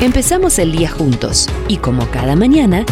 [0.00, 2.84] Empezamos el día juntos y como cada mañana,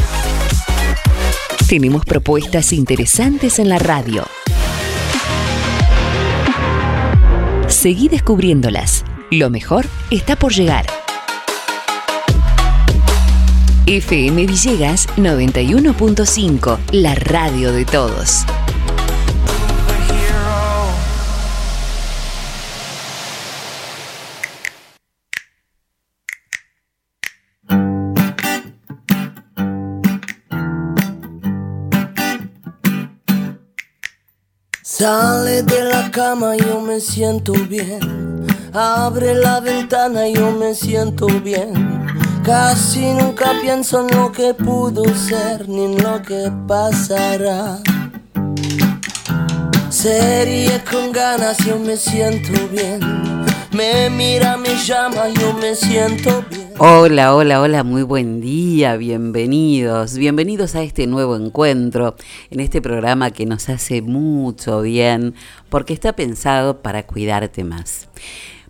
[1.68, 4.24] tenemos propuestas interesantes en la radio.
[7.68, 9.04] Seguí descubriéndolas.
[9.30, 10.86] Lo mejor está por llegar.
[13.86, 18.46] FM Villegas 91.5, la radio de todos.
[35.04, 38.00] Sale de la cama, yo me siento bien.
[38.72, 42.06] Abre la ventana, yo me siento bien.
[42.42, 47.80] Casi nunca pienso en lo que pudo ser ni en lo que pasará.
[49.90, 53.00] Serie con ganas, yo me siento bien.
[53.72, 56.63] Me mira, me llama, yo me siento bien.
[56.78, 62.16] Hola, hola, hola, muy buen día, bienvenidos, bienvenidos a este nuevo encuentro,
[62.50, 65.34] en este programa que nos hace mucho bien,
[65.68, 68.08] porque está pensado para cuidarte más.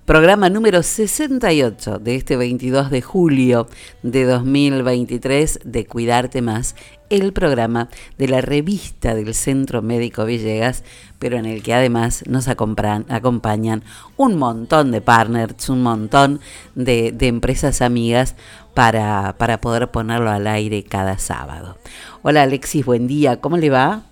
[0.04, 3.68] Programa número 68 de este 22 de julio
[4.02, 6.76] de 2023 de Cuidarte Más,
[7.08, 7.88] el programa
[8.18, 10.84] de la revista del Centro Médico Villegas,
[11.18, 13.82] pero en el que además nos acompañan
[14.18, 16.40] un montón de partners, un montón
[16.74, 18.34] de, empresas amigas
[18.74, 21.78] para, para poder ponerlo al aire cada sábado.
[22.20, 24.02] Hola Alexis, buen día, ¿cómo le va?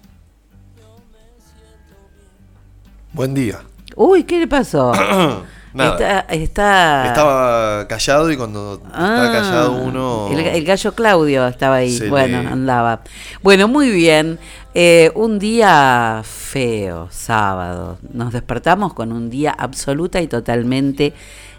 [3.13, 3.61] Buen día.
[3.95, 4.95] Uy, ¿qué le pasó?
[5.75, 10.29] Está, Estaba callado y cuando está ah, callado uno...
[10.31, 13.01] El, gallo Claudio estaba ahí, bueno, andaba.
[13.43, 14.39] Bueno, muy bien.
[14.75, 17.99] Eh, un día feo, sábado.
[18.13, 21.15] Nos despertamos con un día absoluta y totalmente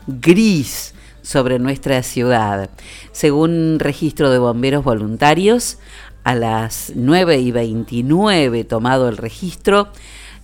[0.08, 2.70] gris sobre nuestra ciudad.
[3.12, 5.80] Según registro de bomberos voluntarios,
[6.24, 9.90] a las 9 y 29 tomado el registro,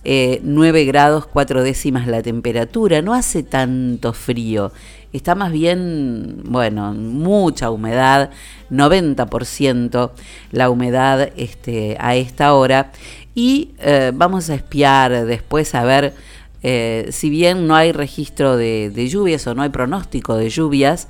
[0.04, 4.72] 9 eh, grados 4 décimas la temperatura, no hace tanto frío,
[5.12, 8.30] está más bien, bueno, mucha humedad,
[8.70, 10.10] 90%
[10.52, 12.92] la humedad este, a esta hora
[13.34, 16.14] y eh, vamos a espiar después a ver
[16.62, 21.08] eh, si bien no hay registro de, de lluvias o no hay pronóstico de lluvias,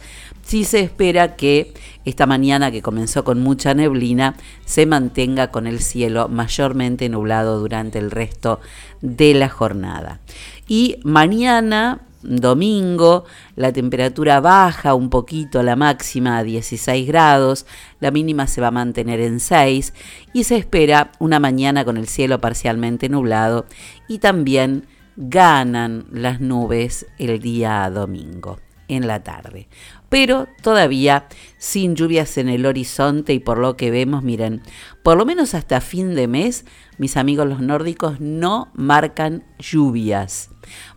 [0.50, 1.72] Sí se espera que
[2.04, 4.34] esta mañana que comenzó con mucha neblina
[4.64, 8.60] se mantenga con el cielo mayormente nublado durante el resto
[9.00, 10.20] de la jornada.
[10.66, 13.24] Y mañana, domingo,
[13.56, 17.66] la temperatura baja un poquito, la máxima a 16 grados,
[18.00, 19.92] la mínima se va a mantener en 6
[20.32, 23.66] y se espera una mañana con el cielo parcialmente nublado
[24.08, 28.58] y también ganan las nubes el día domingo
[28.88, 29.68] en la tarde
[30.10, 31.26] pero todavía
[31.56, 34.60] sin lluvias en el horizonte y por lo que vemos, miren,
[35.02, 36.66] por lo menos hasta fin de mes,
[36.98, 40.50] mis amigos los nórdicos no marcan lluvias.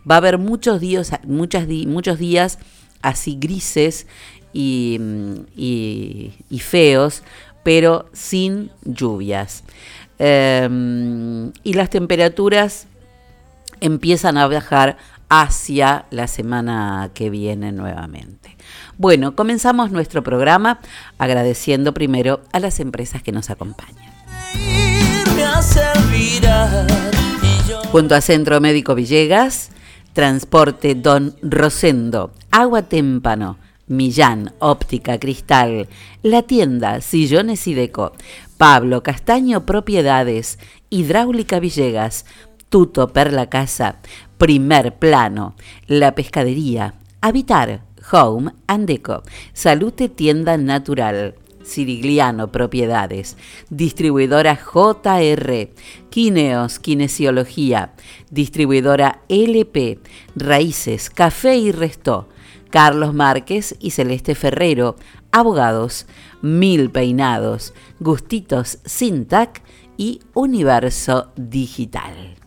[0.08, 2.58] Va a haber muchos días, muchos días
[3.02, 4.06] así grises
[4.52, 4.98] y,
[6.60, 7.22] feos,
[7.62, 9.62] pero sin lluvias.
[10.18, 12.88] Em, y las temperaturas
[13.80, 14.96] empiezan a bajar
[15.28, 18.53] hacia la semana que viene nuevamente.
[18.96, 20.80] Bueno, comenzamos nuestro programa
[21.18, 24.14] agradeciendo primero a las empresas que nos acompañan.
[27.90, 29.70] Junto a Centro Médico Villegas,
[30.12, 35.88] Transporte Don Rosendo, Agua Témpano, Millán, Óptica Cristal,
[36.22, 38.12] La Tienda, Sillones y Deco,
[38.56, 42.26] Pablo Castaño Propiedades, Hidráulica Villegas,
[42.68, 43.96] Tuto Perla Casa,
[44.38, 45.54] Primer Plano,
[45.86, 47.82] La Pescadería, Habitar,
[48.12, 49.22] Home and Deco,
[49.52, 51.34] Salute Tienda Natural,
[51.64, 53.36] Sirigliano Propiedades,
[53.70, 55.70] distribuidora JR,
[56.10, 57.94] Quineos Kinesiología,
[58.30, 59.98] distribuidora LP,
[60.36, 62.28] Raíces, Café y Resto,
[62.70, 64.96] Carlos Márquez y Celeste Ferrero,
[65.32, 66.06] abogados,
[66.42, 69.62] Mil Peinados, Gustitos Sintac
[69.96, 72.43] y Universo Digital.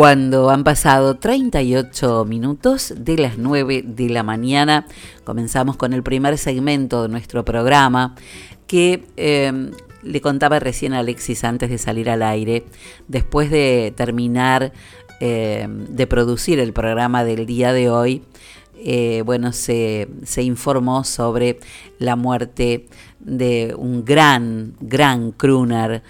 [0.00, 4.86] Cuando han pasado 38 minutos de las 9 de la mañana,
[5.24, 8.14] comenzamos con el primer segmento de nuestro programa
[8.66, 12.64] que em, le contaba recién Alexis antes de salir al aire,
[13.08, 14.72] después de terminar
[15.20, 18.22] em, de producir el programa del día de hoy,
[18.82, 21.60] eh, bueno, se, se, informó sobre
[21.98, 22.86] la muerte
[23.18, 26.02] de un gran, gran crooner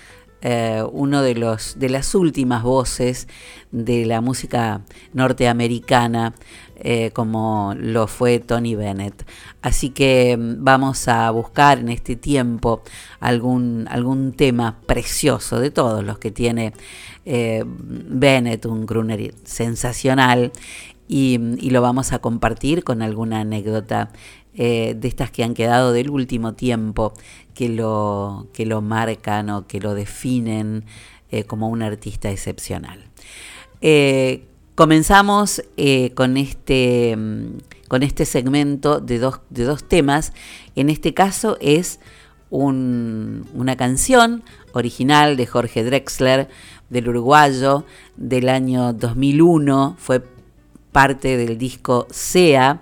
[0.43, 3.29] eh, uno de, los, de las últimas voces
[3.71, 4.83] de la música
[5.13, 6.35] norteamericana,
[6.77, 9.27] eh, como lo fue Tony Bennett.
[9.61, 12.83] Así que mm, vamos a buscar en este tiempo
[13.21, 16.73] algún, algún tema precioso de todos los que tiene
[17.27, 20.53] eh, Bennett, un crooner sensacional,
[21.13, 21.39] y,
[21.71, 24.11] lo vamos a compartir con alguna anécdota
[24.55, 27.15] eh, de estas que han quedado del último tiempo
[27.61, 30.85] que lo, que lo marcan o que lo definen
[31.47, 33.05] como un artista excepcional.
[34.81, 37.59] Comenzamos eh, con, este, mm,
[37.89, 40.33] con este segmento de dos, de dos temas.
[40.75, 42.01] En este caso es
[42.49, 44.43] una canción
[44.73, 46.49] original de Jorge Drexler,
[46.89, 47.85] del uruguayo,
[48.17, 49.97] del año 2001.
[49.99, 50.23] Fue
[50.93, 52.81] parte del disco SEA.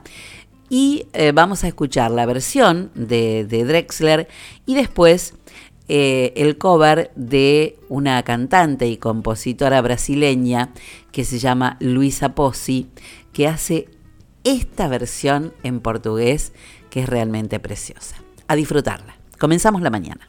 [0.69, 4.29] Y eh, vamos a escuchar la versión de, Drexler
[4.67, 5.35] y después
[5.88, 10.70] eh, el cover de una cantante y compositora brasileña
[11.12, 12.88] que se llama Luisa Pozzi,
[13.32, 13.88] que hace
[14.44, 16.53] esta versión en portugués
[16.91, 18.17] que es realmente preciosa.
[18.47, 19.17] A disfrutarla.
[19.38, 20.29] Comenzamos la mañana.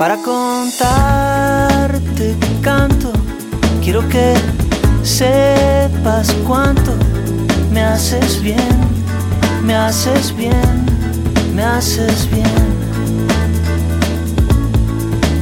[0.00, 1.92] Para contarte
[2.62, 3.12] canto,
[3.82, 4.32] quiero que
[5.02, 6.92] sepas cuánto
[7.70, 8.78] me haces bien,
[9.62, 10.86] me haces bien,
[11.54, 12.46] me haces bien.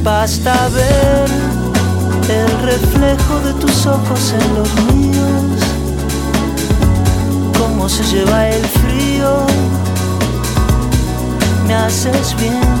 [0.03, 1.29] Basta ver
[2.27, 5.61] el reflejo de tus ojos en los míos,
[7.57, 9.45] cómo se lleva el frío,
[11.65, 12.78] me haces bien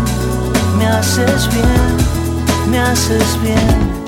[0.79, 1.97] me haces bien,
[2.71, 3.99] me haces bien.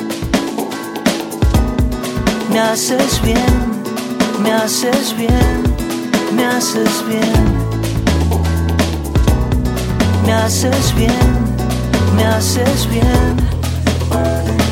[2.52, 3.82] Me haces bien,
[4.44, 5.64] me haces bien,
[6.36, 7.62] me haces bien.
[10.26, 11.30] Me haces bien,
[12.18, 14.71] me haces bien.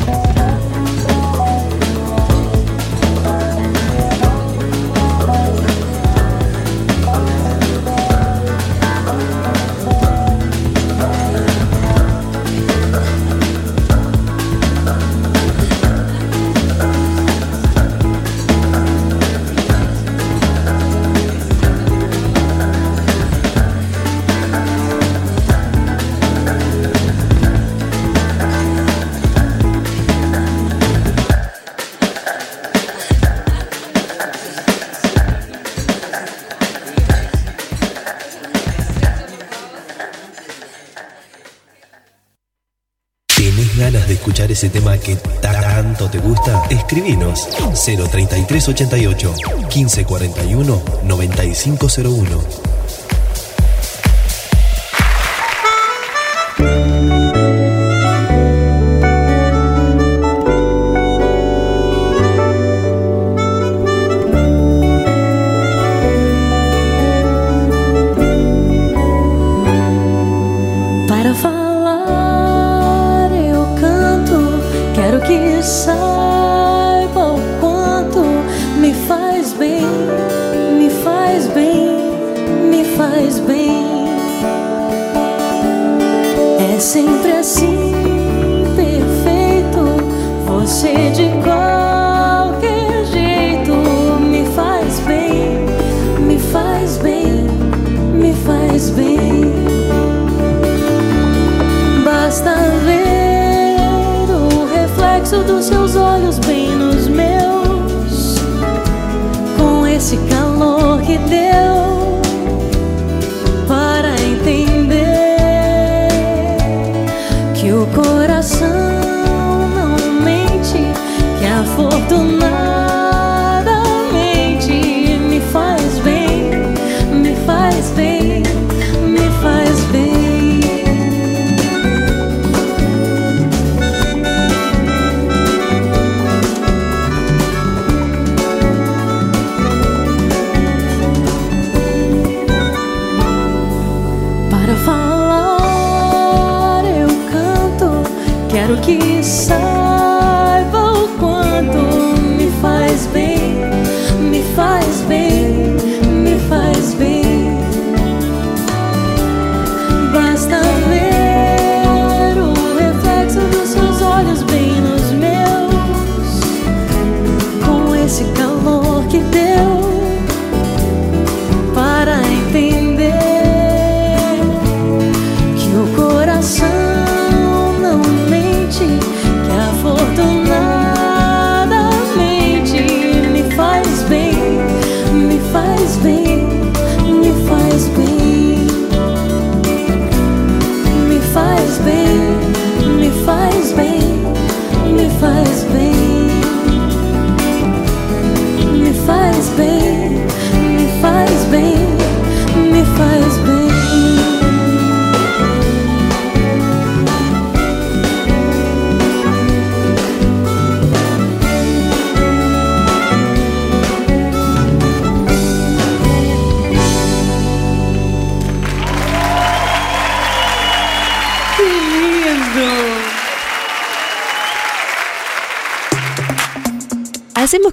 [44.48, 49.34] Ese tema que tanto te gusta, escribinos 03388
[49.74, 52.69] 1541 9501.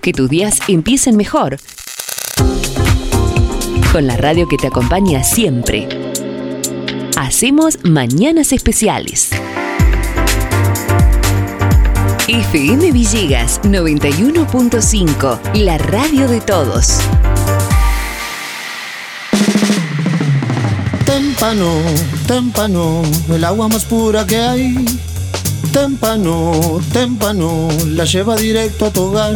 [0.08, 1.58] Que tus días empiecen mejor.
[3.92, 5.90] Con la radio que te acompaña siempre.
[7.18, 9.32] Hacemos Mañanas Especiales.
[12.30, 17.00] FM Villegas 91.5, la radio de todos.
[21.06, 21.82] Témpano,
[22.26, 24.86] témpano, el agua más pura que hay
[25.78, 29.36] Témpano, témpano, la lleva directo a tu hogar.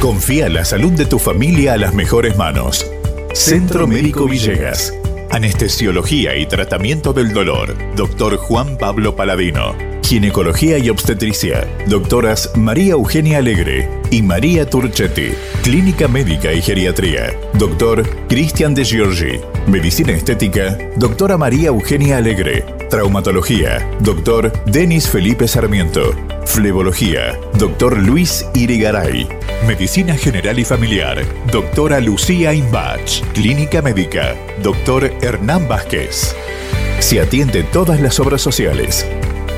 [0.00, 2.90] Confía la salud de tu familia a las mejores manos.
[3.34, 4.94] Centro Médico Villegas.
[5.30, 7.76] Anestesiología y tratamiento del dolor.
[7.96, 9.76] Doctor Juan Pablo Paladino.
[10.02, 11.68] Ginecología y obstetricia.
[11.86, 15.32] Doctoras María Eugenia Alegre y María Turchetti.
[15.62, 17.32] Clínica Médica y Geriatría.
[17.54, 19.40] Doctor Cristian de Giorgi.
[19.66, 20.76] Medicina Estética.
[20.96, 22.64] Doctora María Eugenia Alegre.
[22.88, 23.88] Traumatología.
[24.00, 26.12] Doctor Denis Felipe Sarmiento.
[26.44, 27.38] Flebología.
[27.54, 29.28] Doctor Luis Irigaray.
[29.66, 31.24] Medicina General y Familiar.
[31.52, 33.22] Doctora Lucía Imbach.
[33.34, 34.34] Clínica Médica.
[34.62, 36.34] Doctor Hernán Vázquez.
[36.98, 39.06] Se atiende todas las obras sociales.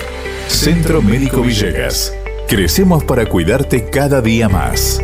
[0.49, 2.15] Centro Médico Villegas.
[2.49, 5.03] Crecemos para cuidarte cada día más.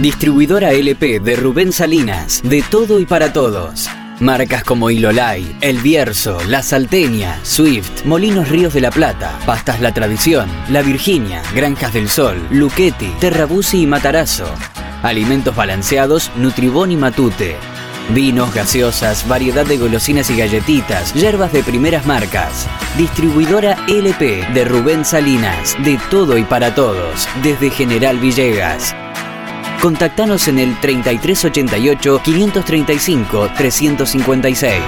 [0.00, 3.88] Distribuidora LP de Rubén Salinas, de todo y para todos.
[4.24, 9.92] Marcas como Ilolay, El Bierzo, La Salteña, Swift, Molinos Ríos de la Plata, Pastas La
[9.92, 14.46] Tradición, La Virginia, Granjas del Sol, Luquetti, Terrabusi y Matarazo.
[15.02, 17.56] Alimentos balanceados, Nutribón y Matute.
[18.14, 22.66] Vinos, gaseosas, variedad de golosinas y galletitas, hierbas de primeras marcas.
[22.96, 28.96] Distribuidora LP de Rubén Salinas, de todo y para todos, desde General Villegas.
[29.84, 34.82] Contactanos en el 3388 535 356.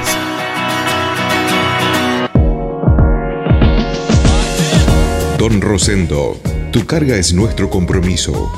[5.37, 6.41] Don Rosendo,
[6.73, 8.51] tu carga es nuestro compromiso.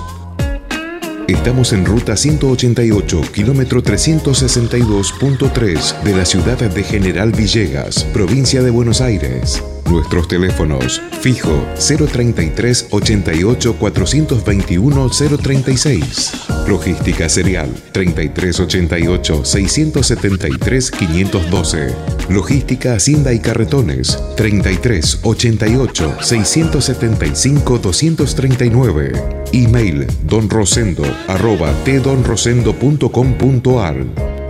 [1.26, 9.00] Estamos en ruta 188, kilómetro 362.3 de la ciudad de General Villegas, provincia de Buenos
[9.00, 9.60] Aires.
[9.90, 16.32] Nuestros teléfonos fijo 033 88 421 036.
[16.66, 21.94] Logística serial 33 88 673 512.
[22.28, 29.12] Logística Hacienda y Carretones 33 88 675 239.
[29.52, 33.96] Email donrosendo arroba tdonrosendo.com.ar.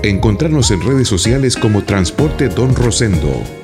[0.02, 3.57] Encontrarnos en redes sociales como Transporte Don Rosendo.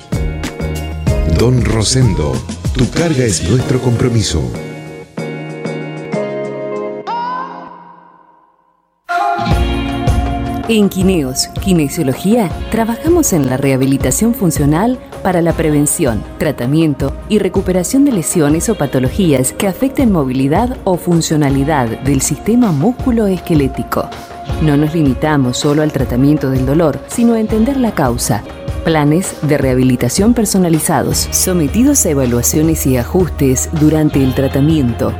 [1.38, 2.32] Don Rosendo,
[2.76, 4.40] tu carga es nuestro compromiso.
[10.68, 18.12] En Quineos, Kinesiología, trabajamos en la rehabilitación funcional para la prevención, tratamiento y recuperación de
[18.12, 24.08] lesiones o patologías que afecten movilidad o funcionalidad del sistema músculo-esquelético.
[24.62, 28.44] No nos limitamos solo al tratamiento del dolor, sino a entender la causa
[28.84, 35.14] Planes de rehabilitación personalizados, sometidos a evaluaciones y ajustes durante el tratamiento.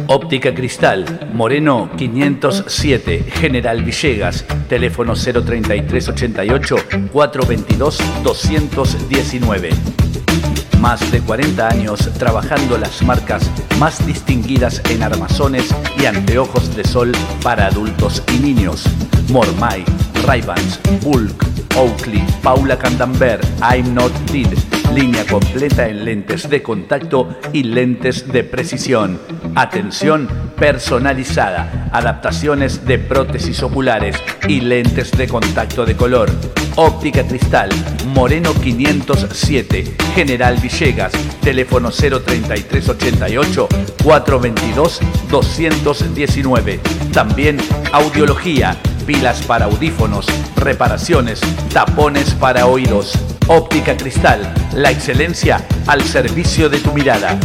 [0.08, 6.76] Óptica Cristal, Moreno 507, General Villegas, teléfono 03388
[7.12, 9.70] 422 219.
[10.80, 17.12] Más de 40 años trabajando las marcas más distinguidas en armazones y anteojos de sol
[17.42, 18.84] para adultos y niños.
[19.30, 19.84] Mormai,
[20.26, 24.58] Ray-Bans, Bulk, Oakley, Paula Candambert, I'm Not Dead.
[24.94, 29.20] Línea completa en lentes de contacto y lentes de precisión.
[29.56, 31.90] Atención personalizada.
[31.92, 34.16] Adaptaciones de prótesis oculares
[34.48, 36.32] y lentes de contacto de color.
[36.76, 37.70] Óptica Cristal,
[38.14, 43.68] Moreno 507, General Villegas, teléfono 03388
[44.04, 45.00] 422
[45.30, 46.80] 219.
[47.14, 47.58] También
[47.92, 51.42] audiología, pilas para audífonos, reparaciones,
[51.74, 53.14] tapones para oídos.
[53.48, 57.40] Óptica Cristal, la excelencia al servicio de tu mirada.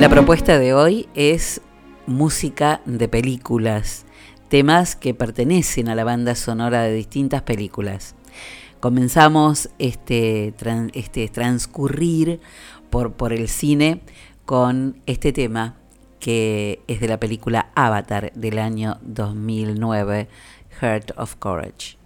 [0.00, 1.60] La propuesta de hoy es
[2.06, 4.06] música de películas,
[4.48, 8.14] temas que pertenecen a la banda sonora de distintas películas.
[8.80, 10.54] Comenzamos este,
[10.94, 12.40] este transcurrir
[12.88, 14.00] por, por el cine
[14.46, 15.76] con este tema
[16.18, 20.28] que es de la película Avatar del año 2009,
[20.80, 21.98] Heart of Courage.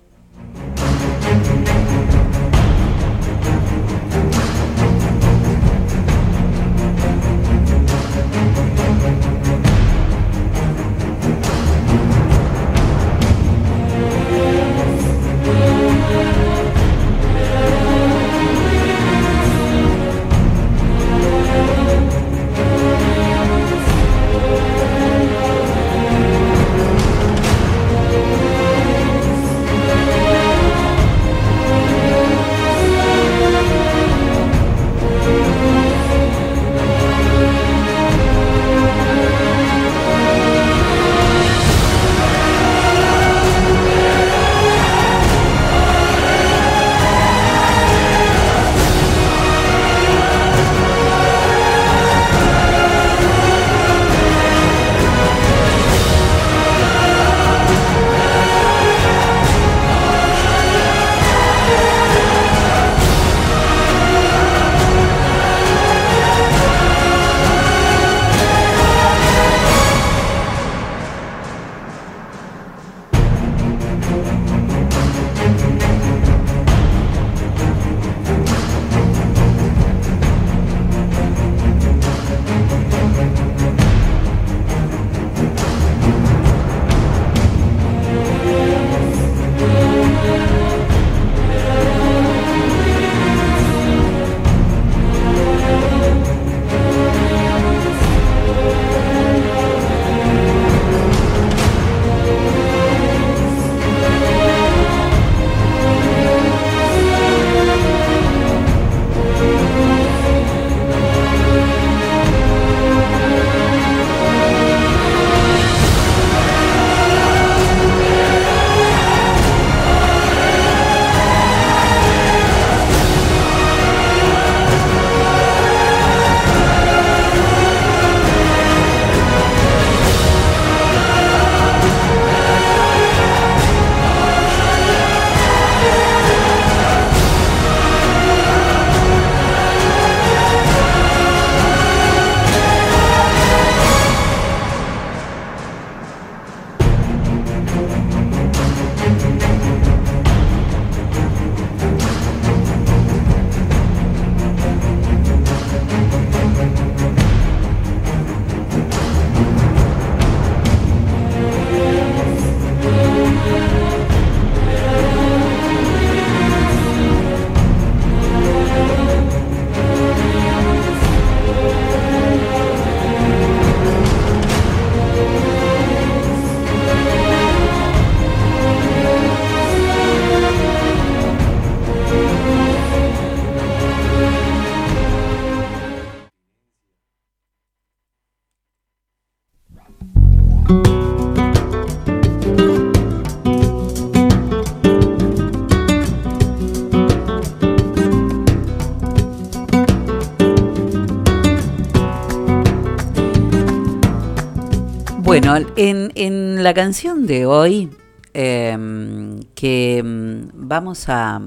[206.15, 207.91] En, la canción de hoy,
[208.33, 211.41] em, que em, vamos a...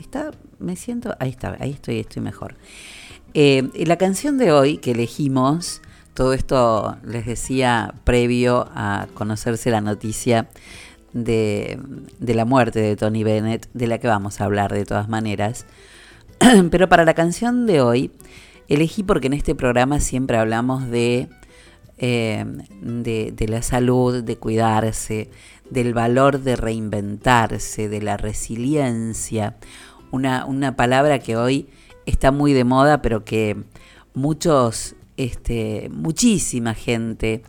[0.00, 1.14] Está, me siento...
[1.18, 2.56] Ahí está, ahí estoy, estoy mejor.
[3.34, 5.80] Eh, la canción de hoy que elegimos,
[6.14, 10.48] todo esto les decía previo a conocerse la noticia
[11.12, 11.78] de,
[12.18, 15.66] de la muerte de Tony Bennett, de la que vamos a hablar de todas maneras.
[16.70, 18.10] Pero para la canción de hoy,
[18.68, 21.28] elegí porque en este programa siempre hablamos de
[22.04, 22.44] eh,
[22.80, 25.30] de, la salud, de cuidarse,
[25.70, 29.56] del valor de reinventarse, de la resiliencia,
[30.10, 31.68] una, palabra que hoy
[32.04, 33.56] está muy de moda, pero que
[34.14, 37.44] muchos, este, muchísima gente,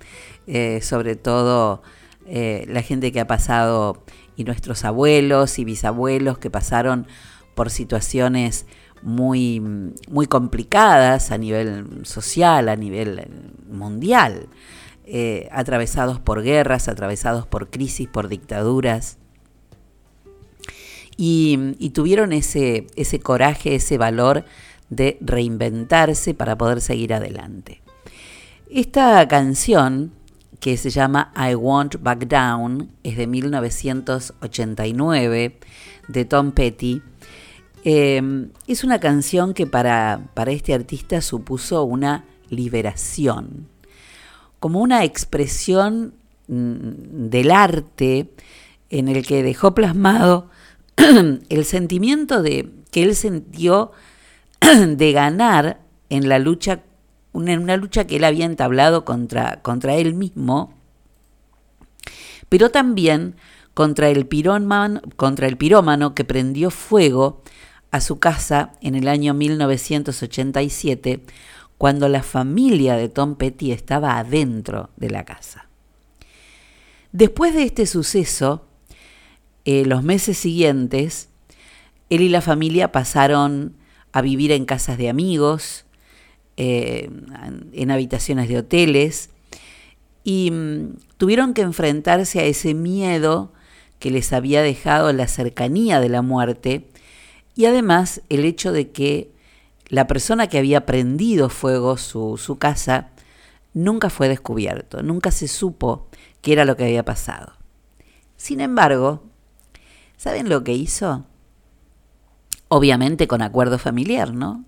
[0.46, 1.82] eh, sobre todo
[2.28, 4.04] eh, la gente que ha pasado
[4.36, 7.08] y nuestros abuelos y bisabuelos que pasaron
[7.56, 8.68] por situaciones
[9.04, 9.62] muy,
[10.10, 13.28] muy complicadas a nivel social, a nivel
[13.70, 14.48] mundial,
[15.06, 19.18] eh, atravesados por guerras, atravesados por crisis, por dictaduras.
[21.16, 24.46] Y, tuvieron ese, ese coraje, ese valor
[24.90, 27.84] de reinventarse para poder seguir adelante.
[28.70, 30.12] Esta canción,
[30.60, 35.60] que se llama I Won't Back Down, es de 1989,
[36.08, 37.04] de Tom Petty,
[37.86, 43.68] Em, es una canción que para, para este artista supuso una liberación,
[44.62, 46.14] como una expresión
[46.48, 48.30] mm, del arte
[48.90, 50.50] en el que dejó plasmado
[51.50, 53.92] el sentimiento de que él sintió
[54.62, 56.84] de ganar en la lucha,
[57.34, 60.74] en una lucha que él había entablado contra, contra él mismo,
[62.48, 63.36] pero también
[63.74, 64.30] contra el,
[65.18, 67.42] contra el pirómano que prendió fuego
[67.94, 71.20] a su casa en el año 1987,
[71.78, 75.68] cuando la familia de Tom Petty estaba adentro de la casa.
[77.12, 78.66] Después de este suceso,
[79.66, 81.30] eh, los meses siguientes,
[82.10, 83.76] él y la familia pasaron
[84.12, 85.86] a vivir en casas de amigos,
[86.58, 87.12] eh,
[87.74, 89.30] en habitaciones de hoteles,
[90.24, 93.54] y mm, tuvieron que enfrentarse a ese miedo
[94.00, 96.88] que les había dejado la cercanía de la muerte
[97.56, 99.34] y además el hecho de que
[99.88, 103.12] la persona que había prendido fuego su, su casa
[103.74, 106.08] nunca fue descubierto, nunca se supo
[106.42, 107.54] qué era lo que había pasado.
[108.38, 109.24] Sin embargo,
[110.18, 111.26] ¿saben lo que hizo?
[112.68, 114.66] Obviamente con acuerdo familiar, ¿no?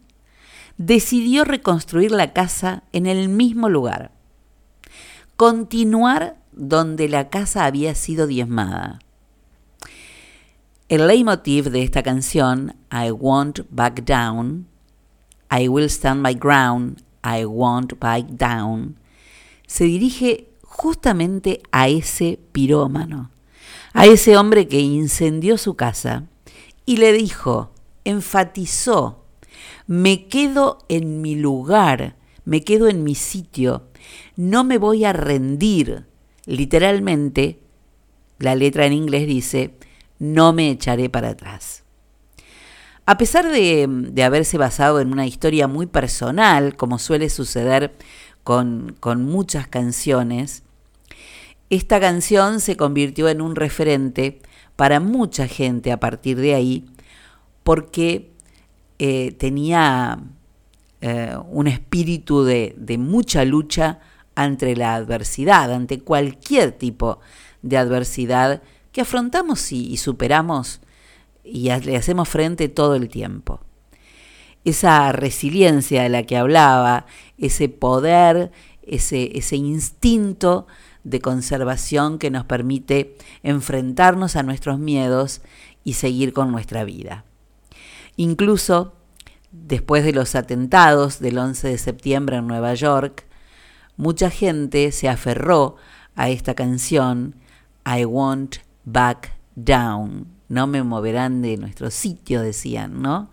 [0.77, 4.11] Decidió reconstruir la casa en el mismo lugar,
[5.37, 8.99] continuar donde la casa había sido diezmada.
[10.95, 14.65] El leitmotiv de esta canción, I Won't Back Down,
[15.51, 18.95] I Will Stand My Ground, I Won't Back Down,
[19.67, 23.29] se dirige justamente a ese pirómano,
[23.91, 26.29] a ese hombre que incendió su casa
[26.85, 27.71] y le dijo,
[28.05, 29.25] enfatizó,
[29.87, 33.83] me quedo en mi lugar, me quedo en mi sitio,
[34.37, 36.05] no me voy a rendir.
[36.45, 37.59] Literalmente,
[38.39, 39.75] la letra en inglés dice,
[40.19, 41.85] no me echaré para atrás.
[43.07, 47.93] A pesar de, haberse basado en una historia muy personal, como suele suceder
[48.43, 50.63] con, muchas canciones,
[51.69, 54.41] esta canción se convirtió en un referente
[54.75, 56.85] para mucha gente a partir de ahí,
[57.63, 58.31] porque
[58.97, 60.19] eh, tenía
[61.01, 63.99] eh, un espíritu de, de mucha lucha
[64.33, 67.19] ante la adversidad, ante cualquier tipo
[67.61, 68.63] de adversidad
[68.95, 70.79] que afrontamos y, superamos
[71.43, 73.59] y le hacemos frente todo el tiempo.
[74.63, 77.05] Esa resiliencia de la que hablaba,
[77.37, 78.53] ese poder,
[78.83, 80.65] ese, ese instinto
[81.03, 85.41] de conservación que nos permite enfrentarnos a nuestros miedos
[85.83, 87.25] y seguir con nuestra vida.
[88.15, 88.93] Incluso
[89.51, 93.25] después de los atentados del 11 de septiembre en Nueva York,
[93.97, 95.75] mucha gente se aferró
[96.15, 97.35] a esta canción,
[97.85, 103.29] I Want back down, no me moverán de nuestro sitio, decían, ¿no?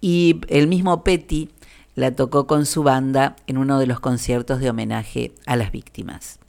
[0.00, 1.50] Y el mismo Petty
[1.94, 6.40] la tocó con su banda en uno de los conciertos de homenaje a las víctimas.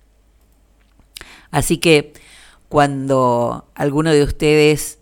[1.51, 2.13] Así que
[2.69, 4.99] cuando alguno de ustedes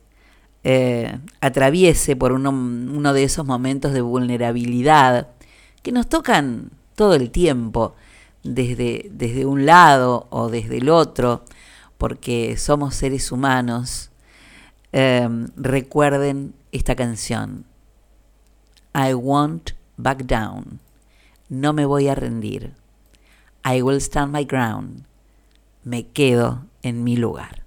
[0.63, 5.29] eh, atraviese por uno, uno de esos momentos de vulnerabilidad
[5.81, 7.95] que nos tocan todo el tiempo,
[8.43, 11.45] desde, desde un lado o desde el otro,
[12.01, 14.09] porque somos seres humanos,
[14.91, 17.65] em, recuerden esta canción.
[18.95, 20.79] I won't back down.
[21.47, 22.73] No me voy a rendir.
[23.63, 25.05] I will stand my ground.
[25.83, 27.61] me quedo en mi lugar.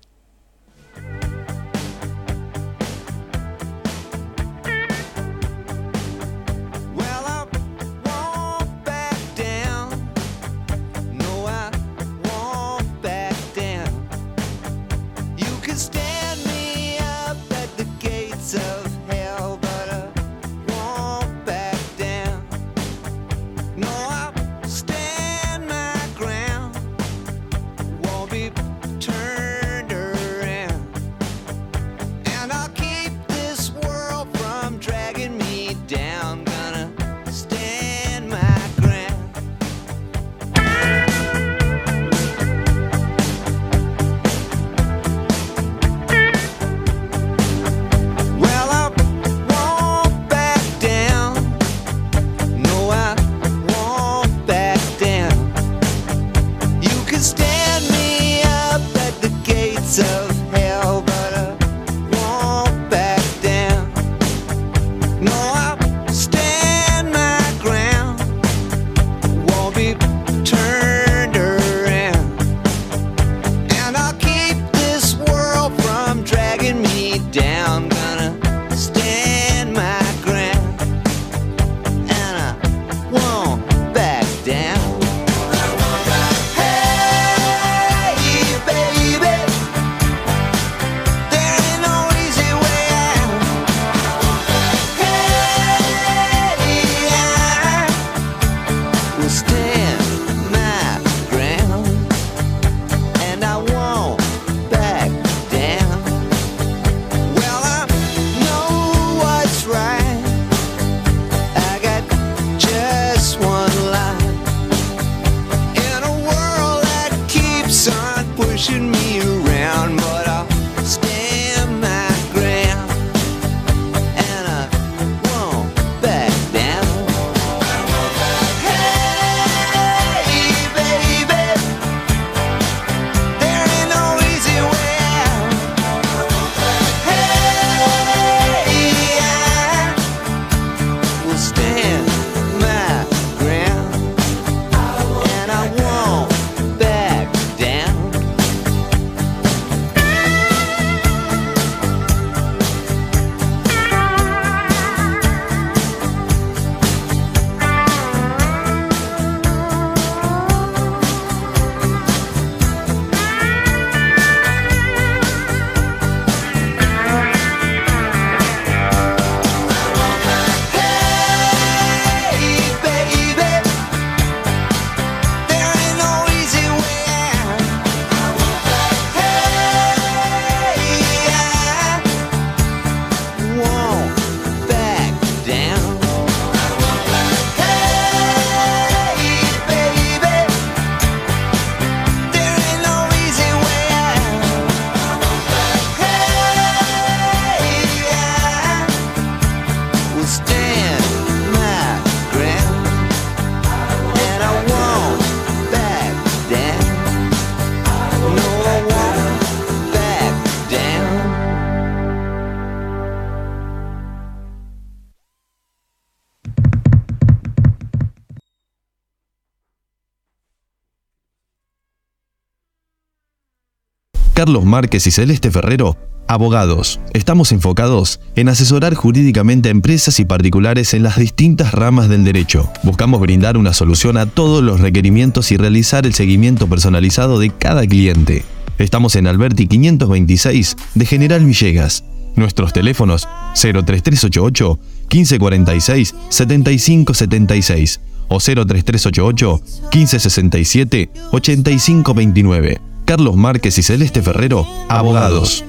[224.45, 225.97] Carlos Márquez y Celeste Ferrero,
[226.29, 227.01] abogados.
[227.15, 232.71] Estamos enfocados en asesorar jurídicamente a empresas y particulares en las distintas ramas del derecho.
[232.83, 237.87] Buscamos brindar una solución a todos los requerimientos y realizar el seguimiento personalizado de cada
[237.87, 238.45] cliente.
[238.77, 242.05] Estamos en Alberti 526 de General Villegas.
[242.37, 244.79] Nuestros teléfonos 03388
[245.11, 252.94] 1546 7576 o 03388 1567 8529.
[253.05, 255.65] Carlos Márquez y Celeste Ferrero, abogados.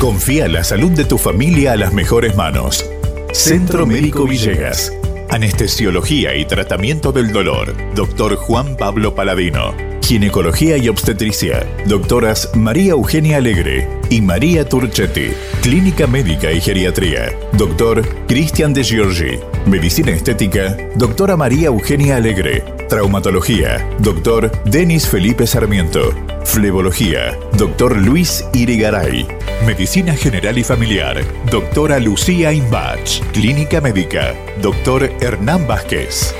[0.00, 2.84] Confía la salud de tu familia a las mejores manos.
[3.32, 4.92] Centro Médico Villegas.
[5.30, 7.74] Anestesiología y tratamiento del dolor.
[7.94, 9.95] Doctor Juan Pablo Paladino.
[10.06, 15.32] Ginecología y Obstetricia, doctoras María Eugenia Alegre y María Turchetti.
[15.62, 19.40] Clínica Médica y Geriatría, doctor Cristian de Giorgi.
[19.66, 22.62] Medicina Estética, doctora María Eugenia Alegre.
[22.88, 26.14] Traumatología, doctor Denis Felipe Sarmiento.
[26.44, 29.26] Flebología, doctor Luis Irigaray.
[29.66, 33.22] Medicina General y Familiar, doctora Lucía Imbach.
[33.32, 36.32] Clínica Médica, doctor Hernán Vázquez.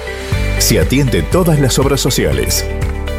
[0.58, 2.64] Se atiende todas las obras sociales.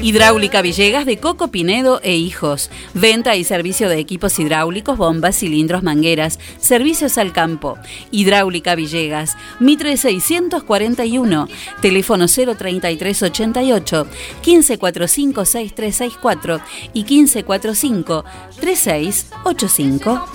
[0.00, 2.70] Hidráulica Villegas de Coco Pinedo e Hijos.
[2.94, 6.38] Venta y servicio de equipos hidráulicos, bombas, cilindros, mangueras.
[6.60, 7.76] Servicios al campo.
[8.12, 9.36] Hidráulica Villegas.
[9.58, 11.48] Mitre 641.
[11.82, 14.06] Teléfono 03388
[14.44, 16.60] 1545 6364
[16.94, 18.24] y 1545
[18.60, 20.28] 3685.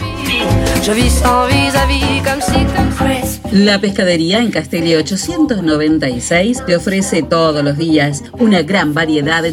[3.53, 9.52] La pescadería en Castelli 896 te ofrece todos los días una gran variedad de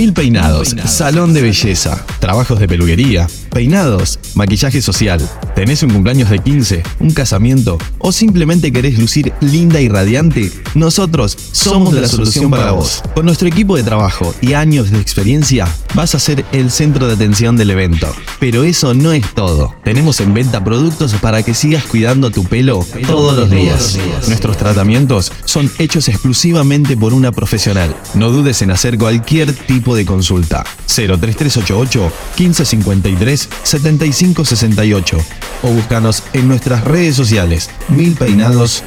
[0.00, 5.20] Mil peinados, salón de belleza, trabajos de peluquería, peinados, maquillaje social.
[5.54, 10.50] ¿Tenés un cumpleaños de 15, un casamiento o simplemente querés lucir linda y radiante?
[10.74, 13.02] Nosotros somos la solución para vos.
[13.14, 17.12] Con nuestro equipo de trabajo y años de experiencia, vas a ser el centro de
[17.12, 18.10] atención del evento.
[18.38, 19.74] Pero eso no es todo.
[19.84, 23.98] Tenemos en venta productos para que sigas cuidando tu pelo todos los días.
[24.28, 27.94] Nuestros tratamientos son hechos exclusivamente por una profesional.
[28.14, 30.64] No dudes en hacer cualquier tipo de consulta.
[30.86, 35.18] 03388 1553 7568
[35.62, 38.82] o búscanos en nuestras redes sociales Mil Peinados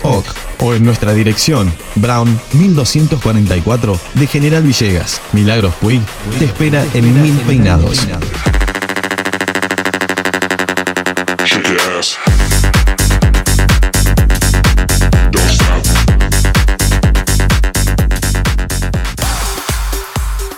[0.59, 5.21] o en nuestra dirección Brown 1244 de General Villegas.
[5.31, 6.01] Milagros Puig
[6.39, 7.99] te espera en Mil Peinados.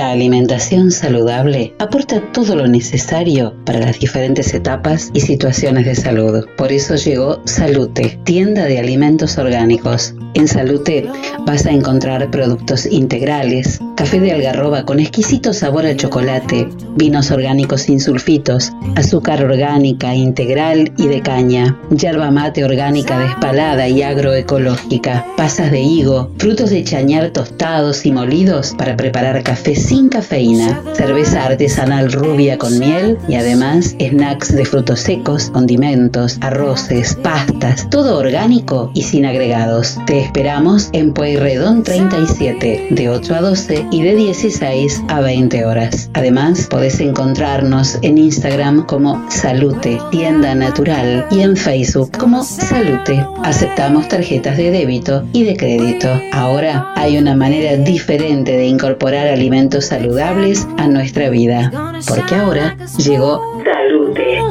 [0.00, 6.46] Alimentación saludable aporta todo lo necesario para las diferentes etapas y situaciones de salud.
[6.56, 10.14] Por eso llegó Salute, tienda de alimentos orgánicos.
[10.34, 11.06] En Salute
[11.46, 17.82] vas a encontrar productos integrales, café de algarroba con exquisito sabor a chocolate, vinos orgánicos
[17.82, 25.70] sin sulfitos, azúcar orgánica integral y de caña, yerba mate orgánica despalada y agroecológica, pasas
[25.70, 32.12] de higo, frutos de chañar tostados y molidos para preparar café sin cafeína, cerveza artesanal
[32.12, 39.02] rubia con miel y además snacks de frutos secos, condimentos, arroces, pastas, todo orgánico y
[39.02, 39.98] sin agregados.
[40.06, 46.10] Te esperamos en Pueyrredón 37, de 8 a 12 y de 16 a 20 horas.
[46.14, 53.24] Además, podés encontrarnos en Instagram como Salute, tienda natural, y en Facebook como Salute.
[53.42, 56.08] Aceptamos tarjetas de débito y de crédito.
[56.32, 61.70] Ahora hay una manera diferente de incorporar alimentos saludables a nuestra vida,
[62.06, 64.42] porque ahora llegó Salute.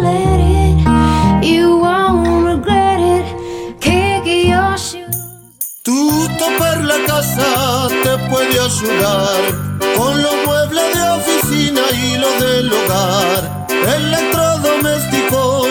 [5.84, 9.42] Tu topar la casa te puede ayudar
[9.98, 13.68] con los muebles de oficina y los del hogar,
[13.98, 15.51] electrodomésticos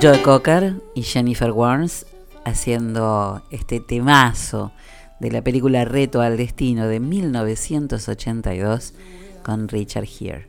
[0.00, 2.06] Joe Cocker y Jennifer Warnes
[2.44, 4.72] haciendo este temazo
[5.20, 8.94] de la película Reto al Destino de 1982
[9.42, 10.48] con Richard Gere.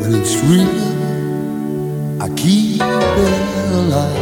[0.00, 0.68] When it's real,
[2.20, 4.14] I keep it alive.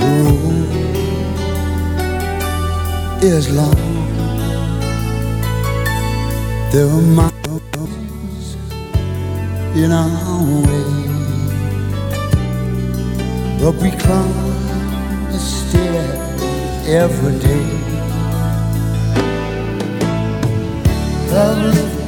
[0.00, 0.72] The road
[3.22, 3.74] is long.
[6.72, 7.37] There are
[9.74, 11.08] in our way.
[13.60, 14.32] But we climb
[15.32, 16.04] the stair
[16.86, 17.66] every day.
[21.30, 22.07] The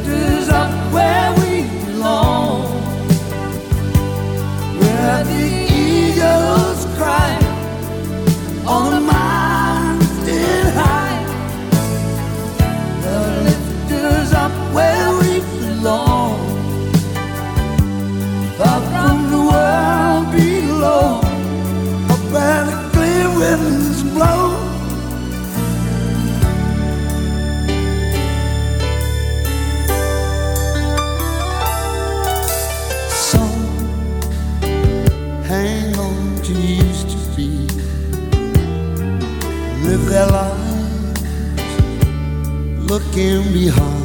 [43.12, 43.99] can be hard.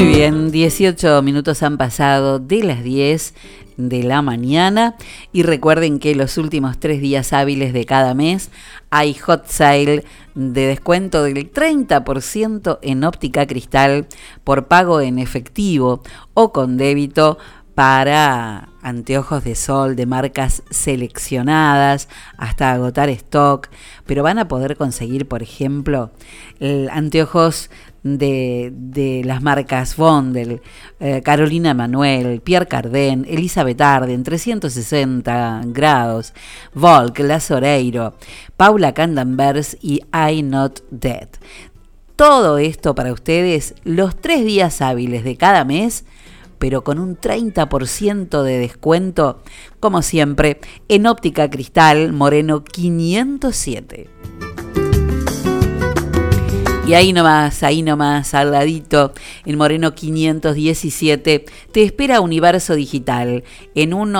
[0.00, 3.34] Muy bien, 18 minutos han pasado de las 10
[3.76, 4.96] de la mañana
[5.30, 8.50] y recuerden que los últimos tres días hábiles de cada mes
[8.88, 14.06] hay hot sale de descuento del 30% en óptica cristal
[14.42, 17.36] por pago en efectivo o con débito
[17.74, 23.68] para anteojos de sol de marcas seleccionadas hasta agotar stock,
[24.06, 26.10] pero van a poder conseguir, por ejemplo,
[26.90, 27.70] anteojos
[28.02, 30.60] de, de las marcas Vondel,
[31.00, 36.32] eh, Carolina Manuel, Pierre Cardin, Elizabeth Arden, 360 grados,
[36.74, 38.14] Volk, Lazoreiro,
[38.56, 41.28] Paula Candanvers y I Not Dead.
[42.16, 46.04] Todo esto para ustedes los tres días hábiles de cada mes,
[46.58, 49.42] pero con un 30% de descuento,
[49.80, 54.89] como siempre, en óptica cristal Moreno 507.
[56.90, 59.12] Y ahí nomás, ahí nomás, al ladito,
[59.44, 63.44] en Moreno 517, te espera Universo Digital
[63.76, 64.18] en un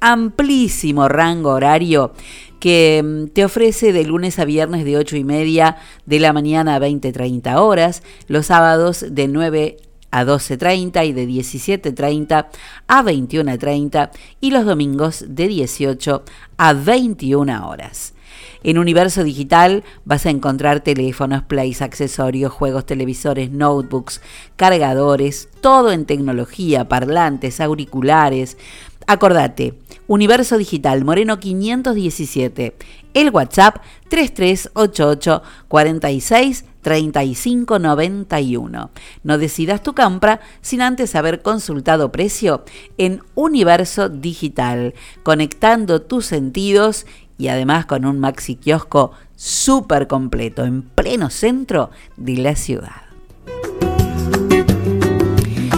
[0.00, 2.12] amplísimo rango horario
[2.60, 6.76] que mm, te ofrece de lunes a viernes de 8 y media de la mañana
[6.76, 9.78] a 20-30 horas, los sábados de 9
[10.12, 12.46] a 12.30 y de 17.30
[12.86, 14.10] a 21.30
[14.40, 16.22] y los domingos de 18
[16.58, 18.14] a 21 horas.
[18.64, 24.22] En Universo Digital vas a encontrar teléfonos, plays, accesorios, juegos, televisores, notebooks,
[24.56, 28.56] cargadores, todo en tecnología, parlantes, auriculares.
[29.06, 29.74] Acordate,
[30.06, 32.74] Universo Digital Moreno 517,
[33.12, 38.90] el WhatsApp 3388 46 3591.
[39.24, 42.64] No decidas tu compra sin antes haber consultado precio
[42.98, 44.92] en Universo Digital,
[45.22, 47.06] conectando tus sentidos
[47.38, 53.04] y además con un maxi kiosco súper completo en pleno centro de la ciudad.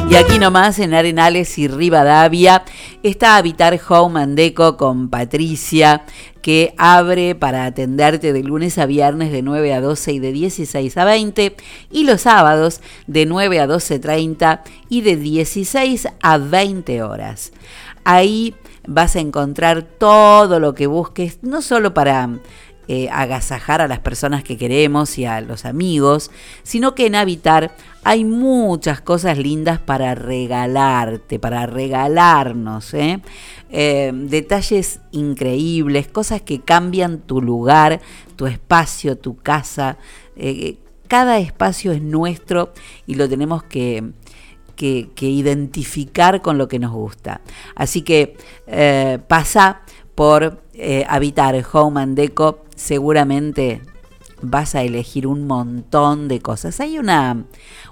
[0.08, 2.62] Y aquí nomás en Arenales y Rivadavia
[3.02, 6.04] está Habitar Home and Deco con Patricia,
[6.42, 10.96] que abre para atenderte de lunes a viernes de 9 a 12 y de 16
[10.96, 11.56] a 20,
[11.90, 17.52] y los sábados de 9 a 12.30 y de 16 a 20 horas.
[18.04, 18.54] Ahí
[18.86, 22.28] vas a encontrar todo lo que busques, no solo para
[22.88, 26.30] eh, agasajar a las personas que queremos y a los amigos,
[26.62, 27.72] sino que en Habitar
[28.04, 32.94] hay muchas cosas lindas para regalarte, para regalarnos.
[32.94, 33.20] ¿eh?
[33.68, 38.00] Eh, detalles increíbles, cosas que cambian tu lugar,
[38.36, 39.98] tu espacio, tu casa.
[40.36, 40.76] Eh,
[41.08, 42.72] cada espacio es nuestro
[43.08, 44.12] y lo tenemos que,
[44.76, 47.40] que, identificar con lo que nos gusta.
[47.74, 49.80] Así que eh, pasa
[50.14, 53.82] por eh, habitar Home and Deco, seguramente
[54.42, 56.80] vas a elegir un montón de cosas.
[56.80, 57.44] Hay una,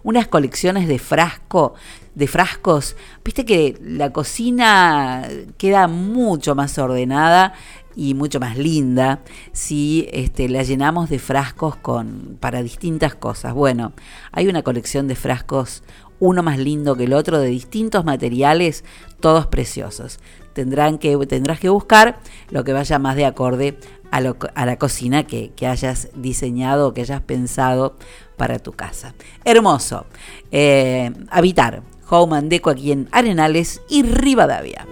[0.03, 1.75] unas colecciones de frasco,
[2.15, 2.97] de frascos.
[3.25, 5.27] Viste que la cocina
[5.57, 7.55] queda mucho más ordenada
[7.97, 9.21] y mucho más linda
[9.53, 13.55] si este, la llenamos de frascos con, para distintas cosas.
[13.55, 13.93] Bueno,
[14.33, 15.83] hay una colección de frascos,
[16.21, 18.85] uno más lindo que el otro, de distintos materiales,
[19.21, 20.21] todos preciosos.
[20.53, 22.19] Tendrán que, tendrás que buscar
[22.51, 23.79] lo que vaya más de acorde
[24.11, 27.97] a, la cocina que, que, hayas diseñado o que hayas pensado
[28.37, 29.15] para tu casa.
[29.45, 30.07] Hermoso.
[30.53, 31.83] Eh, habitar.
[32.09, 34.87] Home and Deco aquí en Arenales y Rivadavia.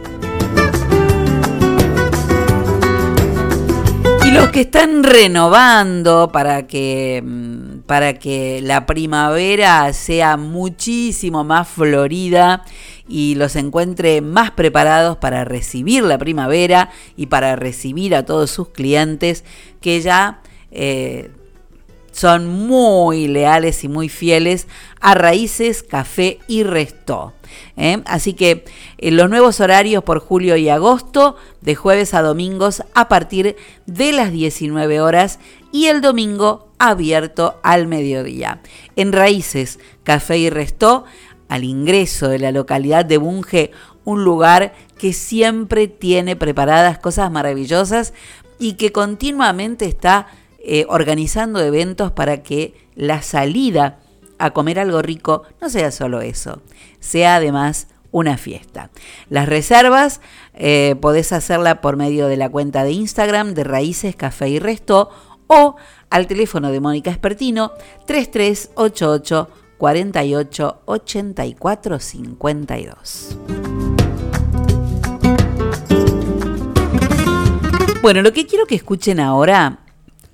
[4.25, 7.23] Y los que están renovando para que,
[7.93, 12.65] para que la primavera sea muchísimo más florida
[13.07, 16.89] y los encuentre más preparados para recibir la primavera
[17.19, 19.45] y para recibir a todos sus clientes
[19.83, 20.41] que ya
[20.71, 21.33] eh,
[22.13, 24.69] son muy leales y muy fieles
[24.99, 27.35] a Raíces, Café y Resto.
[27.77, 28.01] ¿eh?
[28.07, 28.65] Así que
[28.97, 34.13] eh, los nuevos horarios por julio y agosto, de jueves a domingos a partir de
[34.13, 35.39] las 19 horas
[35.73, 38.61] y el domingo abierto al mediodía.
[38.95, 41.05] En Raíces, Café y Resto,
[41.49, 43.73] al ingreso de la localidad de Bunge,
[44.05, 48.13] un lugar que siempre tiene preparadas cosas maravillosas
[48.59, 53.99] y que continuamente está eh, organizando eventos para que la salida
[54.39, 56.63] a comer algo rico no sea solo eso,
[57.01, 58.91] sea además una fiesta.
[59.29, 60.21] Las reservas
[60.55, 65.11] eh, podés hacerla por medio de la cuenta de Instagram de Raíces Café y Resto
[65.53, 65.77] o
[66.09, 67.73] al teléfono de Mónica Espertino
[68.07, 73.39] 3388 48 84 52.
[78.01, 79.81] Bueno, lo que quiero que escuchen ahora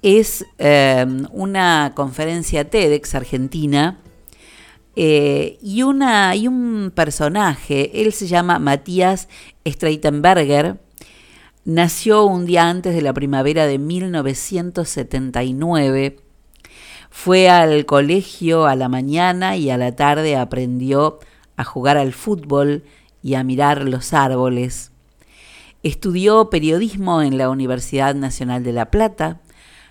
[0.02, 3.98] es em, una conferencia TEDx argentina
[4.94, 9.28] eh, y, una, y un personaje, él se llama Matías
[9.66, 10.80] Streitenberger,
[11.68, 16.16] nació un día antes de la primavera de 1979,
[17.10, 21.18] fue al colegio a la mañana y a la tarde aprendió
[21.56, 22.84] a jugar al fútbol
[23.22, 24.92] y a mirar los árboles.
[25.82, 29.42] Estudió periodismo en la Universidad Nacional de La Plata,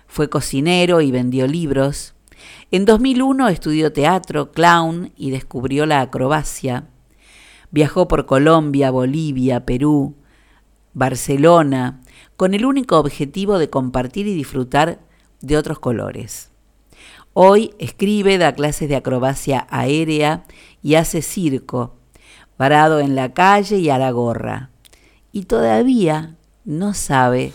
[0.08, 2.14] fue cocinero y vendió libros.
[2.72, 6.88] En 2001 estudió teatro, clown y descubrió la acrobacia.
[7.70, 10.16] Viajó por Colombia, Bolivia, Perú,
[10.98, 12.00] Barcelona,
[12.36, 14.98] con el único objetivo de compartir y disfrutar
[15.40, 16.50] de otros colores.
[17.32, 20.44] Hoy escribe, da clases de acrobacia aérea
[20.82, 21.94] y hace circo,
[22.56, 24.70] parado en la calle y a la gorra.
[25.30, 26.34] Y todavía
[26.64, 27.52] no sabe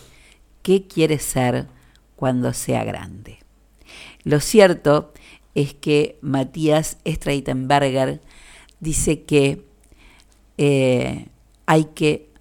[0.61, 1.67] qué quiere ser
[2.15, 3.39] cuando sea grande.
[4.23, 5.11] Lo cierto
[5.53, 8.21] es que Matías Streitenberger
[8.79, 9.65] dice que
[10.57, 11.27] eh,
[11.65, 12.32] hay que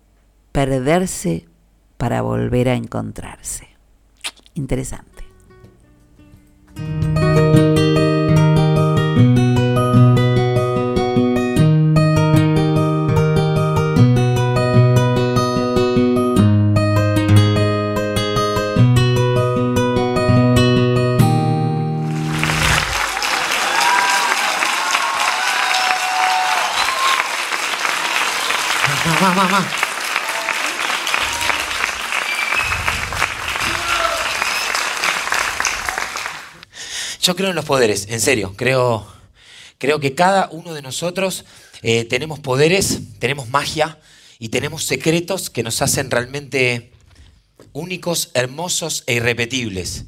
[0.53, 1.49] perderse
[1.97, 3.69] para volver a encontrarse.
[4.55, 5.12] Interesante.
[37.23, 38.53] Yo creo en los poderes, en serio.
[38.57, 39.07] Creo,
[39.79, 41.45] creo que cada uno de nosotros
[41.81, 44.01] eh, tenemos poderes, tenemos magia
[44.41, 46.93] y tenemos secretos que nos hacen realmente
[47.73, 50.07] únicos, hermosos e irrepetibles.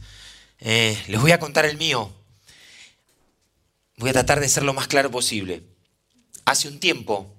[0.59, 2.13] Eh, les voy a contar el mío.
[3.97, 5.63] Voy a tratar de ser lo más claro posible.
[6.47, 7.33] Hace un tiempo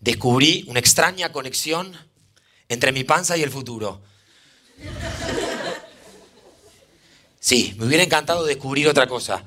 [0.00, 1.96] descubrí una extraña conexión
[2.68, 4.02] entre mi panza y el futuro.
[7.46, 9.44] Sí, me hubiera encantado descubrir otra cosa.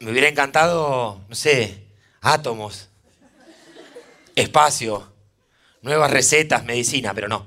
[0.00, 1.84] Me hubiera encantado, no sé,
[2.20, 2.88] átomos,
[4.34, 5.12] espacio,
[5.82, 7.46] nuevas recetas, medicina, pero no.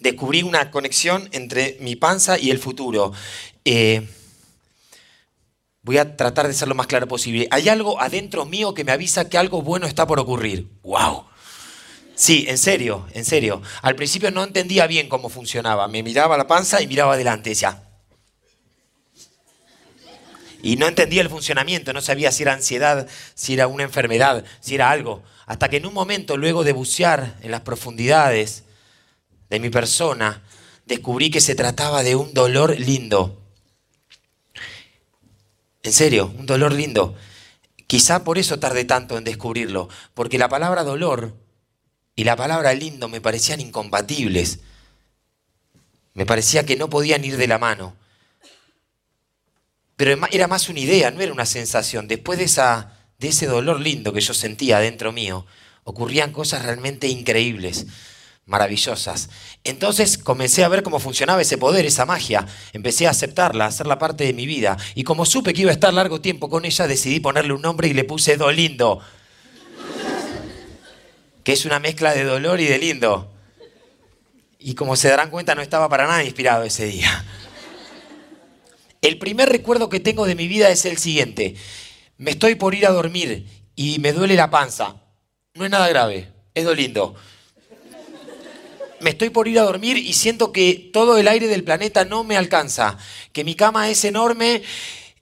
[0.00, 3.14] Descubrí una conexión entre mi panza y el futuro.
[3.64, 4.06] Eh,
[5.80, 7.48] voy a tratar de ser lo más claro posible.
[7.52, 10.68] Hay algo adentro mío que me avisa que algo bueno está por ocurrir.
[10.82, 11.24] ¡Wow!
[12.14, 13.60] Sí, en serio, en serio.
[13.82, 15.88] Al principio no entendía bien cómo funcionaba.
[15.88, 17.82] Me miraba la panza y miraba adelante, decía.
[20.62, 24.76] Y no entendía el funcionamiento, no sabía si era ansiedad, si era una enfermedad, si
[24.76, 25.22] era algo.
[25.44, 28.64] Hasta que en un momento, luego de bucear en las profundidades
[29.50, 30.42] de mi persona,
[30.86, 33.42] descubrí que se trataba de un dolor lindo.
[35.82, 37.14] En serio, un dolor lindo.
[37.86, 41.43] Quizá por eso tardé tanto en descubrirlo, porque la palabra dolor
[42.16, 44.60] y la palabra lindo me parecían incompatibles.
[46.14, 47.96] Me parecía que no podían ir de la mano.
[49.96, 52.06] Pero era más una idea, no era una sensación.
[52.08, 55.46] Después de, esa, de ese dolor lindo que yo sentía dentro mío,
[55.82, 57.86] ocurrían cosas realmente increíbles,
[58.46, 59.28] maravillosas.
[59.64, 62.46] Entonces comencé a ver cómo funcionaba ese poder, esa magia.
[62.72, 64.76] Empecé a aceptarla, a hacerla parte de mi vida.
[64.94, 67.88] Y como supe que iba a estar largo tiempo con ella, decidí ponerle un nombre
[67.88, 69.00] y le puse Dolindo
[71.44, 73.30] que es una mezcla de dolor y de lindo.
[74.58, 77.24] Y como se darán cuenta, no estaba para nada inspirado ese día.
[79.02, 81.54] El primer recuerdo que tengo de mi vida es el siguiente.
[82.16, 84.96] Me estoy por ir a dormir y me duele la panza.
[85.52, 87.14] No es nada grave, es dolindo.
[89.00, 92.24] Me estoy por ir a dormir y siento que todo el aire del planeta no
[92.24, 92.96] me alcanza,
[93.34, 94.62] que mi cama es enorme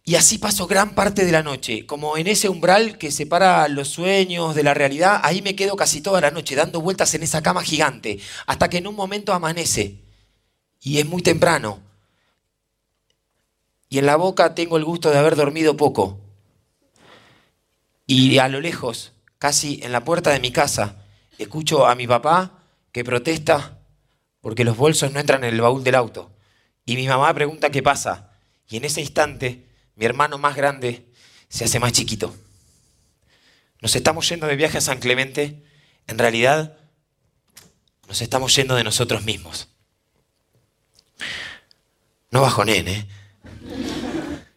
[0.05, 3.89] y así paso gran parte de la noche, como en ese umbral que separa los
[3.89, 7.43] sueños de la realidad, ahí me quedo casi toda la noche dando vueltas en esa
[7.43, 10.03] cama gigante, hasta que en un momento amanece
[10.81, 11.81] y es muy temprano.
[13.89, 16.19] Y en la boca tengo el gusto de haber dormido poco.
[18.07, 21.05] Y a lo lejos, casi en la puerta de mi casa,
[21.39, 23.79] escucho a mi papá que protesta
[24.41, 26.33] porque los bolsos no entran en el baúl del auto.
[26.85, 28.33] Y mi mamá pregunta qué pasa.
[28.69, 31.07] Y en ese instante, mi hermano más grande
[31.49, 32.35] se hace más chiquito.
[33.81, 35.63] Nos estamos yendo de viaje a San Clemente.
[36.07, 36.77] En realidad,
[38.09, 39.69] nos estamos yendo de nosotros mismos.
[42.31, 43.09] No bajonen, ¿eh?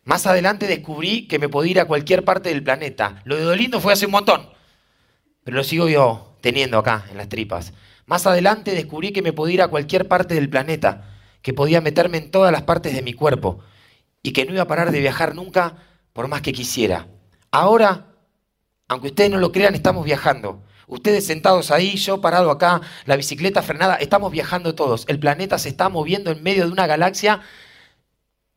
[0.03, 3.21] Más adelante descubrí que me podía ir a cualquier parte del planeta.
[3.25, 4.49] Lo de Dolindo fue hace un montón,
[5.43, 7.73] pero lo sigo yo teniendo acá, en las tripas.
[8.05, 11.11] Más adelante descubrí que me podía ir a cualquier parte del planeta,
[11.41, 13.63] que podía meterme en todas las partes de mi cuerpo
[14.25, 15.77] y que no iba a parar de viajar nunca
[16.11, 17.07] por más que quisiera.
[17.51, 18.07] Ahora,
[18.87, 20.63] aunque ustedes no lo crean, estamos viajando.
[20.87, 25.05] Ustedes sentados ahí, yo parado acá, la bicicleta frenada, estamos viajando todos.
[25.07, 27.41] El planeta se está moviendo en medio de una galaxia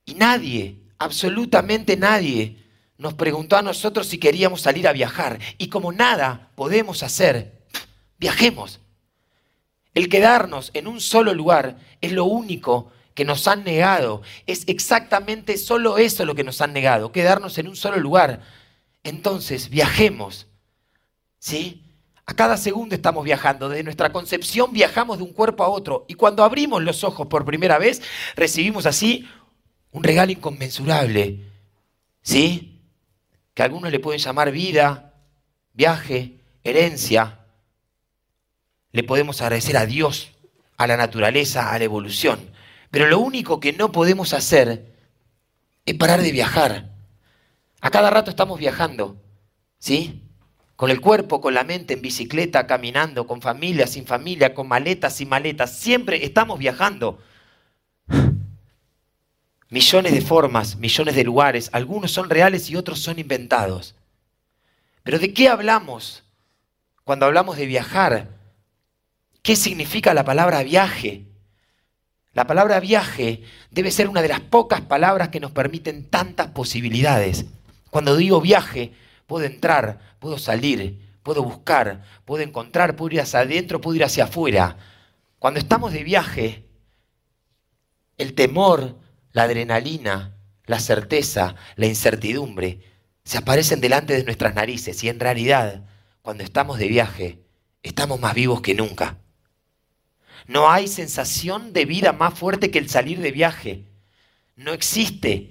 [0.07, 2.65] y nadie, absolutamente nadie,
[2.97, 5.39] nos preguntó a nosotros si queríamos salir a viajar.
[5.59, 7.61] Y como nada podemos hacer,
[8.17, 8.81] viajemos.
[9.93, 14.23] El quedarnos en un solo lugar es lo único que nos han negado.
[14.47, 18.43] Es exactamente solo eso lo que nos han negado, quedarnos en un solo lugar.
[19.03, 20.47] Entonces, viajemos.
[21.41, 21.83] ¿Sí?
[22.27, 23.69] A cada segundo estamos viajando.
[23.69, 26.05] Desde nuestra concepción viajamos de un cuerpo a otro.
[26.07, 28.03] Y cuando abrimos los ojos por primera vez,
[28.37, 29.29] recibimos así
[29.91, 31.41] un regalo inconmensurable.
[32.23, 32.85] ¿Sí?
[33.53, 35.13] Que algunos le pueden llamar vida,
[35.73, 37.41] viaje, herencia,
[38.93, 40.31] le podemos agradecer a Dios,
[40.77, 42.57] a la naturaleza, a la evolución.
[42.91, 44.95] Pero lo único que no podemos hacer
[45.85, 46.91] es parar de viajar.
[47.81, 49.17] A cada rato estamos viajando,
[49.79, 50.23] ¿sí?
[50.77, 55.17] Con el cuerpo, con la mente, en bicicleta, caminando, con familia, sin familia, con maletas,
[55.17, 55.77] sin maletas.
[55.77, 57.19] Siempre estamos viajando.
[59.71, 61.69] Millones de formas, millones de lugares.
[61.73, 63.97] Algunos son reales y otros son inventados.
[65.03, 66.25] Pero ¿de qué hablamos
[67.05, 68.29] cuando hablamos de viajar?
[69.43, 71.27] ¿Qué significa la palabra viaje?
[72.39, 77.47] La palabra viaje debe ser una de las pocas palabras que nos permiten tantas posibilidades.
[77.91, 78.93] Cuando digo viaje,
[79.27, 84.23] puedo entrar, puedo salir, puedo buscar, puedo encontrar, puedo ir hacia adentro, puedo ir hacia
[84.23, 84.77] afuera.
[85.41, 86.65] Cuando estamos de viaje,
[88.19, 89.01] el temor,
[89.33, 92.83] la adrenalina, la certeza, la incertidumbre
[93.25, 95.87] se aparecen delante de nuestras narices y en realidad,
[96.23, 97.43] cuando estamos de viaje,
[97.83, 99.19] estamos más vivos que nunca.
[100.49, 103.85] No hay sensación de vida más fuerte que el salir de viaje.
[104.57, 105.51] No existe.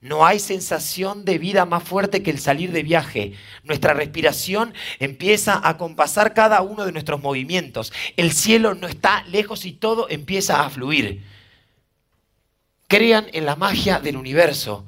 [0.00, 3.34] No hay sensación de vida más fuerte que el salir de viaje.
[3.62, 7.92] Nuestra respiración empieza a compasar cada uno de nuestros movimientos.
[8.16, 11.24] El cielo no está lejos y todo empieza a fluir.
[12.86, 14.86] Crean en la magia del universo.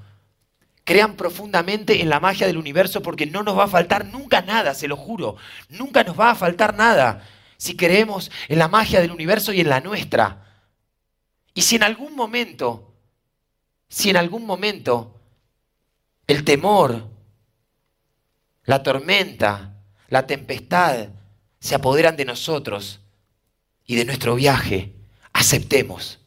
[0.84, 4.72] Crean profundamente en la magia del universo porque no nos va a faltar nunca nada,
[4.72, 5.36] se lo juro.
[5.68, 7.22] Nunca nos va a faltar nada
[7.61, 10.64] si creemos en la magia del universo y en la nuestra.
[11.52, 12.94] Y si en algún momento,
[13.86, 15.20] si en algún momento
[16.26, 17.06] el temor,
[18.64, 19.74] la tormenta,
[20.08, 21.11] la tempestad
[21.61, 23.00] se apoderan de nosotros
[23.84, 24.94] y de nuestro viaje,
[25.34, 26.18] aceptemos.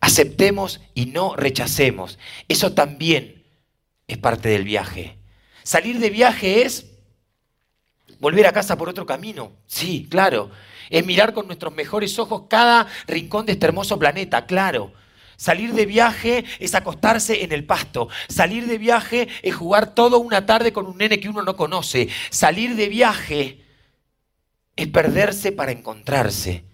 [0.00, 2.18] Aceptemos y no rechacemos.
[2.48, 3.44] Eso también
[4.08, 5.18] es parte del viaje.
[5.62, 6.93] Salir de viaje es
[8.24, 10.50] Volver a casa por otro camino, sí, claro.
[10.88, 14.94] Es mirar con nuestros mejores ojos cada rincón de este hermoso planeta, claro.
[15.36, 18.08] Salir de viaje es acostarse en el pasto.
[18.30, 22.08] Salir de viaje es jugar toda una tarde con un nene que uno no conoce.
[22.30, 23.62] Salir de viaje
[24.74, 26.64] es perderse para encontrarse.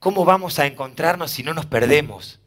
[0.00, 2.40] ¿Cómo vamos a encontrarnos si no nos perdemos?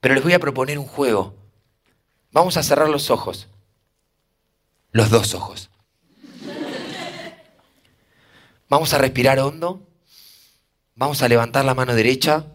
[0.00, 1.36] Pero les voy a proponer un juego.
[2.32, 3.46] Vamos a cerrar los ojos
[4.92, 5.70] los dos ojos.
[8.68, 9.86] Vamos a respirar hondo.
[10.94, 12.46] Vamos a levantar la mano derecha.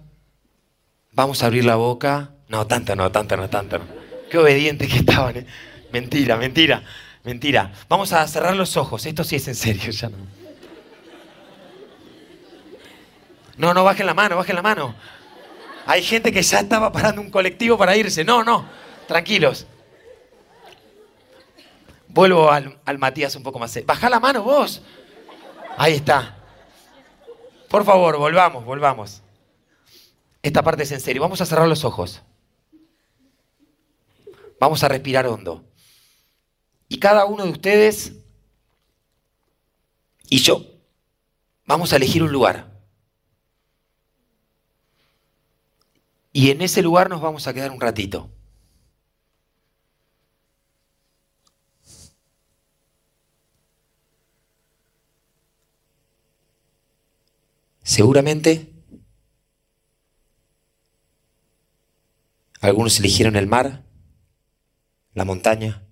[1.12, 2.32] Vamos a abrir la boca.
[2.48, 3.86] No, tanto no, tanto no, tanto no.
[4.30, 5.38] Qué obedientes que estaban.
[5.38, 5.46] ¿eh?
[5.92, 6.84] Mentira, mentira,
[7.24, 7.74] mentira.
[7.90, 9.06] Vamos a cerrar los ojos.
[9.06, 10.18] Esto sí es en serio, ya no.
[13.58, 14.96] No, no, bajen la mano, bajen la mano.
[15.86, 18.24] Hay gente que ya estaba parando un colectivo para irse.
[18.24, 18.66] No, no,
[19.08, 19.68] tranquilos.
[22.16, 23.78] Vuelvo al, Matías un poco más.
[23.86, 24.82] Baja la mano vos.
[25.78, 26.38] Ahí está.
[27.70, 29.22] Por favor, volvamos, volvamos.
[30.42, 31.22] Esta parte es en serio.
[31.22, 32.22] Vamos a cerrar los ojos.
[34.62, 35.66] Vamos a respirar hondo.
[36.88, 38.14] Y cada uno de ustedes
[40.30, 40.66] y yo
[41.66, 42.80] vamos a elegir un lugar.
[46.32, 48.30] Y en ese lugar nos vamos a quedar un ratito.
[57.86, 58.74] Seguramente
[62.60, 63.86] algunos eligieron el mar,
[65.14, 65.86] la montaña,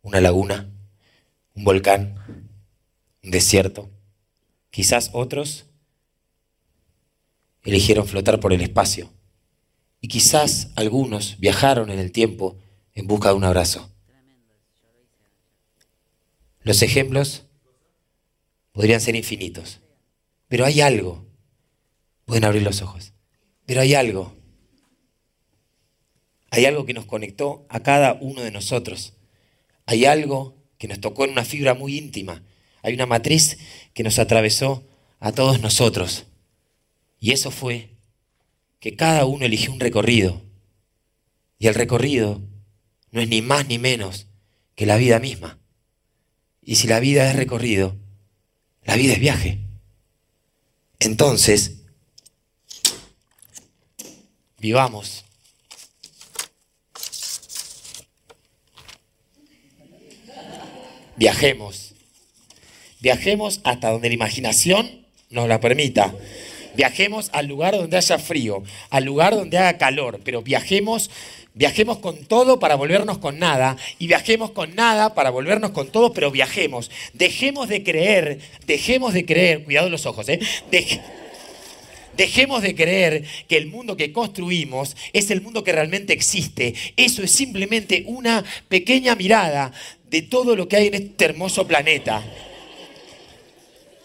[0.00, 0.72] una laguna,
[1.54, 2.48] un volcán,
[3.22, 3.90] un desierto.
[4.70, 5.66] Quizás otros
[7.64, 9.10] eligieron flotar por el espacio.
[10.00, 12.58] Y quizás algunos viajaron en el tiempo
[12.94, 13.90] en busca de un abrazo.
[16.62, 17.44] Los ejemplos
[18.72, 19.80] podrían ser infinitos.
[20.50, 21.24] Pero hay algo.
[22.24, 23.12] Pueden abrir los ojos.
[23.66, 24.36] Pero hay algo.
[26.50, 29.14] Hay algo que nos conectó a cada uno de nosotros.
[29.86, 32.42] Hay algo que nos tocó en una fibra muy íntima.
[32.82, 33.58] Hay una matriz
[33.94, 34.84] que nos atravesó
[35.20, 36.26] a todos nosotros.
[37.20, 37.94] Y eso fue
[38.80, 40.42] que cada uno eligió un recorrido.
[41.60, 42.42] Y el recorrido
[43.12, 44.26] no es ni más ni menos
[44.74, 45.60] que la vida misma.
[46.60, 47.96] Y si la vida es recorrido,
[48.82, 49.69] la vida es viaje.
[51.00, 51.72] Entonces,
[54.58, 55.24] vivamos.
[61.16, 61.94] Viajemos.
[63.00, 66.14] Viajemos hasta donde la imaginación nos la permita.
[66.76, 71.10] Viajemos al lugar donde haya frío, al lugar donde haga calor, pero viajemos,
[71.54, 76.12] viajemos con todo para volvernos con nada y viajemos con nada para volvernos con todo,
[76.12, 76.90] pero viajemos.
[77.12, 80.38] Dejemos de creer, dejemos de creer, cuidado los ojos, ¿eh?
[80.70, 81.00] Dej-
[82.16, 86.74] Dejemos de creer que el mundo que construimos es el mundo que realmente existe.
[86.96, 89.72] Eso es simplemente una pequeña mirada
[90.10, 92.22] de todo lo que hay en este hermoso planeta.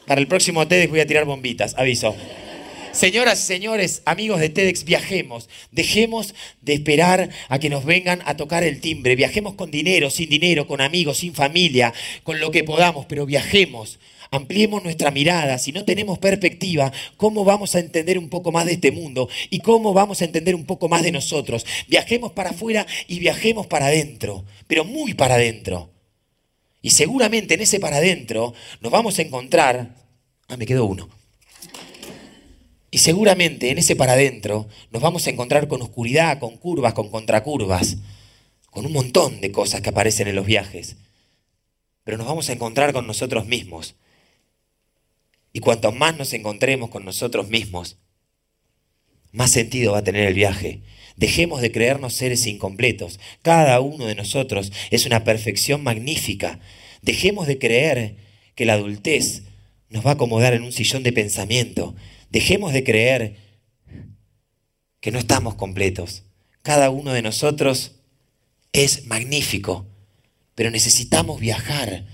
[0.07, 2.15] Para el próximo TEDx voy a tirar bombitas, aviso.
[2.95, 5.49] Señoras y señores, amigos de TEDx, viajemos.
[5.73, 9.17] Dejemos de esperar a que nos vengan a tocar el timbre.
[9.17, 11.93] Viajemos con dinero, sin dinero, con amigos, sin familia,
[12.23, 13.99] con lo que podamos, pero viajemos.
[14.31, 15.57] Ampliemos nuestra mirada.
[15.57, 19.27] Si no tenemos perspectiva, ¿cómo vamos a entender un poco más de este mundo?
[19.49, 21.65] ¿Y cómo vamos a entender un poco más de nosotros?
[21.89, 25.91] Viajemos para afuera y viajemos para adentro, pero muy para adentro.
[26.81, 29.97] Y seguramente en ese para adentro nos vamos a encontrar...
[30.47, 31.09] Ah, me quedó uno.
[32.95, 37.09] Y seguramente en ese para adentro nos vamos a encontrar con oscuridad, con curvas, con
[37.09, 37.97] contracurvas,
[38.71, 40.95] con un montón de cosas que aparecen en los viajes.
[42.05, 43.95] Pero nos vamos a encontrar con nosotros mismos.
[45.51, 47.97] Y cuanto más nos encontremos con nosotros mismos,
[49.33, 50.81] más sentido va a tener el viaje.
[51.17, 53.19] Dejemos de creernos seres incompletos.
[53.41, 56.61] Cada uno de nosotros es una perfección magnífica.
[57.01, 58.15] Dejemos de creer
[58.55, 59.43] que la adultez
[59.89, 61.93] nos va a acomodar en un sillón de pensamiento.
[62.35, 63.37] Dejemos de creer
[64.99, 66.23] que no estamos completos.
[66.63, 67.93] Cada uno de nosotros
[68.73, 69.85] es magnífico,
[70.53, 72.05] pero necesitamos viajar.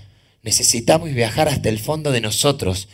[0.42, 2.88] Necesitamos viajar hasta el fondo de nosotros.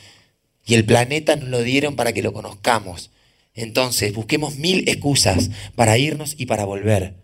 [0.65, 3.11] Y el planeta nos lo dieron para que lo conozcamos.
[3.53, 7.17] Entonces, busquemos mil excusas para irnos y para volver.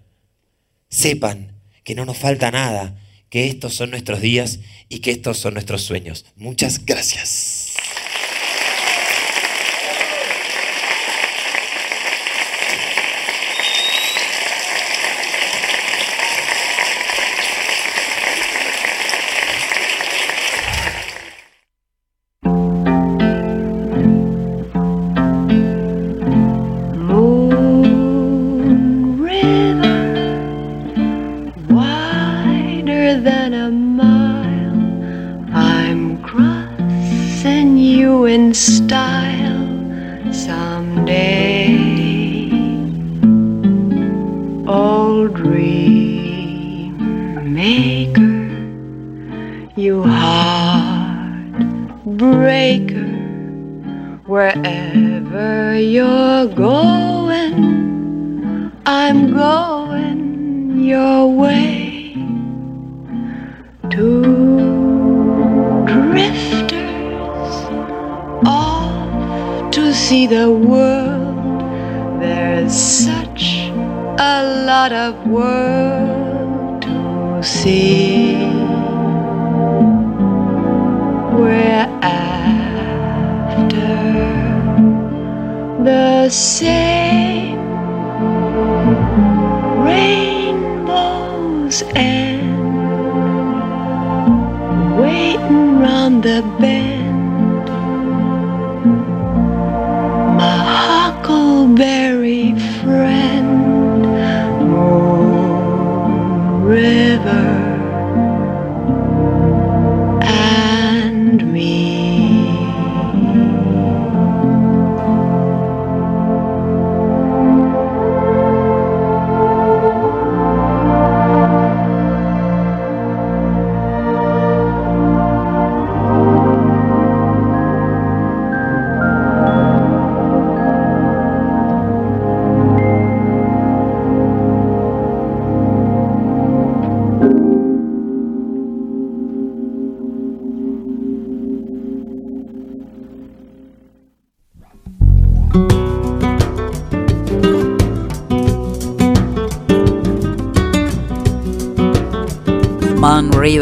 [0.90, 3.00] Sepan que no nos falta nada,
[3.30, 4.58] que estos son nuestros días
[4.90, 6.26] y que estos son nuestros sueños.
[6.36, 7.72] Muchas gracias.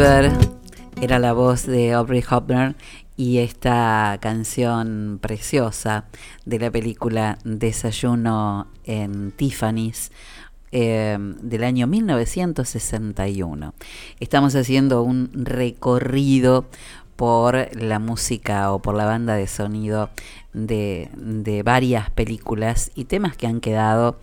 [0.03, 2.75] Era la voz de Aubrey Hopner
[3.15, 6.07] y esta canción preciosa
[6.43, 10.11] de la película Desayuno en Tiffany's
[10.73, 13.73] eh, del año 1961.
[14.19, 16.65] Estamos haciendo un recorrido
[17.15, 20.09] por la música o por la banda de sonido
[20.51, 24.17] de, de varias películas y temas que han quedado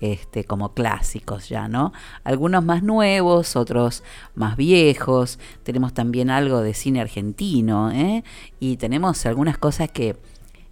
[0.00, 1.92] este, como clásicos ya, ¿no?
[2.24, 4.02] Algunos más nuevos, otros
[4.34, 5.38] más viejos.
[5.62, 8.24] Tenemos también algo de cine argentino, ¿eh?
[8.60, 10.16] Y tenemos algunas cosas que,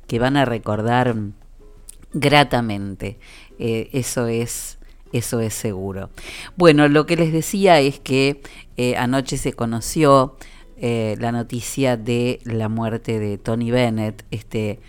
[0.07, 1.16] que van a recordar
[2.12, 3.18] gratamente.
[3.59, 4.79] Eh, eso es.
[5.12, 6.09] Eso es seguro.
[6.57, 8.41] Bueno, lo que les decía es que
[8.79, 10.39] eh, anoche se conoció
[10.79, 14.81] eh, la noticia de la muerte de Tony Bennett, este,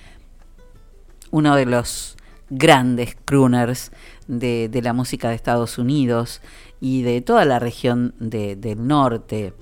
[1.29, 2.15] uno de los
[2.49, 3.91] grandes crooners
[4.27, 6.41] de, la música de Estados Unidos
[6.79, 9.53] y de toda la región de, del norte.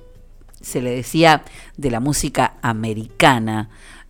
[0.61, 1.43] Se le decía
[1.77, 3.69] de la música americana,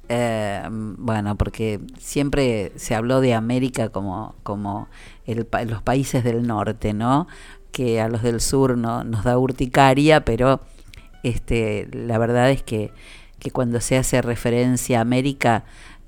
[0.09, 4.89] eh, bueno, porque siempre se habló de América como, como
[5.25, 7.27] los países del norte, ¿no?
[7.71, 10.59] Que a los del sur no, nos da urticaria, pero
[11.23, 12.91] este, la verdad es que,
[13.39, 15.63] que cuando se hace referencia a América,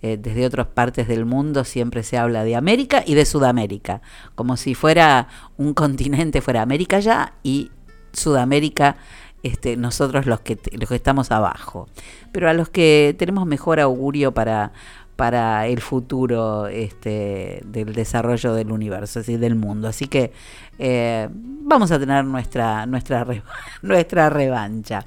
[0.06, 4.01] eh, desde otras partes del mundo siempre se habla de América y de Sudamérica,
[4.36, 7.72] como si fuera un continente, fuera América ya y
[8.12, 8.97] Sudamérica,
[9.43, 11.88] este, nosotros los que, los que estamos abajo.
[12.34, 14.74] Pero a los que tenemos mejor augurio para,
[15.16, 19.88] para el futuro este, del desarrollo del universo, así del mundo.
[19.88, 20.34] Así que
[20.80, 23.26] eh, vamos a tener nuestra, nuestra,
[23.82, 25.06] nuestra revancha.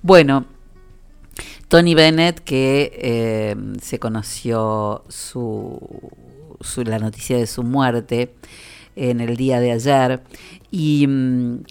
[0.00, 0.46] Bueno,
[1.68, 5.78] Tony Bennett, que eh, se conoció su,
[6.84, 8.34] la noticia de su muerte
[8.96, 10.22] en el día de ayer,
[10.70, 11.64] y mm,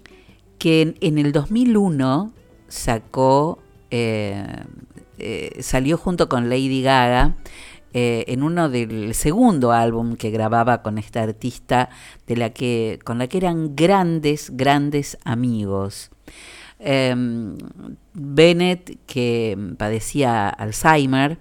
[0.60, 2.32] que en, en, el 2001
[2.68, 3.60] sacó,
[3.92, 4.46] eh,
[5.18, 7.36] eh, salió junto con Lady Gaga
[7.94, 11.90] eh, en uno del segundo álbum que grababa con esta artista
[12.28, 16.12] de la que, con la que eran grandes, grandes amigos.
[16.80, 17.16] Eh,
[18.14, 21.38] Bennett, que padecía Alzheimer,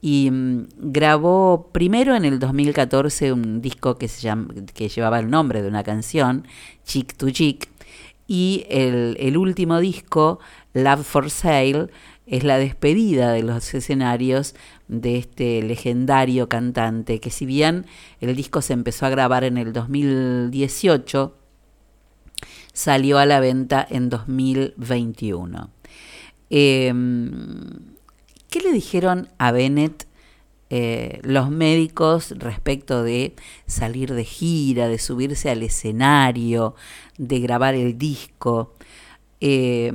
[0.00, 5.30] y um, grabó primero en el 2014 un disco que, se llama, que llevaba el
[5.30, 6.46] nombre de una canción,
[6.84, 7.70] Chick to Chick,
[8.26, 10.40] y el, el último disco,
[10.74, 11.88] Love for Sale,
[12.26, 14.54] es la despedida de los escenarios
[14.88, 17.86] de este legendario cantante, que si bien
[18.20, 21.36] el disco se empezó a grabar en el 2018,
[22.72, 25.70] salió a la venta en 2021.
[26.50, 26.92] Eh,
[28.50, 30.06] ¿Qué le dijeron a Bennett
[30.68, 33.34] eh, los médicos respecto de
[33.66, 36.74] salir de gira, de subirse al escenario,
[37.16, 38.74] de grabar el disco?
[39.40, 39.92] Eh,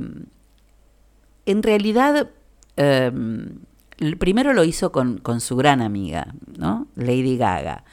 [1.46, 2.30] en realidad,
[2.76, 3.12] eh,
[4.18, 6.88] primero lo hizo con, con, su gran amiga, ¿no?
[6.96, 7.84] Lady Gaga.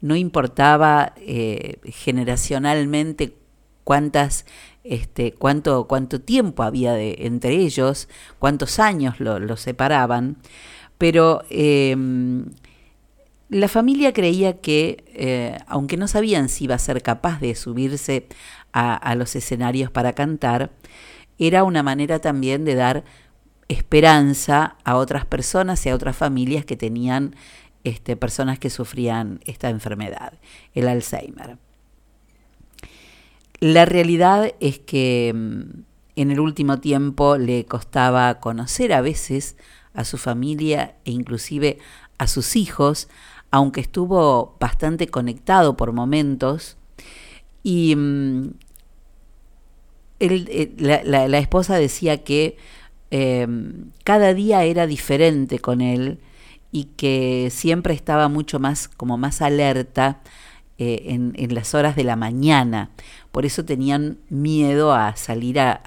[0.00, 3.36] No importaba eh, generacionalmente
[3.84, 4.46] cuántas,
[4.84, 8.08] este, cuánto, cuánto tiempo había de, entre ellos,
[8.38, 10.36] cuántos años lo, lo separaban,
[10.98, 11.96] pero eh,
[13.48, 18.26] la familia creía que, eh, aunque no sabían si iba a ser capaz de subirse
[18.72, 20.70] a, a los escenarios para cantar,
[21.38, 23.04] era una manera también de dar
[23.68, 27.34] esperanza a otras personas y a otras familias que tenían
[27.84, 30.34] este, personas que sufrían esta enfermedad,
[30.74, 31.58] el Alzheimer.
[33.62, 35.84] La realidad es que mm,
[36.16, 39.56] en el último tiempo le costaba conocer a veces
[39.94, 41.78] a su familia e inclusive
[42.18, 43.08] a sus hijos
[43.52, 46.76] aunque estuvo bastante conectado por momentos,
[47.62, 48.54] y mm,
[50.18, 52.56] él, la, la, la, esposa decía que
[53.12, 53.46] eh,
[54.02, 56.18] cada día era diferente con él
[56.72, 60.22] y que siempre estaba mucho más, como más alerta
[60.82, 62.90] eh, en, las horas de la mañana.
[63.30, 65.80] Por eso tenían miedo a salir a,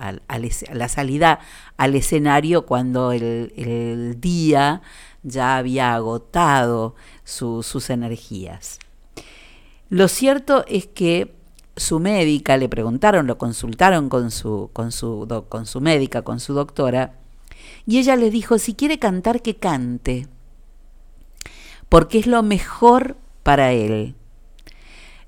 [0.73, 1.39] la salida
[1.75, 4.81] al escenario cuando el, día
[5.23, 8.79] ya había agotado su, sus energías.
[9.89, 11.35] Lo cierto es que
[11.75, 16.53] su médica, le preguntaron, lo consultaron con su, con su, con su médica, con su
[16.53, 17.19] doctora,
[17.85, 20.27] y ella le dijo, si quiere cantar, que cante,
[21.89, 24.15] porque es lo mejor para él.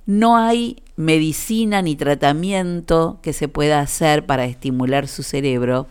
[0.08, 5.86] No hay medicina ni tratamiento que se pueda hacer para estimular su cerebro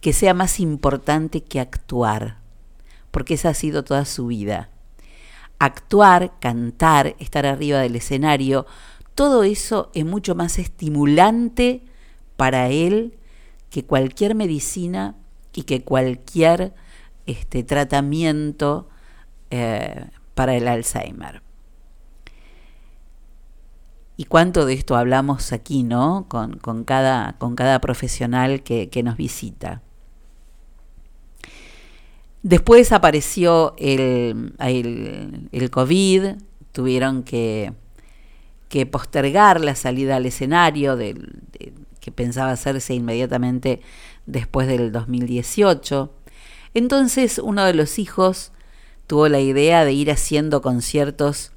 [0.00, 2.36] que sea más importante que actuar,
[3.10, 4.70] porque esa ha sido toda su vida.
[5.58, 8.64] Actuar, cantar, estar arriba del escenario,
[9.16, 11.82] todo eso es mucho más estimulante
[12.36, 13.18] para él
[13.70, 15.16] que cualquier medicina
[15.52, 16.74] y que cualquier
[17.26, 18.88] este, tratamiento
[19.50, 21.45] eh, para el Alzheimer.
[24.16, 26.26] Y cuánto de esto hablamos aquí, ¿no?
[26.28, 27.36] Con, cada,
[27.80, 29.82] profesional que, nos visita.
[32.42, 34.52] Después apareció el,
[35.70, 36.36] COVID,
[36.72, 37.72] tuvieron que
[38.90, 43.80] postergar la salida al escenario que pensaba hacerse inmediatamente
[44.26, 46.12] después del 2018.
[46.72, 48.52] Entonces uno de los hijos
[49.06, 51.52] tuvo la idea de ir haciendo conciertos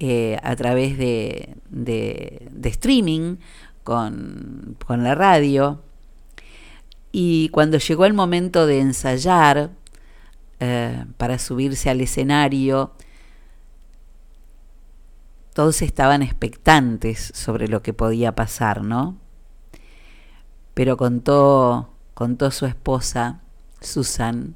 [0.00, 3.36] eh, a través de, de, streaming
[3.82, 5.82] con, con, la radio.
[7.10, 9.70] Y cuando llegó el momento de ensayar
[10.60, 12.92] eh, para subirse al escenario,
[15.52, 19.16] todos estaban expectantes sobre lo que podía pasar, ¿no?
[20.74, 23.40] Pero contó, contó su esposa,
[23.80, 24.54] Susan,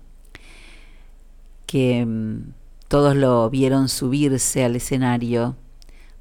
[1.67, 2.53] que mm,
[2.93, 5.57] todos lo vieron subirse al escenario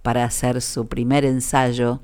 [0.03, 1.99] para hacer su primer ensayo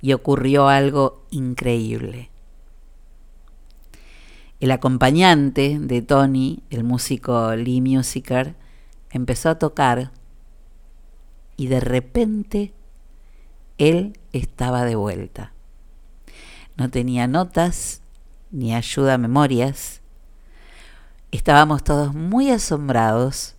[0.00, 2.30] y ocurrió algo increíble.
[4.58, 8.54] El acompañante de Tony, el músico Lee Musiker,
[9.10, 10.10] empezó a tocar
[11.58, 12.72] y de repente
[13.76, 15.52] él estaba de vuelta.
[16.78, 18.00] No tenía notas
[18.50, 20.01] ni ayuda a memorias.
[21.32, 23.56] Estábamos todos muy asombrados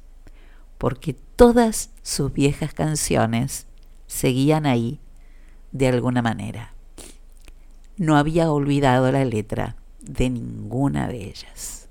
[0.77, 3.67] porque todas sus viejas canciones
[4.07, 5.01] seguían ahí
[5.73, 6.73] de alguna manera.
[7.97, 11.89] No había olvidado la letra de ninguna de ellas.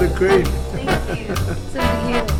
[0.00, 0.46] look great.
[0.46, 1.34] Thank you.
[1.72, 2.39] So you.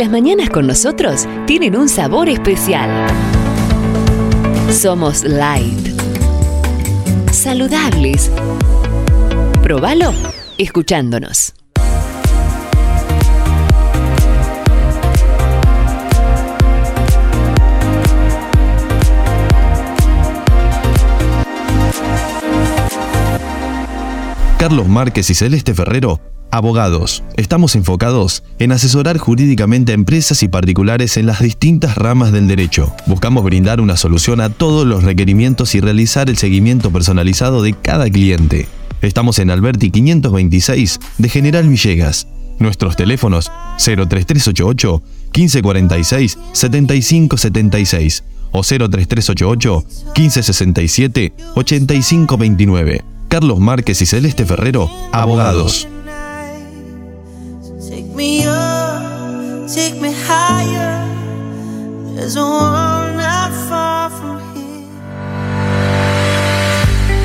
[0.00, 2.88] Las mañanas con nosotros tienen un sabor especial.
[4.72, 5.88] Somos light.
[7.30, 8.30] Saludables.
[9.62, 10.14] Probalo
[10.56, 11.52] escuchándonos.
[24.58, 26.20] Carlos Márquez y Celeste Ferrero,
[26.50, 27.22] abogados.
[27.36, 32.92] Estamos enfocados en asesorar jurídicamente a empresas y particulares en las distintas ramas del derecho.
[33.06, 38.08] Buscamos brindar una solución a todos los requerimientos y realizar el seguimiento personalizado de cada
[38.10, 38.68] cliente.
[39.02, 42.26] Estamos en Alberti 526 de General Villegas.
[42.58, 45.02] Nuestros teléfonos 03388
[45.34, 49.84] 1546 7576 o 03388
[50.16, 53.04] 1567 8529.
[53.28, 55.88] Carlos Márquez y Celeste Ferrero, abogados.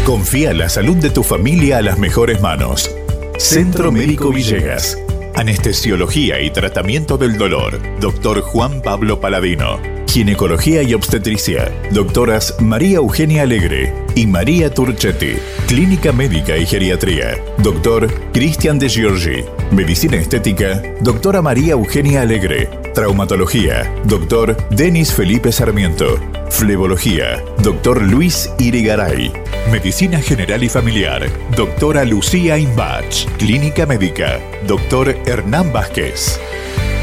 [0.05, 2.89] Confía la salud de tu familia a las mejores manos.
[3.37, 4.97] Centro Médico Villegas.
[5.35, 7.81] Anestesiología y tratamiento del dolor.
[7.99, 10.04] Doctor Juan Pablo Paladino.
[10.15, 11.69] Ginecología y obstetricia.
[11.91, 15.33] Doctoras María Eugenia Alegre y María Turchetti.
[15.67, 17.35] Clínica médica y geriatría.
[17.57, 19.43] Doctor Cristian de Giorgi.
[19.71, 20.81] Medicina estética.
[21.01, 22.69] Doctora María Eugenia Alegre.
[22.93, 23.93] Traumatología.
[24.05, 26.17] Doctor Denis Felipe Sarmiento.
[26.49, 27.43] Flebología.
[27.61, 29.33] Doctor Luis Irigaray.
[29.69, 31.29] Medicina General y Familiar.
[31.57, 33.25] Doctora Lucía Imbach.
[33.37, 34.39] Clínica Médica.
[34.65, 36.39] Doctor Hernán Vázquez.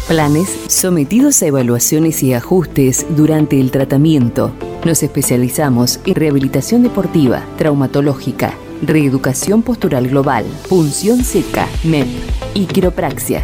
[0.07, 4.51] Planes sometidos a evaluaciones y ajustes durante el tratamiento.
[4.83, 12.07] Nos especializamos en rehabilitación deportiva, traumatológica, reeducación postural global, punción seca, MEP
[12.53, 13.43] y quiropraxia.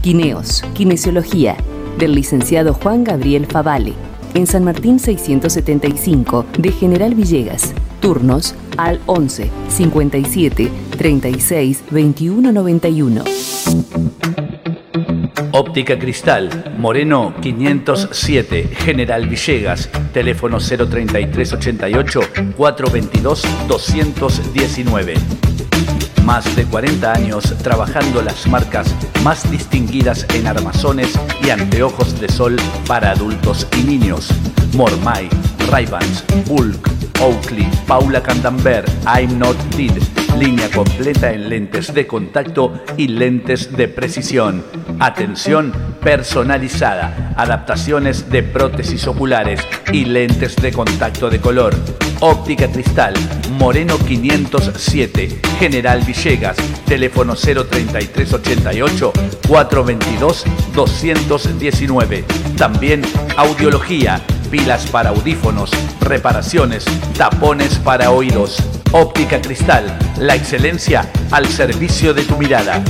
[0.00, 1.56] Quineos, Kinesiología,
[1.98, 3.94] del licenciado Juan Gabriel Favale,
[4.34, 7.74] en San Martín 675 de General Villegas.
[8.00, 13.24] Turnos al 11 57 36 21 91.
[15.58, 22.20] Óptica Cristal, Moreno 507, General Villegas, teléfono 03388
[22.54, 25.14] 422 219.
[26.26, 32.56] Más de 40 años trabajando las marcas más distinguidas en armazones y anteojos de sol
[32.86, 34.28] para adultos y niños.
[34.74, 35.26] Mormai,
[35.70, 36.86] Ray-Bans, Bulk,
[37.22, 39.96] Oakley, Paula Candambert, I'm Not Dead.
[40.38, 44.62] Línea completa en lentes de contacto y lentes de precisión.
[44.98, 47.34] Atención personalizada.
[47.36, 49.60] Adaptaciones de prótesis oculares
[49.92, 51.74] y lentes de contacto de color.
[52.20, 53.12] Óptica Cristal,
[53.58, 56.56] Moreno 507, General Villegas,
[56.86, 59.12] teléfono 03388
[59.46, 60.44] 422
[60.74, 62.24] 219.
[62.56, 63.02] También
[63.36, 65.70] audiología, pilas para audífonos,
[66.00, 66.86] reparaciones,
[67.18, 68.62] tapones para oídos.
[68.92, 69.84] Óptica Cristal,
[70.18, 72.82] la excelencia al servicio de tu mirada.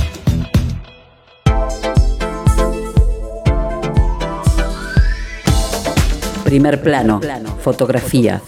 [6.47, 7.19] Primer plano,
[7.59, 8.41] fotografía,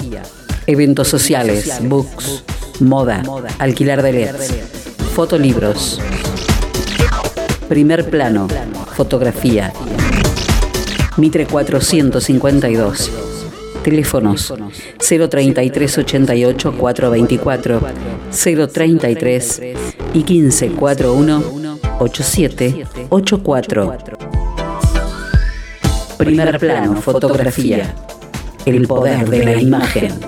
[0.66, 2.46] eventos sociales, books,
[2.80, 3.22] moda,
[3.58, 4.54] alquilar de LEDs,
[5.14, 6.00] fotolibros.
[7.68, 8.48] Primer plano,
[8.96, 9.74] fotografía.
[11.18, 13.12] Mitre 452.
[13.84, 14.54] Teléfonos
[14.98, 17.82] 03388 424
[18.32, 19.62] 033
[20.14, 21.44] y 1541
[22.00, 24.19] 8784.
[26.20, 27.96] Primer plano, fotografía.
[28.66, 30.20] El poder de la imagen.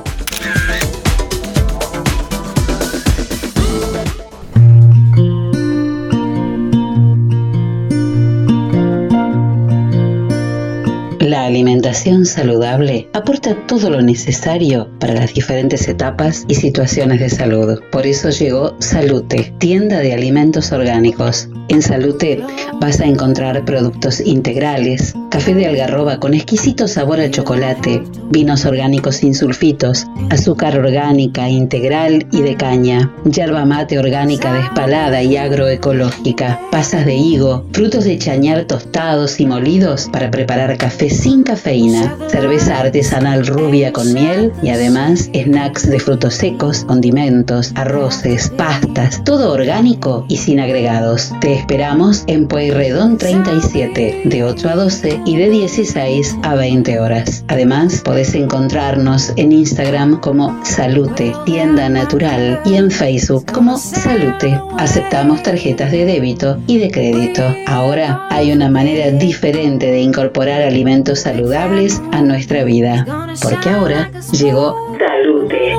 [11.31, 17.79] La alimentación saludable aporta todo lo necesario para las diferentes etapas y situaciones de salud.
[17.89, 21.47] Por eso llegó Salute, tienda de alimentos orgánicos.
[21.69, 22.43] En Salute
[22.81, 29.15] vas a encontrar productos integrales, café de algarroba con exquisito sabor a chocolate, vinos orgánicos
[29.15, 37.05] sin sulfitos, azúcar orgánica integral y de caña, yerba mate orgánica despalada y agroecológica, pasas
[37.05, 43.45] de higo, frutos de chañar tostados y molidos para preparar café sin cafeína, cerveza artesanal
[43.45, 50.37] rubia con miel y además snacks de frutos secos, condimentos, arroces, pastas, todo orgánico y
[50.37, 51.31] sin agregados.
[51.39, 57.45] Te esperamos en Pueyrredón 37, de 8 a 12 y de 16 a 20 horas.
[57.49, 64.59] Además, podés encontrarnos en Instagram como Salute, tienda natural, y en Facebook como Salute.
[64.79, 67.43] Aceptamos tarjetas de débito y de crédito.
[67.67, 73.05] Ahora hay una manera diferente de incorporar alimentos saludables a nuestra vida,
[73.41, 75.71] porque ahora llegó Salute.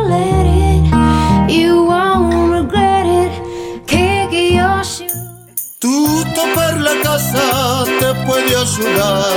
[5.82, 9.36] Tutto per la casa te puede ayudar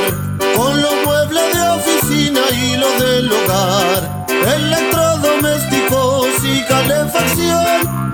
[0.55, 8.13] con los muebles de oficina y lo del hogar, electrodomésticos y calefacción.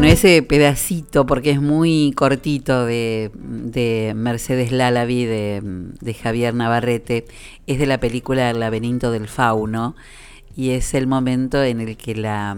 [0.00, 7.26] Bueno, ese pedacito, porque es muy cortito de, de Mercedes Lalavi, de, Javier Navarrete,
[7.66, 9.94] es de la película El laberinto del fauno,
[10.56, 12.56] y es el momento en el que la,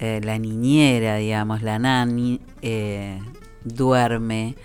[0.00, 3.20] eh, la niñera, digamos, la nani, eh,
[3.62, 4.56] duerme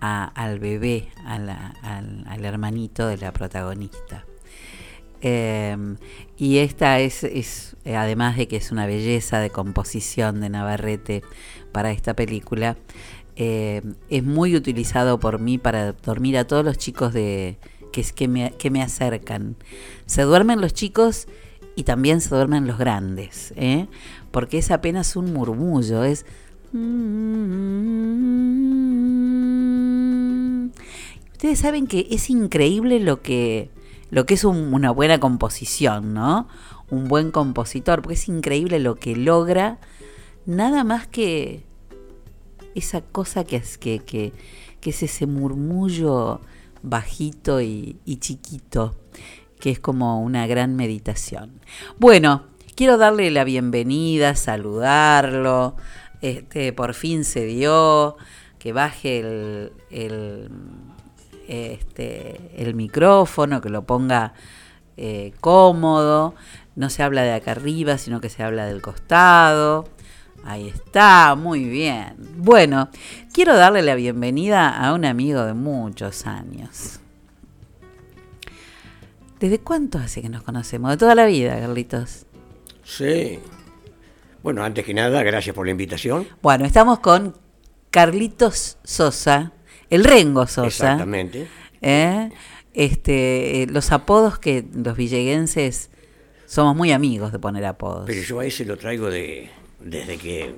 [0.00, 4.24] al bebé, al, al, hermanito de la protagonista.
[5.22, 5.76] Eh,
[6.36, 11.22] y esta es, es, además de que es una belleza de composición de Navarrete
[11.70, 12.76] para esta película,
[13.36, 17.56] eh, es muy utilizado por mí para dormir a todos los chicos de,
[17.92, 19.56] que, que, me, que me acercan.
[20.06, 21.28] Se duermen los chicos
[21.76, 23.86] y también se duermen los grandes, ¿eh?
[24.30, 26.26] porque es apenas un murmullo, es...
[31.32, 33.68] Ustedes saben que es increíble lo que,
[34.12, 36.46] lo que es un, una buena composición, ¿no?
[36.90, 39.78] Un buen compositor, porque es increíble lo que logra,
[40.44, 41.64] nada más que
[42.74, 44.34] esa cosa que es, que, que,
[44.82, 46.42] que es ese murmullo
[46.82, 48.94] bajito y, y chiquito,
[49.58, 51.62] que es como una gran meditación.
[51.98, 52.42] Bueno,
[52.74, 55.74] quiero darle la bienvenida, saludarlo.
[56.20, 58.18] Este, por fin se dio,
[58.58, 60.50] que baje el, el,
[61.48, 64.34] este, el micrófono, que lo ponga
[64.96, 66.34] eh, cómodo.
[66.76, 69.88] No se habla de acá arriba, sino que se habla del costado.
[70.44, 72.16] Ahí está, muy bien.
[72.36, 72.88] Bueno,
[73.32, 76.98] quiero darle la bienvenida a un amigo de muchos años.
[79.38, 80.90] ¿Desde cuánto hace que nos conocemos?
[80.90, 82.26] De toda la vida, Carlitos.
[82.84, 83.40] Sí.
[84.42, 86.26] Bueno, antes que nada, gracias por la invitación.
[86.42, 87.36] Bueno, estamos con
[87.90, 89.52] Carlitos Sosa,
[89.92, 90.66] el Rengo Sosa.
[90.66, 91.46] Exactamente.
[91.82, 92.30] ¿eh?
[92.72, 95.90] Este, eh, los apodos que los villeguenses
[96.46, 98.04] somos muy amigos de poner apodos.
[98.06, 99.50] Pero yo a ese lo traigo de
[99.80, 100.54] desde que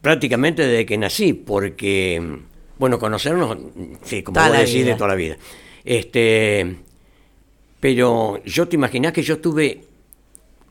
[0.00, 2.40] prácticamente desde que nací, porque
[2.76, 3.56] bueno, conocernos,
[4.02, 5.36] sí, como vos decís, de toda la vida.
[5.84, 6.76] Este,
[7.78, 9.84] pero yo te imaginás que yo tuve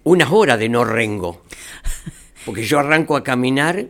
[0.03, 1.43] unas horas de no rengo.
[2.45, 3.85] Porque yo arranco a caminar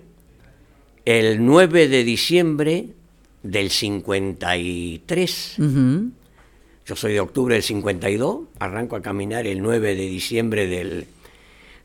[1.06, 2.90] el 9 de diciembre
[3.44, 5.56] del 53.
[6.86, 8.42] Yo soy de octubre del 52.
[8.60, 11.08] Arranco a caminar el 9 de diciembre del,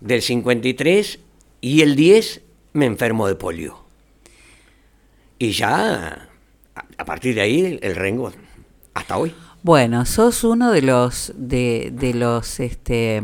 [0.00, 1.18] del 53
[1.60, 3.84] y el 10 me enfermo de polio.
[5.38, 6.28] Y ya,
[6.96, 8.32] a partir de ahí, el rengo,
[8.94, 9.34] hasta hoy.
[9.62, 13.22] Bueno, sos uno de los, de, de los, este,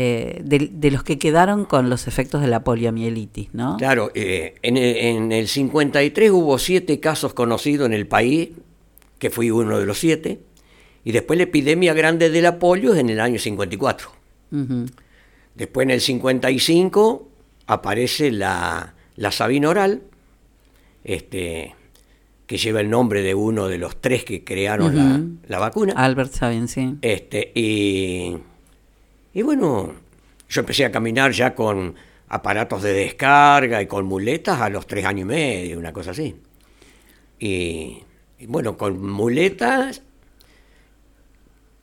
[0.00, 3.76] eh, de, de, los que quedaron con los efectos de la poliomielitis, ¿no?
[3.78, 8.50] Claro, eh, en, el, en, el, 53 hubo siete casos conocidos en el país,
[9.18, 10.38] que fui uno de los siete,
[11.02, 14.08] y después la epidemia grande de la polio es en el año 54.
[14.52, 14.90] Uh -huh.
[15.56, 17.28] Después en el 55
[17.66, 20.02] aparece la, la sabina oral,
[21.02, 21.74] este,
[22.46, 25.38] que lleva el nombre de uno de los tres que crearon uh -huh.
[25.42, 25.94] la, la, vacuna.
[25.96, 26.94] Albert Sabin, sí.
[27.02, 28.36] Este, y
[29.38, 29.92] y bueno,
[30.48, 31.94] yo empecé a caminar ya con
[32.26, 36.34] aparatos de descarga y con muletas a los tres años y medio, una cosa así.
[37.38, 38.02] Y,
[38.40, 40.02] y bueno, con muletas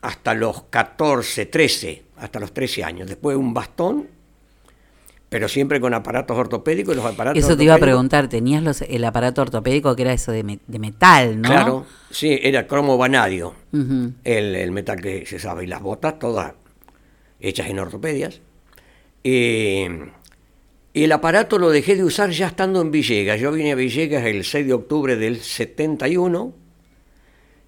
[0.01, 3.07] hasta los 14, 13, hasta los 13 años.
[3.07, 4.09] Después un bastón,
[5.29, 6.93] pero siempre con aparatos ortopédicos.
[6.93, 10.33] Los aparatos eso te iba a preguntar, ¿tenías los, el aparato ortopédico que era eso
[10.33, 11.47] de, me, de metal, no?
[11.47, 14.13] Claro, sí, era cromo vanadio, uh -huh.
[14.25, 16.51] el, el metal que se sabe, y las botas todas
[17.45, 18.41] hechas en ortopedias.
[19.23, 20.09] Eh,
[20.93, 23.39] y el aparato lo dejé de usar ya estando en Villegas.
[23.39, 26.53] Yo vine a Villegas el 6 de octubre del 71,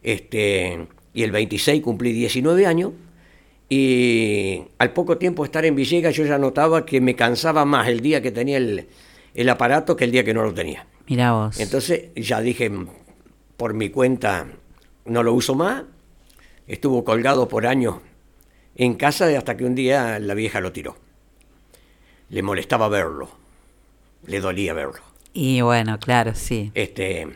[0.01, 2.93] este, y el 26 cumplí 19 años.
[3.69, 7.89] Y al poco tiempo de estar en Villegas yo ya notaba que me cansaba más
[7.89, 8.87] el día que tenía el,
[9.33, 10.87] el aparato que el día que no lo tenía.
[11.07, 11.59] Mira vos.
[11.59, 12.71] Entonces ya dije,
[13.57, 14.47] por mi cuenta,
[15.05, 15.83] no lo uso más.
[16.65, 17.95] Estuvo colgado por años
[18.77, 20.95] en casa hasta que un día la vieja lo tiró.
[22.29, 23.29] Le molestaba verlo,
[24.25, 25.01] le dolía verlo.
[25.33, 26.71] Y bueno, claro, sí.
[26.75, 27.27] Este,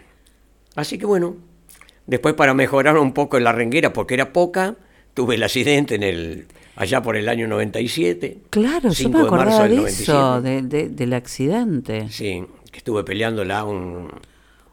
[0.76, 1.36] así que bueno,
[2.06, 4.76] después para mejorar un poco en la renguera, porque era poca,
[5.14, 8.44] tuve el accidente en el allá por el año 97.
[8.50, 12.08] Claro, yo me acordaba de, de eso, de, de, del accidente.
[12.10, 14.10] Sí, que estuve peleándola un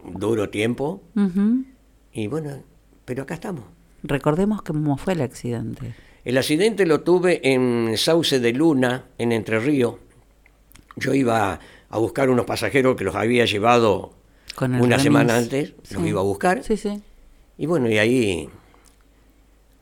[0.05, 1.03] duro tiempo.
[1.15, 1.65] Uh -huh.
[2.12, 2.62] Y bueno,
[3.05, 3.65] pero acá estamos.
[4.03, 5.95] Recordemos cómo fue el accidente.
[6.28, 9.94] El accidente lo tuve en Sauce de Luna, en Entre Ríos.
[10.96, 14.12] Yo iba a buscar unos pasajeros que los había llevado
[14.60, 15.02] una remis.
[15.02, 15.94] semana antes, sí.
[15.94, 16.62] los iba a buscar.
[16.62, 17.00] Sí, sí.
[17.56, 18.50] Y bueno, y ahí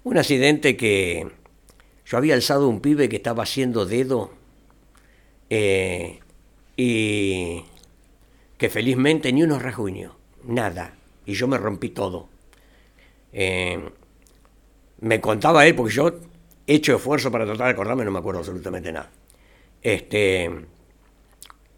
[0.05, 1.27] un accidente que
[2.05, 4.31] yo había alzado un pibe que estaba haciendo dedo
[5.51, 6.21] eh,
[6.77, 7.65] y
[8.57, 10.13] que felizmente ni unos rasguños,
[10.45, 10.95] nada.
[11.25, 12.29] Y yo me rompí todo.
[13.33, 13.81] Eh,
[15.01, 16.21] me contaba él, porque yo
[16.67, 19.11] hecho esfuerzo para tratar de acordarme, no me acuerdo absolutamente nada.
[19.83, 20.51] Este,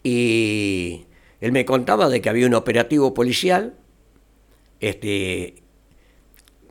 [0.03, 1.07] y
[1.41, 3.75] él me contaba de que había un operativo policial.
[4.81, 5.63] Este,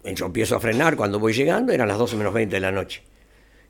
[0.03, 3.03] yo empiezo a frenar cuando voy llegando, eran las 12 menos 20 de la noche.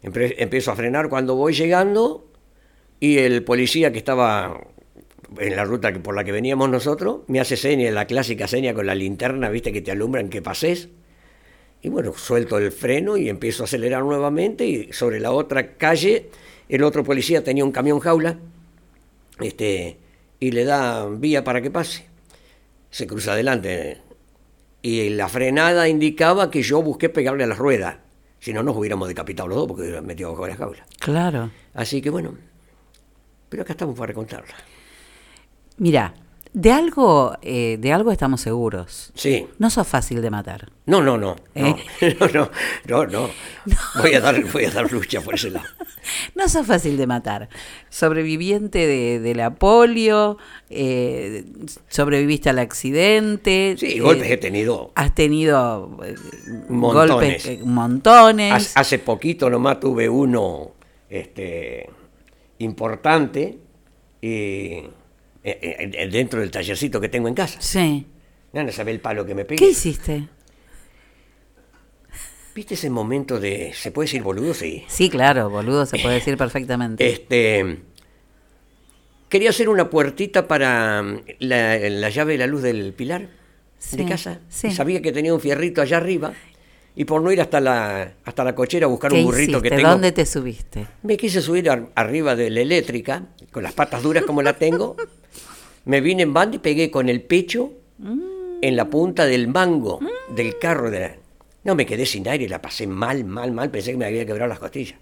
[0.02, 2.32] Empiezo a frenar cuando voy llegando
[3.00, 4.62] y el policía que estaba
[5.40, 8.86] en la ruta por la que veníamos nosotros me hace seña, la clásica seña con
[8.86, 10.90] la linterna, viste, que te alumbran que pases.
[11.82, 16.30] Y bueno, suelto el freno y empiezo a acelerar nuevamente y sobre la otra calle
[16.70, 18.38] el otro policía tenía un camión jaula
[19.40, 19.98] este,
[20.40, 22.06] y le da vía para que pase.
[22.90, 24.02] Se cruza adelante
[24.82, 28.02] y la frenada indicaba que yo busqué pegarle a la rueda.
[28.40, 30.86] Si no, nos hubiéramos decapitado los dos porque hubiera metido bajo la jaula.
[31.00, 31.52] Claro.
[31.74, 32.36] Así que bueno,
[33.50, 34.56] pero acá estamos para contarla.
[35.78, 36.14] Mira,
[36.54, 39.12] de algo, eh, de algo estamos seguros.
[39.16, 39.48] Sí.
[39.60, 40.72] No sos fácil de matar.
[40.86, 41.36] No, no, no.
[41.56, 41.76] ¿Eh?
[42.20, 42.50] No, no,
[42.88, 43.30] no, no,
[44.02, 45.68] Voy, a dar, voy a dar lucha por ese lado.
[46.36, 47.50] No sos fácil de matar.
[47.90, 50.38] Sobreviviente de, la polio,
[50.70, 51.44] eh,
[51.90, 53.76] sobreviviste al accidente.
[53.78, 54.94] Sí, golpes he tenido.
[54.96, 55.98] Has tenido
[56.70, 57.44] montones.
[57.46, 58.78] golpes montones.
[58.78, 60.72] Hace poquito nomás tuve uno
[61.10, 61.90] este,
[62.60, 63.58] importante.
[64.22, 64.84] Y
[65.50, 67.62] eh, eh, dentro del tallercito que tengo en casa.
[67.62, 68.06] Sí.
[68.52, 69.60] No, sabe el palo que me pegué.
[69.60, 70.28] ¿Qué hiciste?
[72.54, 73.72] ¿Viste ese momento de.
[73.74, 74.54] ¿Se puede decir boludo?
[74.54, 74.84] Sí.
[74.88, 77.08] Sí, claro, boludo se puede decir perfectamente.
[77.10, 77.78] Este.
[79.30, 83.30] Quería hacer una puertita para mm, la, llave de la luz del pilar
[83.92, 84.40] de casa.
[84.50, 84.72] Sí.
[84.72, 86.34] Sabía que tenía un fierrito allá arriba
[86.96, 89.90] y por no ir hasta la, hasta la cochera a buscar un burrito que tengo.
[89.90, 90.88] ¿Dónde te subiste?
[91.04, 94.96] Me quise subir arriba de la eléctrica, con las patas duras como la tengo.
[95.86, 97.72] me vine en banda y pegué con el pecho
[98.62, 100.00] en la punta del mango
[100.30, 100.90] del carro.
[100.92, 101.20] De
[101.64, 103.70] No, me quedé sin aire, la pasé mal, mal, mal.
[103.70, 105.00] Pensé que me había quebrado las costillas.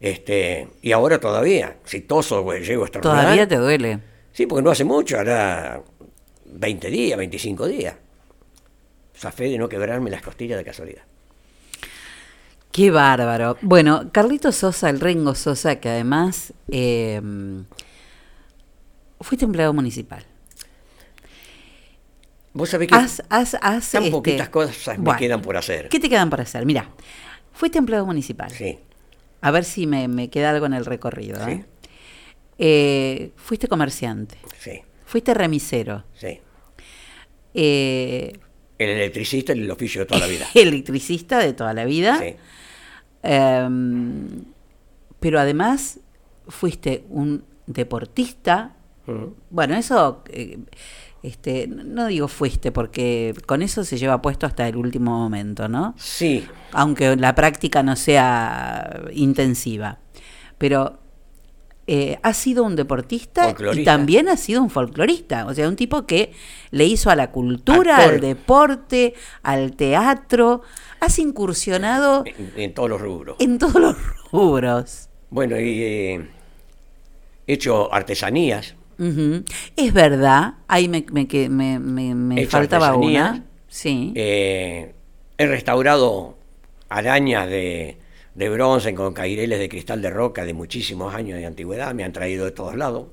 [0.00, 3.98] Este, y ahora todavía, si toso, güey, llego a ¿Todavía te duele?
[4.32, 5.82] Sí, porque no hace mucho, ahora
[6.46, 7.94] 20 días, 25 días
[9.30, 11.02] fe de no quebrarme las costillas de casualidad.
[12.72, 13.56] Qué bárbaro.
[13.62, 17.20] Bueno, Carlito Sosa, el Rengo Sosa, que además eh,
[19.20, 20.24] fuiste empleado municipal.
[22.52, 25.88] Vos sabés que has, tan este, poquitas cosas me quedan por hacer.
[25.88, 26.66] ¿Qué te quedan por hacer?
[26.66, 26.90] Mira,
[27.52, 28.50] fuiste empleado municipal.
[28.50, 28.78] Sí.
[29.40, 31.46] A ver si me, queda algo en el recorrido.
[31.48, 31.64] ¿eh?
[32.58, 34.36] Eh, fuiste comerciante.
[34.58, 34.82] Sí.
[35.06, 36.04] Fuiste remisero.
[36.14, 36.40] Sí.
[38.80, 40.46] El electricista, el oficio de toda la vida.
[40.54, 42.18] electricista de toda la vida.
[42.18, 42.34] Sí.
[43.22, 44.44] Em,
[45.20, 46.00] pero además
[46.48, 48.74] fuiste un deportista.
[49.50, 50.58] Bueno, eso, eh,
[51.22, 55.94] este, no digo fuiste porque con eso se lleva puesto hasta el último momento, ¿no?
[55.98, 56.46] Sí.
[56.72, 59.98] Aunque la práctica no sea intensiva.
[60.56, 60.99] Pero
[61.92, 66.06] eh, ha sido un deportista y también ha sido un folclorista, o sea, un tipo
[66.06, 66.30] que
[66.70, 70.62] le hizo a la cultura, al deporte, al teatro,
[71.00, 72.22] has incursionado
[72.56, 73.34] en, todos los rubros.
[73.40, 73.96] En todos los
[74.30, 75.08] rubros.
[75.30, 76.28] Bueno, y he eh,
[77.48, 78.76] hecho artesanías.
[79.74, 83.46] Es verdad, ahí me, me, faltaba una.
[83.66, 84.12] Sí.
[84.14, 84.94] Eh,
[85.38, 86.38] he restaurado
[86.88, 87.96] arañas de
[88.34, 92.12] de bronce con caireles de cristal de roca de muchísimos años de antigüedad, me han
[92.12, 93.08] traído de todos lados.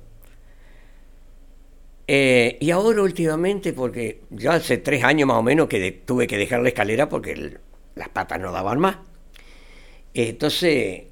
[2.06, 6.38] Eh, y ahora últimamente, porque ya hace tres años más o menos que tuve que
[6.38, 7.58] dejar la escalera porque
[7.94, 8.96] las patas no daban más.
[10.14, 11.02] Entonces,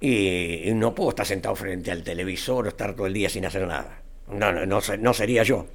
[0.00, 3.66] y, no puedo estar sentado frente al televisor o estar todo el día sin hacer
[3.66, 4.02] nada.
[4.28, 5.66] No, no, no, no sería yo.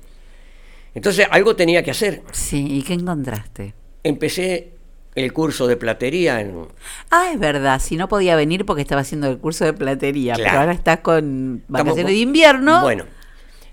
[0.95, 2.23] Entonces, algo tenía que hacer.
[2.31, 3.73] Sí, ¿y qué encontraste?
[4.03, 4.72] Empecé
[5.15, 6.67] el curso de platería en...
[7.11, 10.51] Ah, es verdad, si no podía venir porque estaba haciendo el curso de platería, pero
[10.51, 12.81] ahora está con vacaciones de invierno.
[12.81, 13.05] Bueno,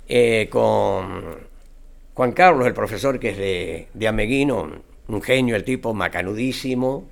[0.08, 1.38] eh, con
[2.14, 4.70] Juan Carlos, el profesor que es de, de Ameguino,
[5.08, 7.08] un genio, el tipo macanudísimo,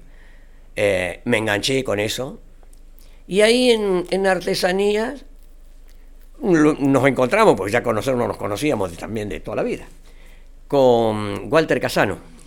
[0.77, 2.41] eh, me enganché con eso.
[3.27, 5.25] Y ahí en, en artesanías
[6.41, 9.87] nos encontramos, porque ya conocernos nos conocíamos también de toda la vida,
[10.69, 12.38] con Walter Casano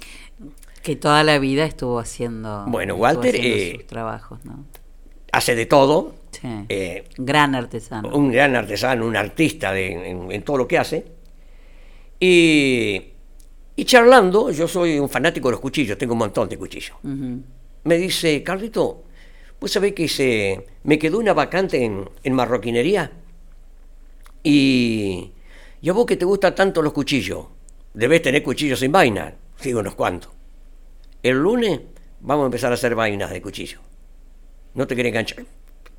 [0.81, 2.65] que toda la vida estuvo haciendo.
[2.67, 3.35] Bueno, Walter.
[3.35, 4.65] Eh, trabajos, ¿no?
[5.31, 6.15] Hace de todo.
[6.31, 6.47] Sí.
[6.69, 8.09] Eh, gran artesano.
[8.15, 11.05] Un gran artesano, un artista en, todo lo que hace.
[12.19, 13.01] Y,
[13.75, 16.97] y, charlando, yo soy un fanático de los cuchillos, tengo un montón de cuchillos.
[17.83, 19.03] Me dice, Carlito,
[19.59, 23.11] ¿vos sabés que se, me quedó una vacante en, en marroquinería?
[24.43, 25.31] Y,
[25.81, 27.45] y a vos que te gustan tanto los cuchillos,
[27.93, 29.33] debes tener cuchillos sin vaina.
[29.57, 30.31] Sigo unos cuantos.
[31.23, 31.81] El lunes
[32.19, 33.79] vamos a empezar a hacer vainas de cuchillo.
[34.73, 35.45] ¿No te querés enganchar?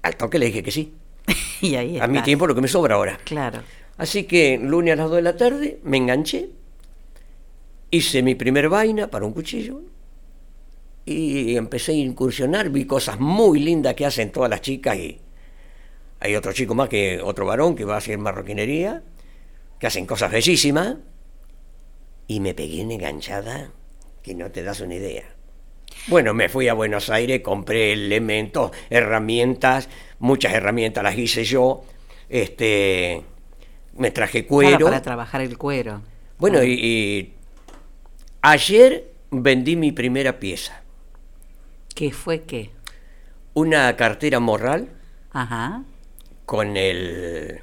[0.03, 0.95] Al toque le dije que sí.
[1.61, 3.19] y ahí A mi tiempo lo que me sobra ahora.
[3.25, 3.63] Claro.
[3.99, 6.49] Así que lunes a las 2 de la tarde me enganché,
[7.91, 9.83] hice mi primer vaina para un cuchillo
[11.05, 15.21] y empecé a incursionar, vi cosas muy lindas que hacen todas las chicas y
[16.21, 19.03] hay otro chico más que otro varón que va a hacer marroquinería,
[19.79, 20.97] que hacen cosas bellísimas
[22.29, 23.73] y me pegué en enganchada
[24.23, 25.25] que no te das una idea.
[26.09, 29.89] Bueno, me fui a Buenos Aires, compré elementos, herramientas,
[30.19, 31.85] muchas herramientas las hice yo,
[32.29, 33.23] este,
[33.97, 34.71] me traje cuero.
[34.71, 36.03] Claro, para trabajar el cuero.
[36.39, 36.65] Bueno, Ah.
[36.65, 37.35] y, y
[38.43, 40.83] ayer vendí mi primera pieza,
[41.95, 42.71] ¿Qué fue qué?
[43.55, 44.89] una cartera morral
[45.31, 45.85] Ajá.
[46.47, 47.61] con el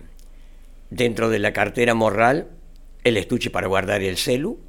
[0.91, 2.47] dentro de la cartera morral
[3.03, 4.59] el estuche para guardar el celu,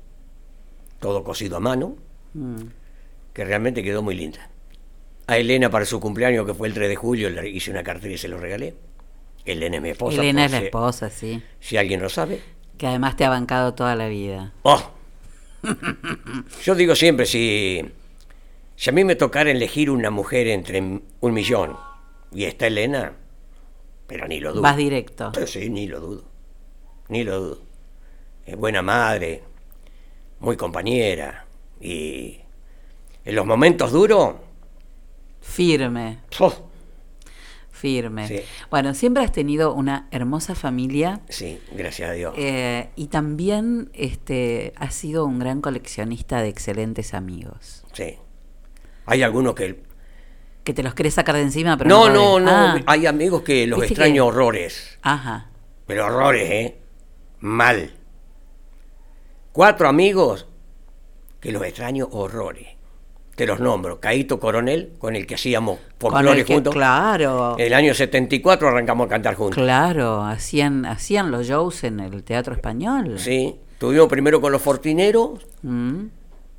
[1.01, 1.97] todo cosido a mano,
[2.35, 2.61] Mm.
[3.33, 4.49] que realmente quedó muy linda.
[5.27, 8.15] A Elena para su cumpleaños, que fue el 3 de julio, le hice una cartera
[8.15, 8.75] y se lo regalé.
[9.45, 10.21] Elena es mi esposa.
[10.21, 11.43] Elena es la si- esposa, sí.
[11.61, 12.41] Si alguien lo sabe.
[12.79, 14.53] Que además te ha bancado toda la vida.
[14.63, 14.83] Oh.
[16.65, 17.83] Yo digo siempre, si,
[18.77, 21.77] si a mí me tocara elegir una mujer entre un millón
[22.33, 23.13] y está Elena,
[24.07, 24.63] pero ni lo dudo.
[24.63, 25.31] Vas directo.
[25.35, 26.25] Pero sí, ni lo dudo.
[27.09, 27.59] Ni lo dudo.
[28.47, 29.43] Es buena madre,
[30.41, 31.47] muy compañera
[31.81, 32.41] y
[33.25, 34.35] en los momentos duros,
[35.41, 36.19] Firme.
[36.41, 36.53] oh,
[37.71, 38.29] Firme.
[38.29, 38.41] Sí.
[38.71, 41.21] Bueno, siempre has tenido una hermosa familia.
[41.31, 42.35] sí, gracias a Dios.
[42.37, 47.85] eh, y también este, has sido un gran coleccionista de excelentes amigos.
[47.93, 48.17] Sí.
[49.07, 49.83] Hay algunos que...
[50.63, 53.67] Que te los querés sacar de encima, pero No, no, no, Ah, hay amigos que
[53.67, 54.99] los extraño que- horrores.
[55.01, 55.51] Ajá.
[55.87, 56.79] Pero horrores, ¿eh?
[57.41, 57.95] Mal.
[59.53, 60.47] Cuatro amigos
[61.41, 62.69] que los extraño horrores.
[63.35, 64.01] Te los nombro.
[64.01, 66.75] Caíto Coronel, con el que hacíamos folclore juntos.
[66.75, 67.57] claro.
[67.59, 69.57] En el año 74 arrancamos a cantar juntos.
[69.63, 73.19] Claro, hacían, hacían los shows en el teatro español.
[73.19, 73.57] Sí.
[73.79, 76.05] Tuvimos primero con los Fortineros, Mm.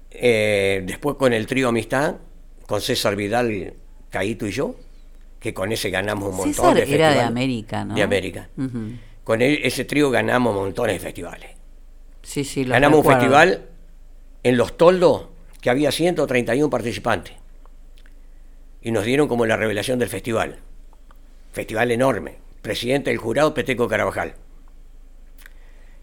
[0.09, 2.15] eh, después con el trío Amistad,
[2.65, 3.73] con César Vidal,
[4.09, 4.75] Caíto y yo,
[5.39, 7.23] que con ese ganamos un montón César de era de festivales.
[7.27, 7.93] América, ¿no?
[7.95, 8.49] De América.
[9.23, 11.51] Con él- ese trío ganamos montones de festivales.
[12.23, 13.65] Sí, sí, lo Ganamos un festival
[14.43, 15.27] en Los Toldos
[15.61, 17.33] que había 131 participantes.
[18.81, 20.57] Y nos dieron como la revelación del festival.
[21.51, 22.37] Festival enorme.
[22.61, 24.33] Presidente del jurado, Peteco Carabajal.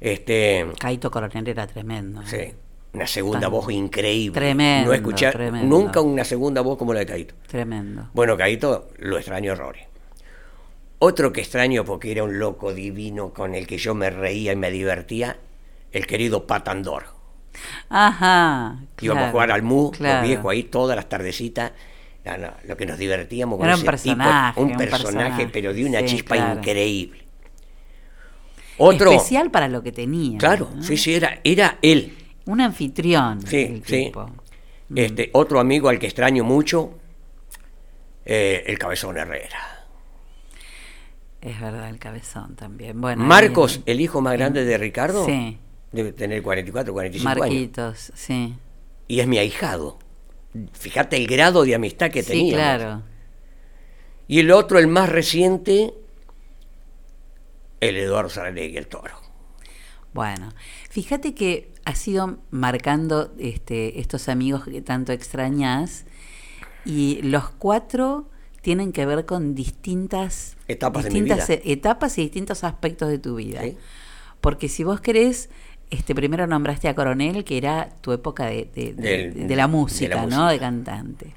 [0.01, 2.23] Este, Caito Coronel era tremendo.
[2.23, 2.25] ¿eh?
[2.27, 2.55] sí,
[2.93, 4.39] una segunda Tan- voz increíble.
[4.39, 5.67] Tremendo, No escuché tremendo.
[5.67, 7.35] nunca una segunda voz como la de Caito.
[7.49, 8.09] Tremendo.
[8.15, 9.87] Bueno, Caito lo extraño horrores.
[11.01, 14.57] Otro que extraño porque era un loco divino con el que yo me reía y
[14.57, 15.37] me divertía,
[15.93, 17.07] el querido Patandor.
[17.89, 18.79] Ajá.
[19.01, 20.21] Íbamos a jugar al MU, claro.
[20.21, 21.73] los viejos ahí todas las tardecitas.
[22.25, 25.05] No, no, lo que nos divertíamos con Era un ese tipo, personaje, un un personaje,
[25.07, 26.59] personaje, pero de una sí, chispa claro.
[26.59, 27.25] increíble.
[28.77, 30.39] Otro, Especial para lo que tenía.
[30.39, 30.83] claro, ¿no?
[30.83, 32.17] sí, sí, era, era él.
[32.45, 33.43] Un anfitrión.
[33.47, 34.05] Sí, el sí.
[34.07, 34.31] tipo.
[34.95, 36.99] Este, otro amigo al que extraño mucho,
[38.25, 39.87] eh, el Cabezón Herrera.
[41.41, 43.01] Es verdad, el cabezón también.
[43.01, 45.57] Bueno, Marcos, ahí- el hijo más grande de Ricardo, Sí.
[45.93, 47.39] Debe tener 44, 45 años.
[47.41, 48.55] Marquitos, sí.
[49.07, 49.99] Y es mi ahijado.
[50.73, 52.55] Fíjate el grado de amistad que Sí, teníamos.
[52.55, 53.03] claro.
[54.27, 55.95] Y el otro, el más reciente,
[57.81, 59.15] el Eduardo Saralegui, el toro.
[60.13, 60.53] Bueno,
[60.91, 66.05] fíjate que has ido marcando este, estos amigos que tanto extrañas
[66.85, 68.29] y los cuatro
[68.63, 71.45] tienen que ver con distintas Etapas de mi vida.
[71.49, 73.63] etapas y distintos aspectos de tu vida.
[74.41, 75.51] Porque si vos querés,
[75.91, 79.03] este, primero nombraste a Coronel, que era tu época de, de- de-
[79.33, 80.49] Del- de la música, ¿no?
[80.49, 81.35] De cantante.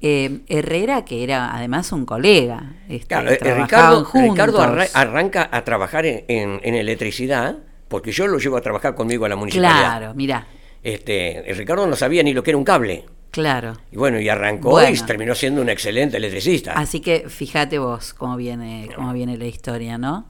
[0.00, 2.74] Eh, Herrera, que era además un colega.
[2.88, 4.08] este, Claro, eh, Ricardo.
[4.14, 7.56] Ricardo arra- arranca a trabajar en, en- en electricidad,
[7.88, 9.80] porque yo lo llevo a trabajar conmigo a la municipalidad.
[9.98, 10.46] Claro, mira,
[10.84, 13.04] Este, el Ricardo no sabía ni lo que era un cable.
[13.32, 13.76] claro.
[13.90, 14.94] Y bueno, y arrancó Bueno.
[14.94, 16.72] y terminó siendo un excelente electricista.
[16.74, 20.26] Así que fíjate vos cómo viene, cómo viene la historia, ¿no?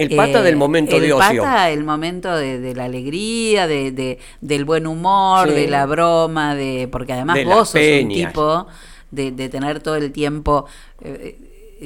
[0.00, 1.42] Eh, El pata del momento el de ocio.
[1.42, 5.54] pata, el momento de, de la alegría, de, de- del buen humor, Sí.
[5.54, 8.66] de la broma, de porque además De vos sos un tipo
[9.10, 10.66] de, de tener todo el tiempo.
[11.02, 11.38] eh,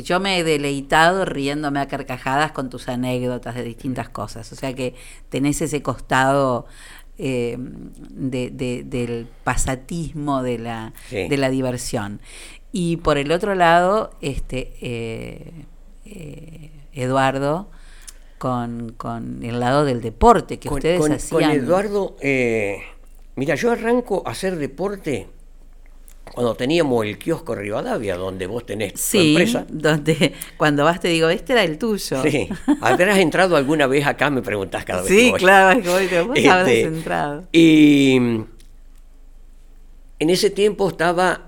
[0.04, 4.50] yo me he deleitado riéndome a carcajadas con tus anécdotas de distintas cosas.
[4.52, 4.94] O sea que
[5.28, 6.66] tenés ese costado
[7.16, 11.28] eh, de- de- del pasatismo, de la, Sí.
[11.28, 12.20] de la diversión.
[12.72, 15.52] Y por el otro lado, este eh,
[16.06, 17.70] eh, Eduardo
[18.44, 21.40] con, con el lado del deporte que ustedes con, hacían.
[21.40, 22.76] Con Eduardo, eh,
[23.36, 25.28] mira, yo arranco a hacer deporte
[26.30, 29.66] cuando teníamos el kiosco Rivadavia, donde vos tenés sí, tu empresa.
[29.70, 32.22] donde cuando vas te digo, este era el tuyo.
[32.22, 32.46] Sí.
[32.82, 34.28] ¿Habrás entrado alguna vez acá?
[34.28, 35.40] Me preguntás cada vez Sí, que voy.
[35.40, 35.88] claro, es que
[36.20, 37.44] voy, vos Este, habrás entrado.
[37.50, 38.16] Y
[40.18, 41.46] en ese tiempo estaba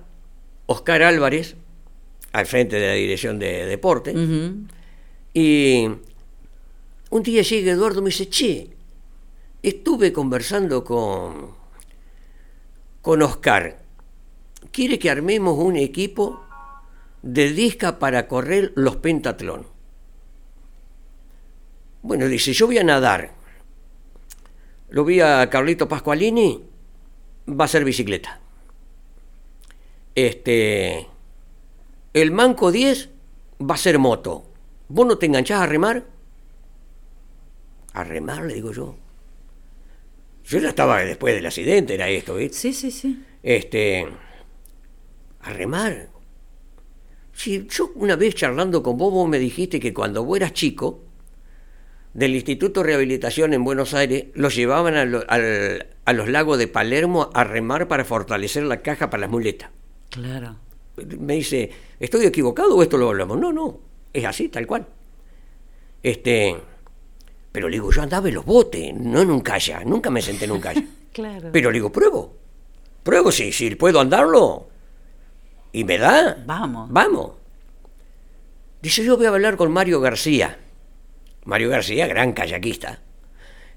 [0.65, 1.57] Oscar Álvarez
[2.33, 4.15] al frente de la dirección de deporte.
[5.35, 5.89] Y
[7.11, 8.77] un día llega Eduardo y me dice, che,
[9.63, 11.55] estuve conversando con,
[13.03, 13.85] con Oscar.
[14.73, 16.45] Quiere que armemos un equipo
[17.23, 19.67] de disca para correr los pentatlón.
[22.03, 23.33] Bueno, dice, yo voy a nadar.
[24.91, 26.65] Lo vi a Carlito Pascualini,
[27.49, 28.41] va a hacer bicicleta.
[30.15, 31.09] Este,
[32.13, 33.11] el Manco 10
[33.69, 34.45] va a ser moto.
[34.89, 36.16] ¿Vos no te enganchás a remar?
[37.97, 38.95] A remar, le digo yo.
[40.45, 42.57] Yo ya estaba después del accidente, era esto, ¿viste?
[42.59, 43.25] Sí, sí, sí.
[43.43, 44.07] Este,
[45.41, 46.09] a remar.
[47.33, 51.03] Si yo una vez charlando con vos, vos me dijiste que cuando vos eras chico,
[52.15, 56.59] del Instituto de Rehabilitación en Buenos Aires, los llevaban a, lo- al- a los lagos
[56.59, 59.71] de Palermo a remar para fortalecer la caja para las muletas.
[60.11, 60.57] Claro.
[61.19, 63.39] Me dice, ¿estoy equivocado o esto lo hablamos?
[63.39, 63.81] No, no,
[64.13, 64.87] es así, tal cual.
[66.03, 66.57] Este,
[67.57, 70.45] pero le digo, yo andaba en los botes, no en un calla, nunca me senté
[70.45, 70.85] en un calla.
[71.11, 71.49] Claro.
[71.51, 72.37] Pero le digo, pruebo,
[73.03, 74.69] pruebo si, si puedo andarlo.
[75.73, 76.37] Y me da.
[76.45, 76.91] Vamos.
[76.93, 77.31] Vamos.
[78.83, 80.59] Dice, yo voy a hablar con Mario García.
[81.47, 83.01] Mario García, gran kayakista.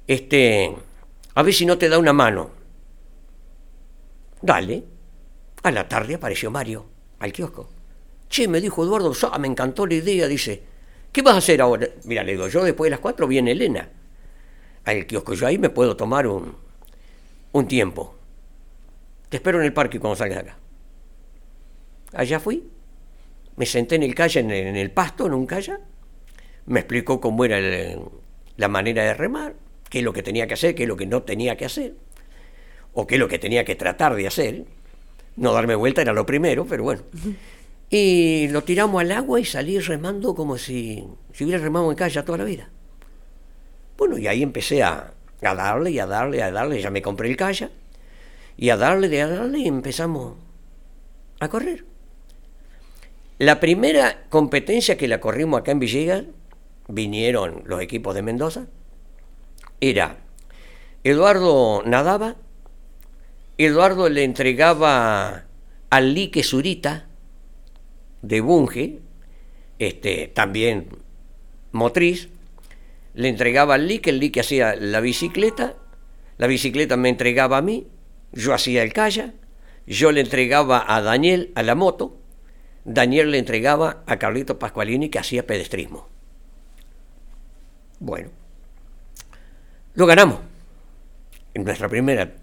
[0.06, 0.76] Este,
[1.36, 2.50] a ver si no te da una mano.
[4.42, 4.84] Dale.
[5.64, 6.86] A la tarde apareció Mario,
[7.20, 7.70] al kiosco.
[8.28, 10.64] Che, me dijo Eduardo, "Sa, me encantó la idea, dice.
[11.12, 11.88] ¿Qué vas a hacer ahora?
[12.06, 13.90] Mira, le digo, yo después de las cuatro viene Elena.
[14.86, 16.56] Al kiosco, yo ahí me puedo tomar un,
[17.52, 18.16] un tiempo.
[19.30, 20.58] Te espero en el parque cuando salgas acá.
[22.14, 22.68] Allá fui,
[23.56, 25.80] me senté en el calle, en el, pasto, en un calla,
[26.66, 27.60] me explicó cómo era
[28.58, 29.54] la manera de remar,
[29.90, 31.94] qué es lo que tenía que hacer, qué es lo que no tenía que hacer,
[32.94, 34.66] o qué es lo que tenía que tratar de hacer.
[35.36, 37.04] No darme vuelta era lo primero, pero bueno.
[37.90, 42.22] Y lo tiramos al agua y salí remando como si, si hubiera remado en calle
[42.24, 42.70] toda la vida.
[43.98, 47.02] Bueno, y ahí empecé a, a darle y a darle y a darle, ya me
[47.02, 47.72] compré el calla,
[48.58, 50.36] y a darle y a darle y empezamos
[51.40, 51.86] a correr.
[53.40, 56.24] La primera competencia que la corrimos acá en Villegas,
[56.88, 58.68] vinieron los equipos de Mendoza,
[59.82, 60.18] era
[61.04, 62.36] Eduardo nadaba,
[63.58, 65.46] Eduardo le entregaba
[65.90, 67.09] al Lique Zurita
[68.22, 69.00] de Bunge,
[69.80, 70.90] este, también
[71.72, 72.30] motriz,
[73.14, 75.76] le entregaba al Lique, el Lique hacía la bicicleta,
[76.38, 77.88] la bicicleta me entregaba a mí,
[78.32, 79.34] yo hacía el calla,
[79.88, 82.18] yo le entregaba a Daniel a la moto,
[82.86, 86.08] Daniel le entregaba a Carlito Pascualini que hacía pedestrismo.
[88.00, 88.30] Bueno,
[89.96, 90.40] lo ganamos
[91.54, 92.34] en nuestra primera.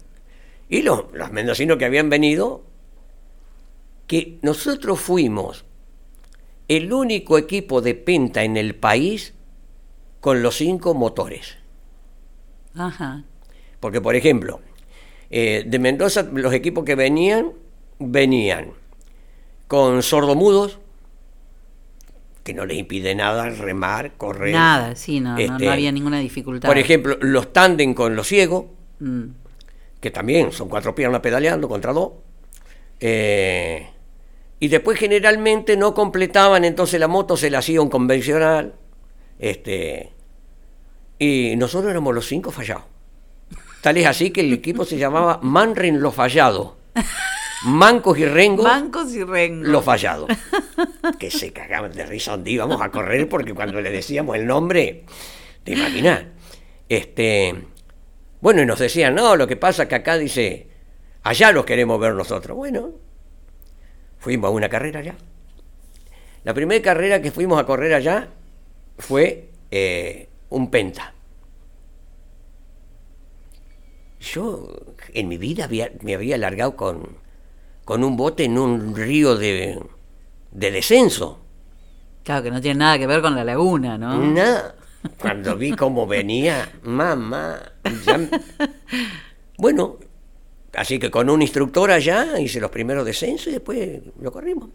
[0.69, 2.63] Y los, los mendocinos que habían venido,
[4.05, 5.65] que nosotros fuimos
[6.67, 9.33] el único equipo de penta en el país
[10.19, 11.57] con los cinco motores.
[12.75, 13.23] Ajá.
[13.79, 14.59] Porque, por ejemplo,
[15.29, 17.51] eh, de Mendoza los equipos que venían,
[17.99, 18.71] venían
[19.67, 20.79] con sordomudos,
[22.43, 24.53] que no les impide nada remar, correr.
[24.53, 26.67] Nada, sí, no, no- Este, no, había ninguna dificultad.
[26.69, 28.65] Por ejemplo, los tándem con los ciegos,
[28.99, 29.23] Mm.
[29.99, 32.11] que también son cuatro piernas pedaleando contra dos.
[32.99, 33.87] Eh,
[34.59, 38.75] y después generalmente no completaban, entonces la moto se la hacía un convencional.
[39.39, 40.13] Este,
[41.19, 42.83] y nosotros éramos los cinco fallados.
[43.81, 46.73] Tal es así que el equipo se llamaba Manren los fallados.
[47.65, 49.67] Mancos y Rengo Bancos y rengos.
[49.67, 50.29] los fallados.
[51.19, 55.05] Que se cagaban de risa donde íbamos a correr porque cuando le decíamos el nombre,
[55.63, 56.23] te imaginas.
[56.89, 57.55] Este,
[58.41, 60.67] bueno, y nos decían, no, lo que pasa es que acá dice,
[61.23, 62.55] allá los queremos ver nosotros.
[62.55, 62.91] Bueno,
[64.19, 65.15] fuimos a una carrera allá.
[66.43, 68.29] La primera carrera que fuimos a correr allá
[68.97, 71.13] fue eh, un penta.
[74.19, 74.67] Yo
[75.13, 77.17] en mi vida había- me había largado con,
[77.85, 79.79] con un bote en un río de,
[80.51, 81.39] de descenso.
[82.23, 84.17] Claro, que no tiene nada que ver con la laguna, ¿no?
[84.17, 84.75] Nada.
[85.21, 87.59] Cuando vi cómo venía, mamá.
[88.05, 88.29] ya-
[89.57, 89.97] Bueno,
[90.77, 94.69] así que con un instructor allá hice los primeros descensos y después lo corrimos.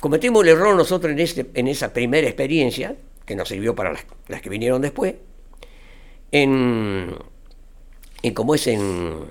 [0.00, 4.40] Cometimos el error nosotros en, este, en esa primera experiencia que nos sirvió para las,
[4.40, 5.14] que vinieron después,
[6.32, 7.14] en,
[8.22, 9.26] en como es en,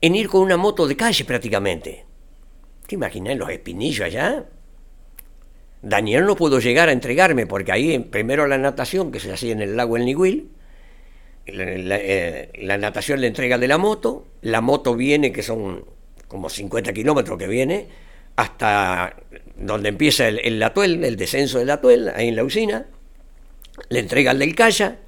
[0.00, 2.06] en ir con una moto de calle prácticamente.
[2.86, 4.46] ¿Te imaginas los espinillos allá?
[5.82, 9.60] Daniel no pudo llegar a entregarme porque ahí primero la natación que se hacía en
[9.60, 10.50] el lago El Niguil,
[11.46, 15.84] eh, la natación le entrega de la moto, la moto viene que son
[16.28, 17.88] como 50 kilómetros que viene,
[18.36, 19.16] hasta
[19.56, 22.86] donde empieza el, el atuel, el descenso del atuel, ahí en la usina,
[23.88, 24.98] le entrega al del Calla,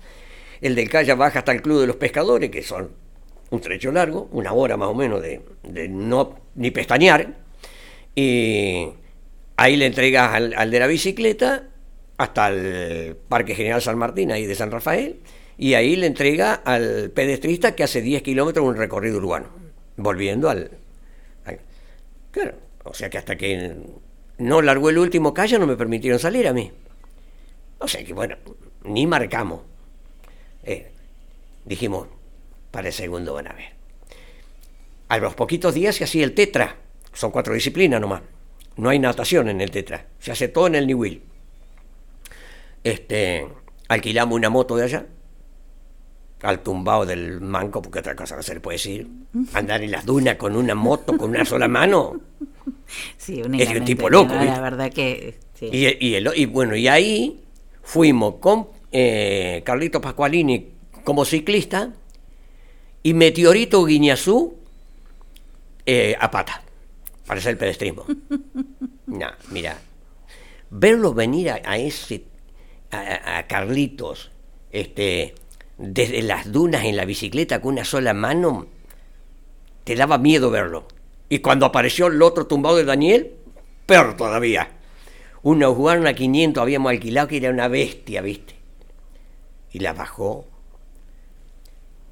[0.60, 2.90] el del Calla baja hasta el Club de los Pescadores, que son
[3.50, 7.34] un trecho largo, una hora más o menos de, de no ni pestañear,
[8.14, 8.88] y
[9.56, 11.68] ahí le entregas al, al, de la bicicleta
[12.16, 15.20] hasta el Parque General San Martín, ahí de San Rafael,
[15.58, 19.48] y ahí le entrega al pedestrista que hace 10 kilómetros un recorrido urbano,
[19.96, 20.70] volviendo al.
[22.30, 22.54] Claro,
[22.84, 23.76] o sea que hasta que
[24.38, 26.70] no largó el último calle no me permitieron salir a mí.
[27.78, 28.36] O sea que bueno,
[28.84, 29.62] ni marcamos.
[30.62, 30.92] Eh,
[31.64, 32.06] dijimos,
[32.70, 33.72] para el segundo van a ver.
[35.08, 36.76] A los poquitos días se hacía el tetra.
[37.12, 38.22] Son cuatro disciplinas nomás.
[38.76, 40.06] No hay natación en el tetra.
[40.20, 41.22] Se hace todo en el Niwil.
[42.84, 43.48] Este,
[43.88, 45.06] alquilamos una moto de allá.
[46.42, 49.08] Al tumbado del manco, porque otra cosa no se le puede decir.
[49.54, 52.20] Andar en las dunas con una moto, con una sola mano.
[53.16, 54.34] Sí, es un tipo loco.
[54.34, 55.38] No, la verdad que.
[55.54, 55.68] Sí.
[55.72, 57.40] Y, y, el, y, bueno, y ahí
[57.82, 60.68] fuimos con eh, Carlito Pascualini
[61.04, 61.92] como ciclista
[63.02, 64.56] y Meteorito Guiñazú
[65.86, 66.62] eh, a pata,
[67.26, 68.04] para hacer el pedestrismo.
[69.06, 69.78] no, mira,
[70.68, 72.24] verlo venir a, a ese,
[72.90, 74.30] a, a, Carlitos,
[74.70, 75.34] este,
[75.78, 78.66] desde las dunas en la bicicleta con una sola mano,
[79.84, 80.86] te daba miedo verlo.
[81.28, 83.32] Y cuando apareció el otro tumbado de Daniel,
[83.86, 84.70] peor todavía.
[85.42, 88.56] Una Juana 500 habíamos alquilado que era una bestia, ¿viste?
[89.70, 90.46] Y la bajó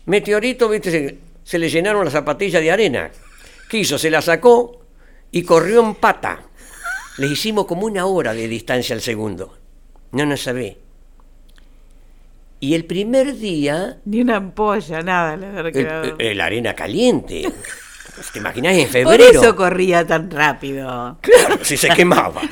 [0.07, 3.11] Meteorito, viste, se, le llenaron las zapatillas de arena.
[3.69, 4.87] Quiso, se la sacó
[5.33, 6.45] y corrió en pata.
[7.19, 9.59] Le hicimos como una hora de distancia al segundo.
[10.13, 10.79] No nos sabe.
[12.61, 13.99] Y el primer día.
[14.05, 16.05] Ni una ampolla, nada, la verdad.
[16.19, 17.51] El, el, arena caliente.
[18.33, 19.25] ¿Te imaginas en febrero?
[19.25, 21.19] Por eso corría tan rápido.
[21.21, 22.43] Claro, si se quemaba.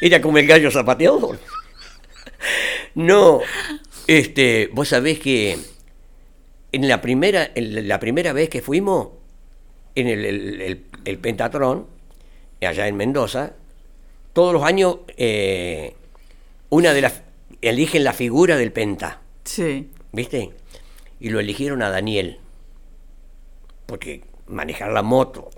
[0.00, 1.38] Era como el gallo zapateador.
[2.94, 3.40] No,
[4.06, 5.56] este, vos sabés que
[6.72, 9.08] en la primera, en la primera vez que fuimos
[9.94, 11.86] en el, el, el, el Pentatrón,
[12.66, 13.52] allá en Mendoza,
[14.32, 15.94] todos los años eh,
[16.70, 17.22] una de las
[17.68, 19.20] eligen la figura del Penta.
[19.44, 19.90] Sí.
[20.12, 20.50] ¿Viste?
[21.20, 22.38] Y lo eligieron a Daniel.
[23.86, 25.50] Porque manejar la moto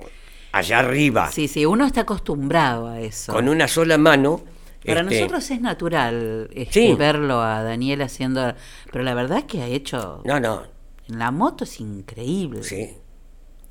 [0.52, 1.30] allá arriba.
[1.30, 3.32] Sí, sí, uno está acostumbrado a eso.
[3.32, 4.42] Con una sola mano.
[4.84, 6.94] Para este, nosotros es natural este, sí.
[6.94, 8.54] verlo a Daniel haciendo.
[8.90, 10.22] Pero la verdad es que ha hecho.
[10.24, 10.62] No, no.
[11.08, 12.62] La moto es increíble.
[12.62, 12.96] Sí,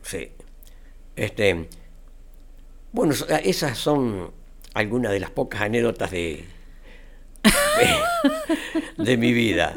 [0.01, 0.31] sí.
[1.15, 1.69] Este,
[2.91, 3.13] bueno,
[3.43, 4.31] esas son
[4.73, 6.45] algunas de las pocas anécdotas de,
[8.97, 9.73] de, mi vida.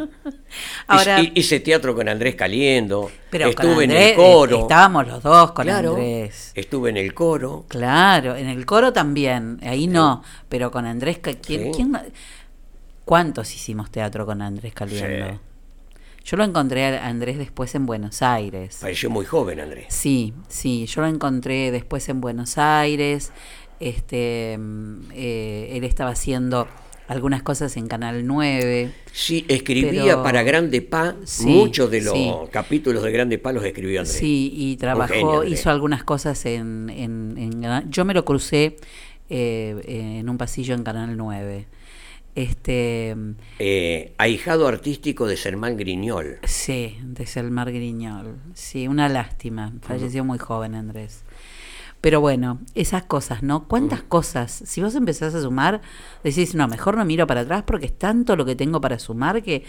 [0.87, 4.61] Ahora, hice teatro con Andrés Caliendo, pero estuve Andrés, en el coro.
[4.61, 6.53] Estábamos los dos con claro, Andrés.
[6.55, 7.65] Estuve en el coro.
[7.69, 9.87] Claro, en el coro también, ahí sí.
[9.89, 11.71] no, pero con Andrés, ¿quién, sí.
[11.75, 11.99] ¿quién,
[13.05, 15.27] ¿cuántos hicimos teatro con Andrés Caliendo?
[15.33, 15.39] Sí.
[16.29, 18.79] Yo lo encontré a Andrés después en Buenos Aires.
[18.83, 19.87] Pareció muy joven Andrés.
[19.89, 23.33] Sí, sí, yo lo encontré después en Buenos Aires.
[23.81, 24.59] Este,
[25.15, 26.69] eh, él estaba haciendo
[27.09, 28.93] algunas cosas en Canal 9.
[29.13, 32.31] Sí, escribía pero, para Grande Pa, sí, muchos de los sí.
[32.53, 34.17] capítulos de Grande Pa los escribió Andrés.
[34.17, 38.77] Sí, y trabajó, genio, hizo algunas cosas en, en, en, Yo me lo crucé
[39.31, 41.67] eh, en un pasillo en Canal 9.
[42.35, 43.17] Este,
[43.59, 46.39] eh, ahijado artístico de Sermán Griñol.
[46.45, 48.37] Sí, de Sermán Griñol.
[48.55, 49.73] Sí, una lástima.
[49.81, 50.29] Falleció uh -huh.
[50.29, 51.25] muy joven Andrés.
[52.01, 53.67] Pero bueno, esas cosas, ¿no?
[53.67, 54.63] ¿Cuántas cosas?
[54.65, 55.81] Si vos empezás a sumar,
[56.23, 59.43] decís, no, mejor no miro para atrás porque es tanto lo que tengo para sumar
[59.43, 59.65] que...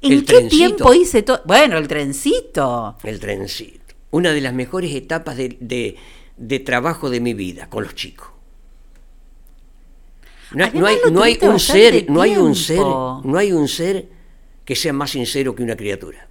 [0.00, 0.56] ¿En el qué trencito.
[0.56, 1.40] tiempo hice todo?
[1.44, 2.96] Bueno, el trencito.
[3.02, 3.94] El trencito.
[4.12, 5.96] Una de las mejores etapas de, de,
[6.36, 8.28] de trabajo de mi vida con los chicos.
[10.52, 12.12] No, no, hay, no hay un ser, tiempo.
[12.12, 14.08] no hay un ser, no hay un ser
[14.64, 16.28] que sea más sincero que una criatura.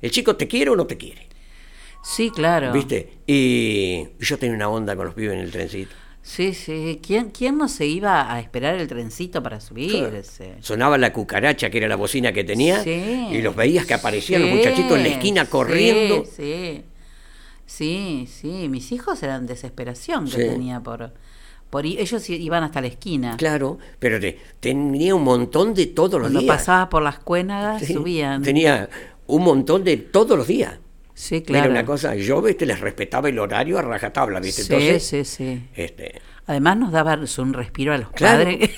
[0.00, 1.27] El chico te quiere o no te quiere.
[2.08, 2.72] Sí, claro.
[2.72, 3.18] ¿Viste?
[3.26, 5.94] Y yo tenía una onda con los pibes en el trencito.
[6.22, 7.00] Sí, sí.
[7.06, 10.56] ¿Quién, quién no se iba a esperar el trencito para subirse?
[10.60, 13.28] Sonaba la cucaracha, que era la bocina que tenía, sí.
[13.30, 16.24] y los veías que aparecían sí, los muchachitos en la esquina corriendo.
[16.24, 16.84] Sí, sí.
[17.66, 18.68] Sí, sí.
[18.70, 21.12] Mis hijos eran desesperación que tenía por
[21.68, 23.36] Por, ellos iban hasta la esquina.
[23.36, 24.18] Claro, pero
[24.60, 26.42] tenía un montón de todos los días.
[26.42, 28.42] Cuando pasaba por las cuénagas, subían.
[28.42, 28.88] Tenía
[29.26, 30.78] un montón de todos los días.
[31.18, 31.64] Sí, claro.
[31.64, 32.64] Era una cosa, yo ¿viste?
[32.64, 34.62] les respetaba el horario a rajatabla, ¿viste?
[34.62, 35.62] Sí, Entonces, sí, sí.
[35.74, 38.70] Este, Además nos daba un respiro a los padres.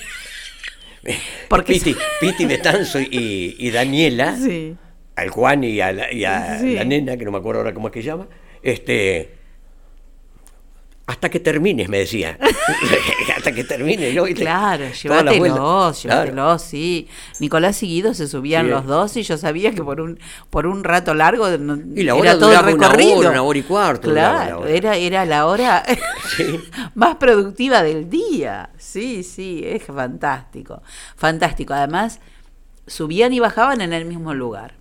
[1.47, 4.35] Porque Piti, Piti Betanzo y, y Daniela,
[5.15, 7.89] al Juan y a, la, y a la nena, que no me acuerdo ahora cómo
[7.89, 8.27] es que llama,
[8.63, 9.35] este,
[11.11, 12.37] hasta que termines, me decía.
[13.37, 14.13] hasta que termine.
[14.13, 17.07] Yo, claro, llévatelos, llévatelos, sí.
[17.39, 20.19] Nicolás seguido se subían los dos y yo sabía que por un
[20.49, 23.19] por un rato largo y la hora era todo recorrido.
[23.19, 24.09] Una hora, una hora y cuarto.
[24.09, 25.83] Claro, era, era la hora
[26.95, 28.69] más productiva del día.
[28.77, 30.81] Sí, sí, es fantástico.
[31.15, 31.73] Fantástico.
[31.73, 32.19] Además,
[32.87, 34.75] subían y bajaban en el mismo lugar.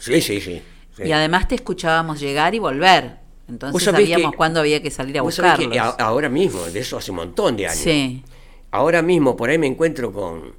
[0.00, 0.62] sí, sí, sí.
[1.04, 3.21] Y además te escuchábamos llegar y volver.
[3.52, 5.76] Entonces sabíamos cuándo había que salir a buscarlos.
[5.98, 7.78] Ahora mismo, de eso hace un montón de años.
[7.78, 8.24] Sí.
[8.70, 10.54] Ahora mismo por ahí me encuentro con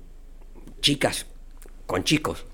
[0.82, 1.26] chicas,
[1.88, 2.46] con chicos,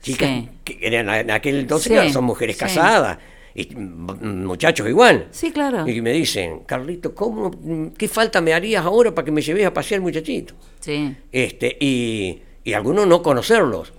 [0.00, 3.18] chicas que eran en aquel entonces son mujeres casadas
[3.54, 5.28] y muchachos igual.
[5.30, 5.86] Sí, claro.
[5.86, 7.50] Y me dicen, Carlito, ¿cómo,
[7.96, 10.54] ¿qué falta me harías ahora para que me lleves a pasear muchachito?
[10.80, 11.14] Sí.
[11.30, 13.92] Este, y, y algunos no conocerlos.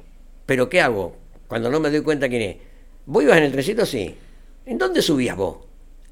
[0.46, 1.16] Pero ¿qué hago?
[1.48, 2.56] Cuando no me doy cuenta quién es.
[3.06, 3.86] ¿Vos ibas en el trencito?
[3.86, 4.16] Sí.
[4.66, 5.58] ¿En dónde subías vos?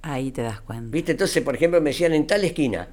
[0.03, 0.91] Ahí te das cuenta.
[0.91, 1.13] ¿Viste?
[1.13, 2.87] Entonces, por ejemplo, me decían en tal esquina.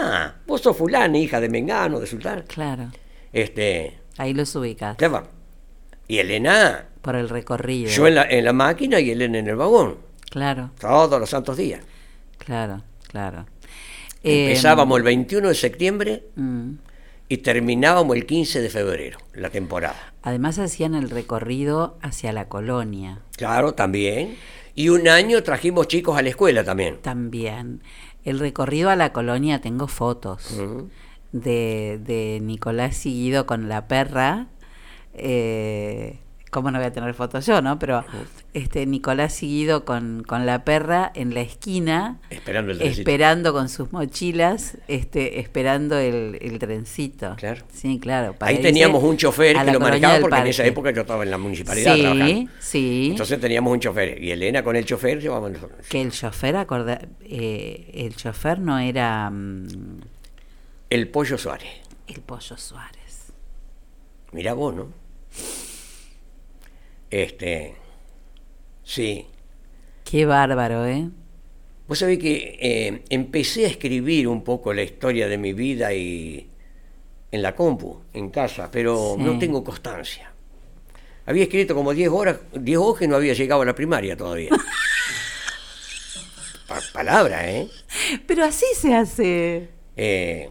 [0.00, 2.44] Ah, vos sos fulana, hija de Mengano, de Sultán.
[2.48, 2.90] Claro.
[3.32, 3.98] Este.
[4.16, 4.96] Ahí los ubicas.
[4.96, 5.28] Claro.
[6.08, 6.86] Y Elena.
[7.02, 7.90] Por el recorrido.
[7.90, 9.98] Yo en la, en la máquina y Elena en el vagón.
[10.30, 10.70] Claro.
[10.80, 11.82] Todos los santos días.
[12.38, 13.46] Claro, claro.
[14.22, 16.70] Empezábamos el 21 de septiembre mm.
[17.28, 20.14] y terminábamos el 15 de febrero, la temporada.
[20.22, 23.18] Además hacían el recorrido hacia la colonia.
[23.36, 24.36] Claro, también.
[24.74, 26.98] Y un año trajimos chicos a la escuela también.
[27.02, 27.82] También.
[28.24, 30.58] El recorrido a la colonia, tengo fotos
[31.32, 34.46] de, de Nicolás seguido con la perra.
[35.14, 36.20] Eh,
[36.52, 37.78] ¿Cómo no voy a tener fotos yo, no?
[37.78, 38.04] Pero
[38.52, 43.90] este Nicolás seguido con, con la perra en la esquina, esperando, el esperando con sus
[43.90, 47.36] mochilas, este, esperando el, el trencito.
[47.36, 47.62] Claro.
[47.72, 48.36] Sí, claro.
[48.40, 51.38] Ahí teníamos un chofer que lo manejaba porque en esa época yo estaba en la
[51.38, 55.56] municipalidad sí, Sí, Entonces teníamos un chofer y Elena con el chofer llevaban
[55.88, 59.30] Que el chofer, acorda, eh, el chofer no era...
[59.30, 60.02] Mm,
[60.90, 61.80] el Pollo Suárez.
[62.08, 63.32] El Pollo Suárez.
[64.32, 64.88] Mira vos, ¿no?
[67.12, 67.74] Este,
[68.82, 69.26] sí.
[70.02, 71.10] Qué bárbaro, ¿eh?
[71.86, 76.48] Vos sabés que eh, empecé a escribir un poco la historia de mi vida y
[77.30, 80.32] en la compu, en casa, pero no tengo constancia.
[81.26, 84.50] Había escrito como 10 horas, 10 hojas y no había llegado a la primaria todavía.
[86.94, 87.68] palabra, ¿eh?
[88.26, 89.68] Pero así se hace.
[89.96, 90.48] Eh,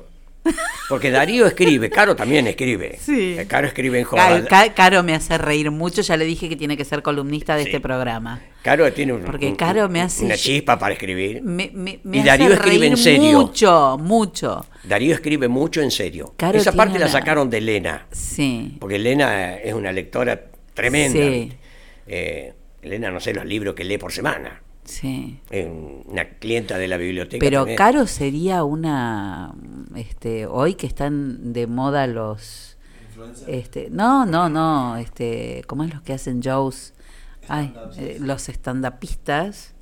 [0.90, 2.98] porque Darío escribe, Caro también escribe.
[3.00, 3.38] Sí.
[3.48, 4.44] Caro escribe en joda.
[4.76, 7.80] Caro, me hace reír mucho, ya le dije que tiene que ser columnista de este
[7.80, 8.42] programa.
[8.62, 11.42] Caro tiene Porque Caro me hace, una chispa para escribir.
[11.42, 13.40] Me, y Darío escribe en serio.
[13.40, 14.66] Mucho, mucho.
[14.84, 16.34] Darío escribe mucho en serio.
[16.54, 17.08] Esa parte la...
[17.08, 18.08] sacaron de Elena.
[18.12, 18.78] Sí.
[18.80, 20.42] Porque Elena es una lectora
[20.74, 21.20] tremenda.
[21.20, 21.54] Sí.
[22.08, 24.62] Eh, Elena no sé los libros que lee por semana.
[24.84, 25.40] Sí.
[26.06, 27.40] Una clienta de la biblioteca.
[27.40, 29.54] Pero Caro sería una.
[29.96, 32.78] este Hoy que están de moda los.
[33.48, 34.98] Este, no, no, no.
[34.98, 36.94] Este, ¿Cómo es los que hacen shows?
[37.48, 39.74] Ay, eh, los stand-upistas.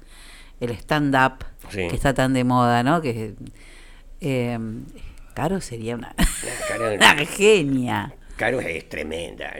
[0.59, 3.01] El stand-up, que está tan de moda, ¿no?
[3.01, 3.35] Que.
[4.19, 4.59] Eh,
[5.34, 6.13] Caro sería una,
[6.95, 8.13] una genia.
[8.35, 9.53] Caro es tremenda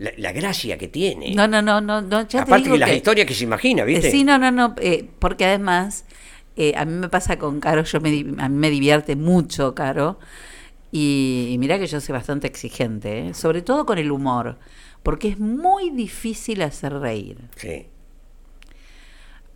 [0.00, 1.34] la, gracia que tiene.
[1.34, 1.98] No, no, no, no.
[2.00, 4.10] Aparte de las historias que se imagina, ¿viste?
[4.10, 4.74] Sí, no, no, no.
[4.80, 6.06] Eh, porque además,
[6.56, 8.08] eh, a mí me pasa con Caro, yo me,
[8.38, 10.18] a mí me divierte mucho, Caro.
[10.90, 13.34] Y, mira que yo soy bastante exigente, ¿eh?
[13.34, 14.58] sobre todo con el humor,
[15.02, 17.36] porque es muy difícil hacer reír.
[17.56, 17.86] Sí.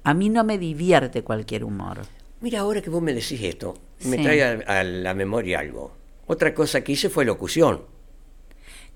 [0.05, 2.03] A mí no me divierte cualquier humor.
[2.41, 5.97] Mira, ahora que vos me decís esto, me trae a la memoria algo.
[6.27, 7.94] Otra cosa que hice fue locución.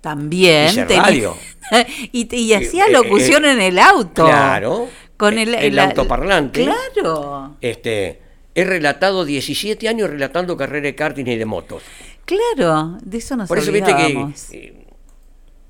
[0.01, 0.87] También.
[2.13, 4.25] y, y, hacía eh, locución eh, en el auto.
[4.25, 4.89] Claro.
[5.17, 6.65] Con el, el, autoparlante.
[6.65, 7.57] Claro.
[7.61, 8.23] Este,
[8.55, 11.83] he relatado 17 años relatando carrera de karting y de motos.
[12.25, 14.33] Claro, de eso nos Por eso viste que.
[14.53, 14.87] Eh,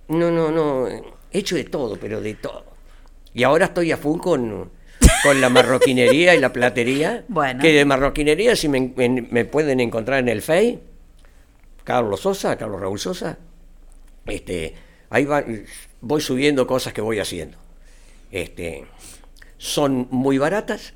[0.08, 0.86] no, no, no.
[0.86, 2.64] He hecho de todo, pero de todo.
[3.32, 4.70] Y ahora estoy a full con,
[5.22, 7.24] con la marroquinería y la platería.
[7.28, 7.62] Bueno.
[7.62, 10.80] Que de marroquinería, si me, me pueden encontrar en el FEI,
[11.84, 13.38] Carlos Sosa, Carlos Raúl Sosa
[14.28, 14.74] este,
[15.10, 15.26] ahí
[16.00, 17.56] voy subiendo cosas que voy haciendo.
[18.30, 18.84] Este,
[19.56, 20.94] son muy baratas,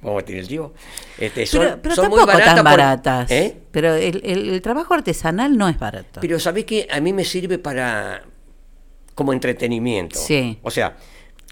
[0.00, 0.74] Vamos a tirar el chivo.
[1.18, 2.54] Este, pero, son, pero son tampoco muy baratas.
[2.54, 3.30] tan por- baratas.
[3.32, 3.56] ¿Eh?
[3.72, 6.20] Pero el, el- el trabajo artesanal no es barato.
[6.20, 8.22] Pero ¿sabés que A mí me sirve para.
[9.16, 10.16] como entretenimiento.
[10.16, 10.60] Sí.
[10.62, 10.96] O sea,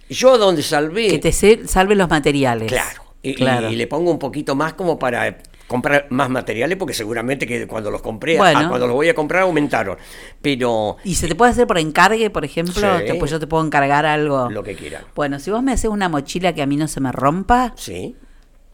[0.08, 1.08] yo donde salvé.
[1.08, 1.32] Que te
[1.66, 2.70] salve los materiales.
[2.70, 3.02] Claro.
[3.20, 3.68] Y- Claro.
[3.68, 7.90] y le pongo un poquito más como para comprar más materiales, porque seguramente que cuando
[7.90, 8.68] los compré, Bueno.
[8.68, 9.96] cuando los voy a comprar aumentaron.
[10.40, 12.74] Pero ¿Y se te puede hacer por encargue, por ejemplo?
[12.74, 13.04] Sí.
[13.06, 14.48] Te- pues yo te puedo encargar algo.
[14.50, 15.04] lo que quieran.
[15.14, 17.72] Bueno, si vos me haces una mochila que a mí no se me rompa.
[17.76, 18.14] Sí.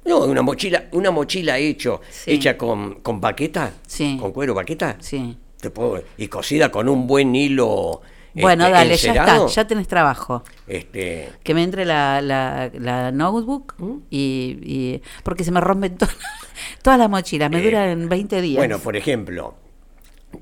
[0.04, 2.32] No, una mochila, una mochila hecho, Sí.
[2.32, 4.18] hecha con, con baqueta, Sí.
[4.20, 5.38] con cuero baqueta, Sí.
[5.60, 8.00] te puedo, y cosida con un buen hilo.
[8.34, 10.42] Bueno, este, dale, ya está, ya tenés trabajo.
[10.66, 13.96] Este, Que me entre la, la, la notebook ¿Mm?
[14.10, 16.06] y, y- Porque se me rompen to-
[16.82, 18.56] todas las mochilas, me Eh, duran 20 días.
[18.56, 19.54] Bueno, por ejemplo,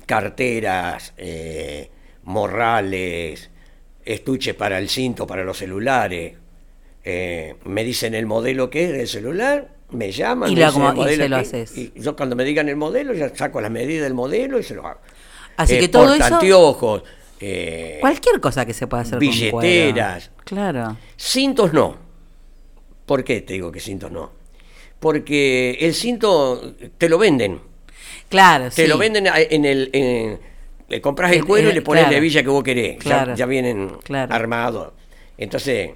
[0.05, 1.89] carteras, eh,
[2.23, 3.49] morrales,
[4.05, 6.35] estuches para el cinto, para los celulares.
[7.03, 10.81] eh, me dicen el modelo que es del celular, me llaman, Y me lo dicen
[10.83, 11.77] como- el y se lo que- haces.
[11.77, 14.75] y yo cuando me digan el modelo, ya saco las medidas del modelo y se
[14.75, 14.99] lo hago.
[15.57, 16.39] Así Eh, que todo eso-
[17.41, 20.29] eh, Cualquier cosa que se pueda hacer con billeteras.
[20.29, 20.43] cuero.
[20.45, 20.97] Claro.
[21.17, 21.97] Cintos no.
[23.05, 24.31] ¿Por qué te digo que cintos no?
[24.99, 27.59] Porque el cinto te lo venden.
[28.29, 28.87] Claro, Te sí.
[28.87, 29.89] lo venden en el.
[29.93, 30.39] en-
[30.87, 32.11] le compras el cuero y le pones claro.
[32.11, 32.95] la hebilla que vos querés.
[32.97, 33.35] Ya- Claro.
[33.35, 34.33] Ya, vienen Claro.
[34.33, 34.91] armados.
[35.37, 35.91] Entonces,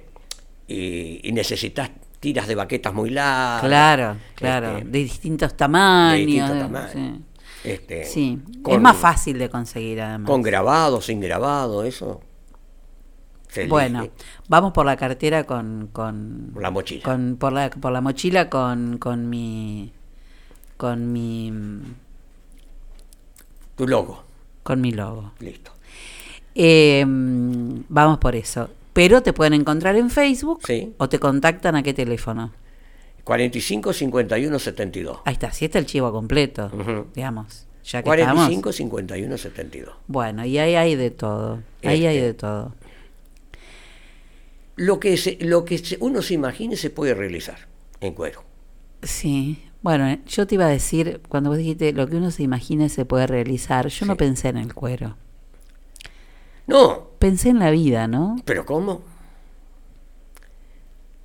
[0.66, 3.60] y, y necesitas tiras de baquetas muy largas.
[3.68, 4.78] Claro, claro.
[4.78, 6.18] este, de distintos tamaños.
[6.18, 6.90] de distintos tamaños.
[6.92, 7.22] sí.
[7.72, 10.28] Este, Sí, con- es más fácil de conseguir además.
[10.30, 12.20] Con grabado, sin grabado, eso.
[13.68, 14.06] Bueno,
[14.48, 17.02] vamos por la cartera con, con Por la mochila.
[17.02, 19.92] con- por la por la mochila con, con mi
[20.76, 21.50] con mi
[23.76, 24.24] Tu logo.
[24.62, 25.32] con mi logo.
[25.40, 25.70] Listo.
[26.54, 28.68] Eh, vamos por eso.
[28.92, 30.94] Pero te pueden encontrar en Facebook Sí.
[30.98, 32.52] o te contactan a qué teléfono.
[33.26, 35.18] 45 51 72.
[35.24, 37.06] Ahí está, si está el chivo completo, Ujú.
[37.12, 37.66] digamos.
[37.84, 38.76] Ya que 45 estamos.
[38.76, 39.94] 51 72.
[40.06, 41.60] Bueno, y ahí hay de todo.
[41.82, 42.26] Ahí hay Este.
[42.28, 42.74] de todo.
[44.76, 47.66] Lo que, se- lo que uno se imagine se puede realizar
[48.00, 48.44] en cuero.
[49.02, 49.60] Sí.
[49.82, 53.04] Bueno, yo te iba a decir, cuando vos dijiste lo que uno se imagina se
[53.06, 55.16] puede realizar, yo no pensé en el cuero.
[56.68, 58.36] No, Pensé en la vida, ¿no?
[58.44, 59.02] pero ¿cómo?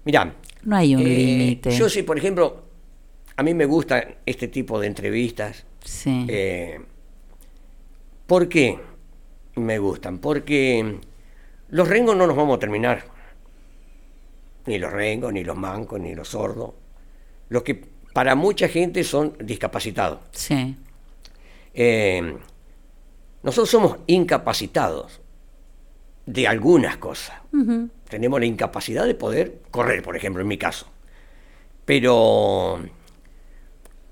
[0.05, 0.33] Mirá.
[0.63, 1.71] No hay un eh, límite.
[1.71, 2.63] Yo sí, por ejemplo,
[3.35, 5.65] a mí me gusta este tipo de entrevistas.
[5.83, 6.25] Sí.
[6.29, 6.79] Eh,
[8.27, 8.79] ¿Por qué
[9.55, 10.19] me gustan?
[10.19, 10.99] Porque
[11.69, 13.05] los rengos no los vamos a terminar.
[14.65, 16.71] Ni los rengos, ni los mancos, ni los sordos.
[17.49, 17.83] Los que
[18.13, 20.19] para mucha gente son discapacitados.
[20.31, 20.75] Sí.
[21.73, 22.37] Eh,
[23.43, 25.20] nosotros somos incapacitados
[26.25, 27.41] de algunas cosas.
[28.09, 30.87] Tenemos la incapacidad de poder correr, por ejemplo, en mi caso.
[31.85, 32.79] Pero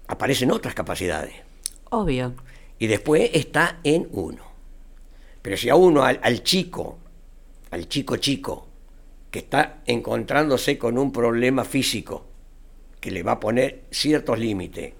[0.07, 1.33] aparecen otras capacidades.
[1.89, 2.33] Obvio.
[2.77, 4.43] Y después está en uno.
[5.41, 6.99] Pero si a uno, al, al chico,
[7.71, 8.67] al chico chico,
[9.31, 12.25] que está encontrándose con un problema físico,
[12.99, 14.93] que le va a poner ciertos límites,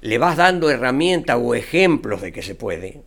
[0.00, 3.02] le vas dando herramientas o ejemplos de que se puede,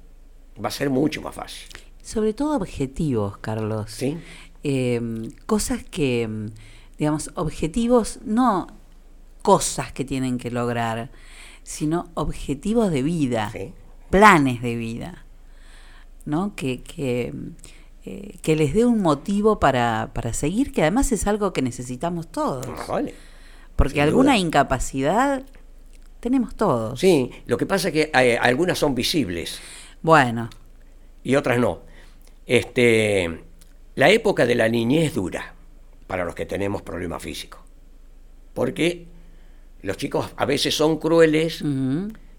[0.63, 1.67] va a ser mucho más fácil.
[2.09, 3.91] Sobre todo objetivos, Carlos.
[3.91, 4.17] Sí.
[4.63, 6.27] Eh, cosas que,
[6.97, 8.65] digamos, objetivos, no
[9.43, 11.11] cosas que tienen que lograr,
[11.61, 13.53] sino objetivos de vida,
[14.09, 15.23] planes de vida,
[16.25, 16.55] ¿no?
[16.55, 17.31] Que, que,
[18.05, 22.31] eh, que les dé un motivo para, para seguir, que además es algo que necesitamos
[22.31, 22.65] todos.
[22.67, 23.13] Ah, vale.
[23.75, 24.37] Porque sin alguna duda.
[24.39, 25.43] incapacidad
[26.21, 26.99] tenemos todos.
[26.99, 29.59] Sí, lo que pasa es que eh, algunas son visibles
[30.01, 30.49] Bueno,
[31.21, 31.87] y otras no.
[32.49, 33.29] Este,
[33.93, 35.53] la época de la niñez dura
[36.07, 37.59] para los que tenemos problemas físicos.
[38.55, 39.05] Porque
[39.83, 41.63] los chicos a veces son crueles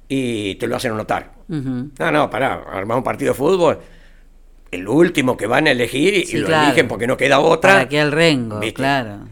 [0.09, 1.31] y te lo hacen notar.
[1.49, 1.91] ujú.
[1.97, 3.79] No, no, pará, armamos un partido de fútbol.
[4.73, 6.67] El último que van a elegir y, Sí, y lo claro.
[6.67, 7.73] eligen porque no queda otra.
[7.75, 8.75] para que el rengo, ¿Viste?
[8.75, 9.29] claro.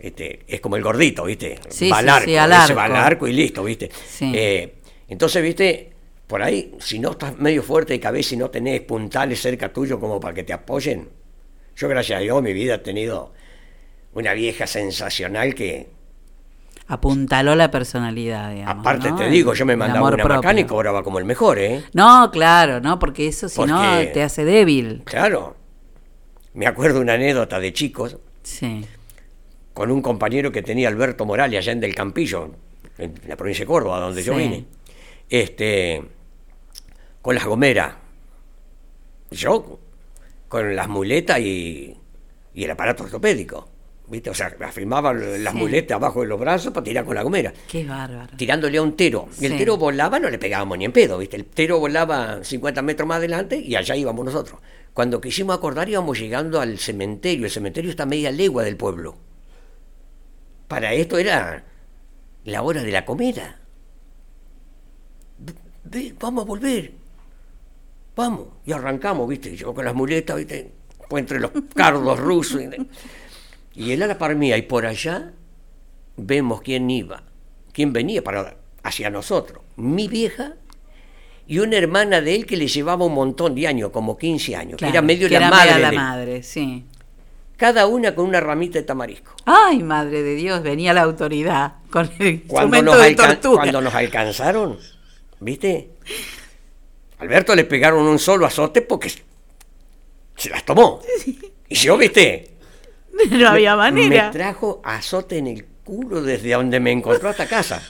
[0.00, 1.60] Este, es como el gordito, ¿viste?
[1.68, 3.28] Sí, va sí, al arco, sí, al va al arco.
[3.28, 3.90] y listo, ¿viste?
[4.08, 4.32] Sí.
[4.34, 4.74] Eh,
[5.06, 5.92] entonces, ¿viste?
[6.26, 10.00] Por ahí, si no estás medio fuerte de cabeza y no tenés puntales cerca tuyo
[10.00, 11.08] como para que te apoyen,
[11.76, 13.32] yo gracias a Dios mi vida he tenido
[14.14, 15.94] una vieja sensacional que,
[16.88, 18.80] Apuntaló la personalidad, digamos.
[18.80, 19.16] aparte ¿no?
[19.16, 20.36] te digo, yo me mandaba una propio.
[20.36, 21.82] macana y cobraba como el mejor, ¿eh?
[21.92, 23.82] No, claro, no, porque eso si no
[24.12, 25.02] te hace débil.
[25.04, 25.56] Claro.
[26.54, 28.84] Me acuerdo una anécdota de chicos Sí.
[29.74, 32.52] con un compañero que tenía Alberto Morales allá en Del Campillo,
[32.98, 34.64] en la provincia de Córdoba, donde yo vine.
[35.28, 36.00] Este,
[37.26, 37.92] con las gomeras.
[39.32, 39.80] Yo
[40.46, 41.96] con las muletas y,
[42.54, 43.68] y el aparato ortopédico.
[44.06, 44.30] ¿Viste?
[44.30, 45.58] O sea, afirmaba las Sí.
[45.58, 47.52] muletas abajo de los brazos para tirar con la gomera.
[47.68, 48.36] Qué bárbaro.
[48.36, 49.28] Tirándole a un tero.
[49.40, 51.34] Y el tero volaba, no le pegábamos ni en pedo, ¿viste?
[51.34, 54.60] El tero volaba 50 metros más adelante y allá íbamos nosotros.
[54.94, 57.46] Cuando quisimos acordar íbamos llegando al cementerio.
[57.46, 59.16] El cementerio está a media legua del pueblo.
[60.68, 61.64] Para esto era
[62.44, 63.58] la hora de la comida.
[65.82, 66.92] Ve, vamos a volver.
[68.16, 68.46] Vamos.
[68.64, 69.54] Y arrancamos, ¿viste?
[69.54, 70.72] Yo con las muletas, ¿viste?
[71.08, 72.62] Fue entre los cardos rusos.
[72.62, 74.56] Y, y él a la par mía.
[74.56, 75.32] Y por allá
[76.16, 77.22] vemos quién iba.
[77.72, 79.62] Quién venía para hacia nosotros.
[79.76, 80.54] Mi vieja
[81.46, 84.78] y una hermana de él que le llevaba un montón de años, como 15 años.
[84.78, 85.70] que era medio que la era madre.
[85.72, 86.02] media la de él.
[86.02, 86.84] madre, sí.
[87.56, 89.32] Cada una con una ramita de tamarisco.
[89.44, 93.94] Ay, madre de Dios, venía la autoridad con el Cuando instrumento nos, de cuando nos
[93.94, 94.78] alcanzaron,
[95.40, 95.90] ¿viste?
[97.18, 99.10] Alberto le pegaron un solo azote porque
[100.36, 101.00] se las tomó.
[101.68, 102.50] Y yo, ¿viste?
[103.30, 104.26] No había manera.
[104.26, 107.82] Me trajo azote en el culo desde donde me encontró hasta casa.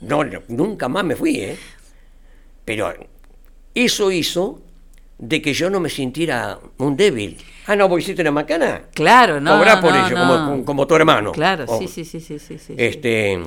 [0.00, 1.58] No, nunca más me fui, ¿eh?
[2.64, 2.92] Pero
[3.74, 4.60] eso hizo
[5.18, 7.36] de que yo no me sintiera un débil.
[7.66, 8.82] Ah, no, vos hiciste una macana.
[8.94, 9.56] Claro, no.
[9.58, 10.26] Cobrá por no, ello, no.
[10.46, 11.32] como, como tu hermano.
[11.32, 12.74] Claro, O- sí, sí, sí, sí, sí, sí.
[12.76, 13.40] Este,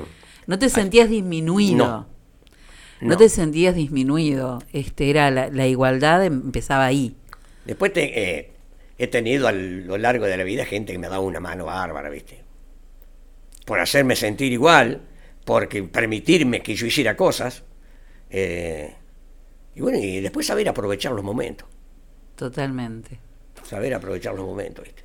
[0.48, 1.78] No te sentías disminuido.
[1.86, 2.15] No.
[3.02, 3.18] No, No.
[3.18, 4.62] te sentías disminuido.
[4.74, 7.16] Este era la, la igualdad empezaba ahí.
[7.66, 8.52] Después te, eh,
[8.98, 11.66] he tenido a lo largo de la vida gente que me ha dado una mano
[11.66, 12.44] bárbara, ¿viste?
[13.66, 15.02] Por hacerme sentir igual,
[15.44, 17.64] porque permitirme que yo hiciera cosas.
[18.30, 18.94] eh,
[19.76, 21.68] y bueno, y después saber aprovechar los momentos.
[22.36, 23.20] Totalmente.
[23.64, 25.04] Saber aprovechar los momentos, ¿viste?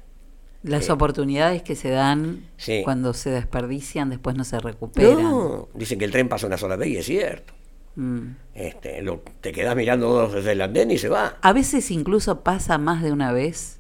[0.63, 0.91] Las Sí.
[0.93, 2.83] oportunidades que se dan Sí.
[2.85, 5.23] cuando se desperdician después no se recuperan.
[5.23, 7.53] No, dicen que el tren pasa una sola vez y es cierto.
[8.01, 8.37] Mm.
[8.55, 11.37] Este, lo- te quedas mirando desde el andén y se va.
[11.43, 13.79] A veces incluso pasa más de una vez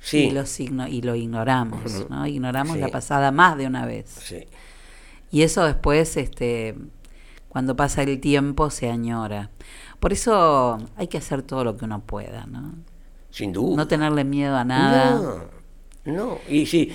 [0.00, 0.24] Sí.
[0.26, 0.68] y, los y
[1.02, 2.08] lo ignoramos.
[2.10, 2.26] ¿no?
[2.26, 2.80] Ignoramos Sí.
[2.80, 4.06] la pasada más de una vez.
[4.22, 4.46] Sí.
[5.30, 6.74] Y eso después, este,
[7.48, 9.50] cuando pasa el tiempo, se añora.
[9.98, 12.74] Por eso hay que hacer todo lo que uno pueda, ¿no?
[13.30, 13.76] Sin duda.
[13.76, 15.14] No tenerle miedo a nada.
[16.04, 16.38] No, no.
[16.48, 16.92] Y sí,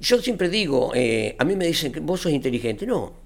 [0.00, 2.86] yo siempre digo, eh, a mí me dicen que vos sos inteligente.
[2.86, 3.23] No.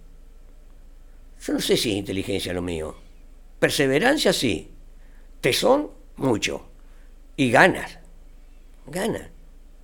[1.40, 2.96] Yo no sé si es inteligencia lo mío.
[3.58, 4.70] Perseverancia sí.
[5.40, 6.68] Tesón, mucho.
[7.36, 7.98] Y ganas.
[8.86, 9.28] Ganas.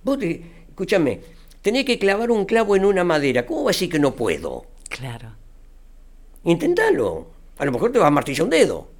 [0.03, 1.21] Vos, te- escúchame,
[1.61, 3.45] tenés que clavar un clavo en una madera.
[3.45, 4.65] ¿Cómo vas a decir que no puedo?
[4.89, 5.31] Claro.
[6.43, 7.27] Intentalo.
[7.57, 8.91] A lo mejor te vas a martillar un dedo.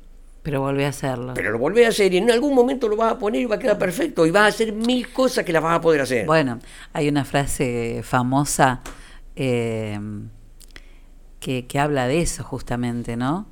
[0.42, 1.34] Pero volví a hacerlo.
[1.34, 3.56] Pero lo volvés a hacer y en algún momento lo vas a poner y va
[3.56, 4.26] a quedar perfecto.
[4.26, 6.26] Y vas a hacer mil cosas que las vas a poder hacer.
[6.28, 6.60] Bueno,
[6.94, 8.82] hay una frase famosa
[9.36, 10.00] eh,
[11.46, 13.46] que, que habla de eso justamente, ¿no?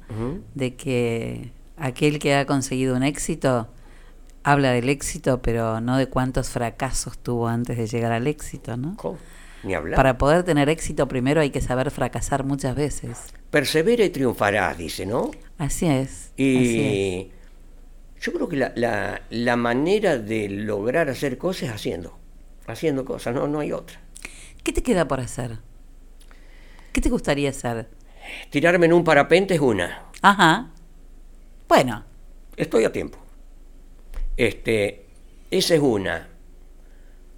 [0.55, 3.67] De que aquel que ha conseguido un éxito
[4.43, 8.95] habla del éxito, pero no de cuántos fracasos tuvo antes de llegar al éxito, ¿no?
[9.63, 9.95] Ni hablar.
[9.95, 13.19] Para poder tener éxito primero hay que saber fracasar muchas veces.
[13.51, 15.29] Persevera y triunfarás, dice, ¿no?
[15.59, 16.31] Así es.
[16.33, 17.31] así Y
[18.21, 22.17] yo creo que la, la- la manera de lograr hacer cosas es haciendo.
[22.67, 23.99] Haciendo cosas, no, no hay otra.
[24.23, 24.61] es.
[24.63, 25.59] ¿Qué te queda por hacer?
[26.93, 27.89] ¿Qué te gustaría hacer?
[28.51, 30.05] Tirarme en un parapente es una.
[30.21, 30.71] Ajá.
[31.67, 32.05] Bueno.
[32.55, 33.17] Estoy a tiempo.
[34.37, 35.07] Este,
[35.49, 36.29] esa es una.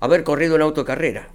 [0.02, 1.30] Haber corrido en autocarrera.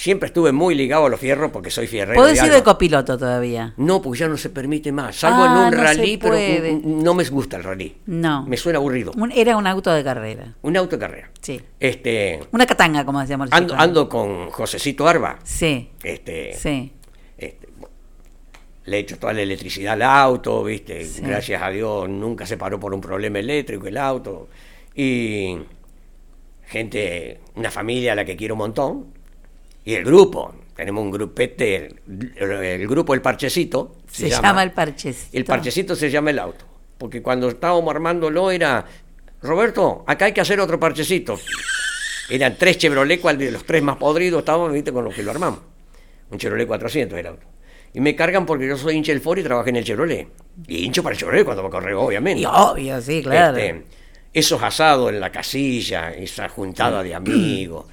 [0.00, 2.18] Siempre estuve muy ligado a los fierros porque soy fierrero.
[2.18, 3.74] Podés de ir de copiloto todavía.
[3.76, 5.14] No, pues ya no se permite más.
[5.16, 7.96] Salvo Ah, en un no rally, pero no me gusta el rally.
[8.06, 8.46] No.
[8.46, 9.12] Me suena aburrido.
[9.14, 10.54] Un- era un auto de carrera.
[10.62, 11.30] Un auto de carrera.
[11.42, 11.60] Sí.
[11.78, 15.38] Este, Una catanga, como decíamos ando, ando con Josecito Arba.
[15.44, 15.90] Sí.
[16.02, 16.92] Este, Sí.
[17.36, 17.68] este,
[18.86, 21.04] le he hecho toda la electricidad al auto, ¿viste?
[21.04, 21.20] Sí.
[21.20, 24.48] Gracias a Dios nunca se paró por un problema eléctrico el auto.
[24.94, 25.58] Y
[26.66, 29.19] gente, una familia a la que quiero un montón.
[29.90, 31.96] Y el grupo, tenemos un grupete,
[32.36, 33.96] el, el grupo El Parchecito.
[34.06, 35.36] Se, llama, el parchecito.
[35.36, 36.64] El parchecito se llama el auto.
[36.96, 38.86] Porque cuando estábamos armándolo era,
[39.42, 41.40] Roberto, acá hay que hacer otro parchecito.
[42.28, 45.32] Eran tres Chevrolet, cual de los tres más podridos estábamos, viste, con los que lo
[45.32, 45.58] armamos.
[46.30, 47.46] Un Chevrolet 400 era auto.
[47.92, 50.28] Y me cargan porque yo soy hincha del Ford y trabajé en el Chevrolet.
[50.68, 52.42] Y hincho para el Chevrolet cuando me correo, obviamente.
[52.42, 53.56] Y obvio, sí, claro.
[53.56, 53.82] Este,
[54.32, 57.86] esos asados en la casilla, esa juntada de amigos.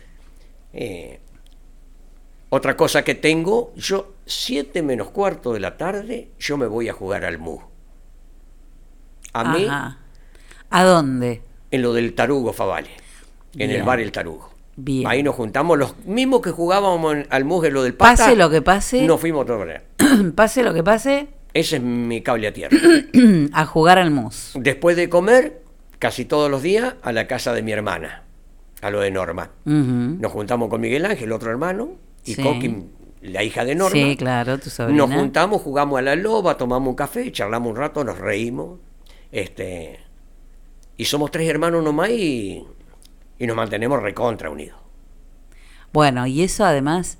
[0.73, 1.21] Eh,
[2.49, 6.93] otra cosa que tengo, yo, siete menos cuarto de la tarde, yo me voy a
[6.93, 7.59] jugar al MU.
[9.33, 9.67] A mí.
[10.69, 11.41] ¿A dónde?
[11.69, 12.89] en lo del Tarugo Favale,
[13.57, 14.49] en el bar El Tarugo.
[14.77, 15.05] Bien.
[15.07, 18.11] Ahí nos juntamos, los mismos que jugábamos en- al MU en lo del Pata.
[18.23, 19.01] Pase lo que pase.
[19.05, 19.83] Nos fuimos manera.
[20.35, 22.77] pase lo que pase, Ese es mi cable a tierra.
[23.53, 24.51] a jugar al mus.
[24.55, 25.61] Después de comer,
[25.99, 28.23] casi todos los días, a la casa de mi hermana.
[28.81, 29.49] a lo de Norma.
[29.65, 31.89] Nos juntamos con Miguel Ángel, otro hermano,
[32.27, 32.85] y Coqui,
[33.21, 33.91] la hija de Norma.
[33.91, 35.05] Sí, claro, tu sobrina.
[35.05, 38.79] Nos juntamos, jugamos a la loba, tomamos un café, charlamos un rato, nos reímos.
[39.31, 39.99] Este,
[40.97, 42.63] y somos tres hermanos nomás y,
[43.39, 44.79] y nos mantenemos recontra unidos.
[45.93, 47.17] Bueno, y eso además,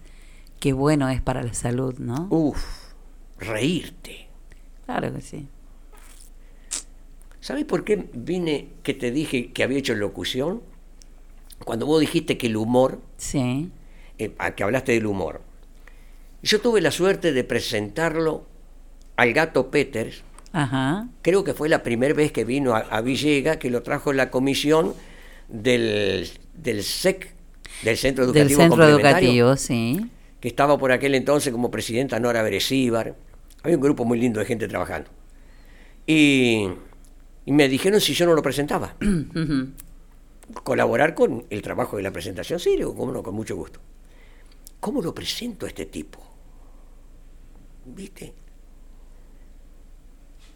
[0.60, 2.28] qué bueno es para la salud, ¿no?
[2.30, 2.64] Uf,
[3.40, 4.28] reírte.
[4.86, 5.48] Claro que sí.
[7.40, 10.62] ¿Sabes por qué vine que te dije que había hecho locución?
[11.64, 13.72] Cuando vos dijiste que el humor, sí.
[14.20, 15.42] Eh, que hablaste del humor.
[16.44, 18.46] Yo tuve la suerte de presentarlo
[19.16, 20.24] al gato Peters.
[20.54, 21.08] Ajá.
[21.22, 24.32] Creo que fue la primera vez que vino a, a Villega, que lo trajo la
[24.32, 24.94] comisión
[25.50, 27.34] del, del SEC,
[27.84, 30.10] del Centro Educativo Del Centro Educativo, sí.
[30.40, 33.16] Que estaba por aquel entonces como presidenta Nora Beresíbar.
[33.64, 35.10] Había un grupo muy lindo de gente trabajando.
[36.06, 36.70] Y,
[37.46, 38.96] y me dijeron si yo no lo presentaba.
[40.64, 43.80] Colaborar con el trabajo de la presentación, sí, digo, cómo no, con mucho gusto.
[44.88, 46.18] ¿Cómo lo presento a este tipo?
[47.88, 48.34] ¿Viste?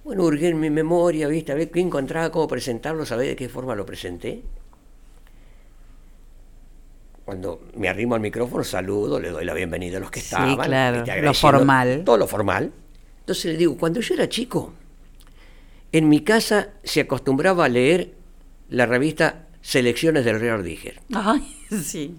[0.05, 1.51] Bueno, hurgué en mi memoria, ¿viste?
[1.51, 4.41] A ver qué encontraba, cómo presentarlo, ¿sabés de qué forma lo presenté?
[7.25, 10.51] Cuando me arrimo al micrófono, saludo, le doy la bienvenida a los que estaban.
[10.51, 11.21] Sí, claro, ¿viste?
[11.21, 12.03] lo formal.
[12.05, 12.71] Todo lo formal.
[13.19, 14.71] Entonces le digo, cuando yo era chico,
[15.91, 18.13] en mi casa se acostumbraba a leer
[18.69, 21.01] la revista Selecciones del Real Díger.
[21.13, 21.53] Ay,
[21.83, 22.15] sí.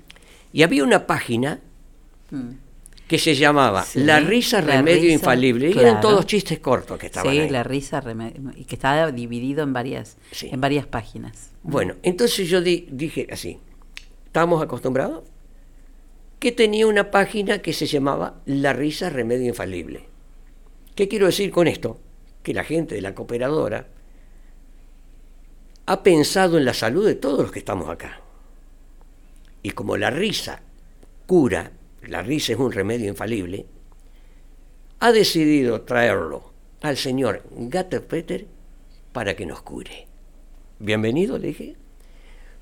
[0.52, 1.60] Y había una página
[2.32, 2.50] Mm.
[3.06, 5.68] que se llamaba Sí, La risa La remedio risa, infalible.
[5.70, 5.88] Y claro.
[5.88, 7.48] eran todos chistes cortos que estaban Sí, ahí.
[7.50, 11.50] la risa remedio, y que estaba dividido en varias, en varias páginas.
[11.62, 13.59] Bueno, entonces yo di- dije así,
[14.26, 15.24] estábamos acostumbrados,
[16.38, 20.09] que tenía una página que se llamaba La risa remedio infalible.
[20.96, 22.00] ¿Qué quiero decir con esto?
[22.42, 23.86] Que la gente de la cooperadora
[25.86, 28.20] ha pensado en la salud de todos los que estamos acá.
[29.62, 30.62] Y como la risa
[31.26, 31.72] cura,
[32.06, 33.66] la risa es un remedio infalible,
[35.00, 38.46] ha decidido traerlo al señor Gatter Peter
[39.12, 40.06] para que nos cure.
[40.78, 41.76] Bienvenido, le dije.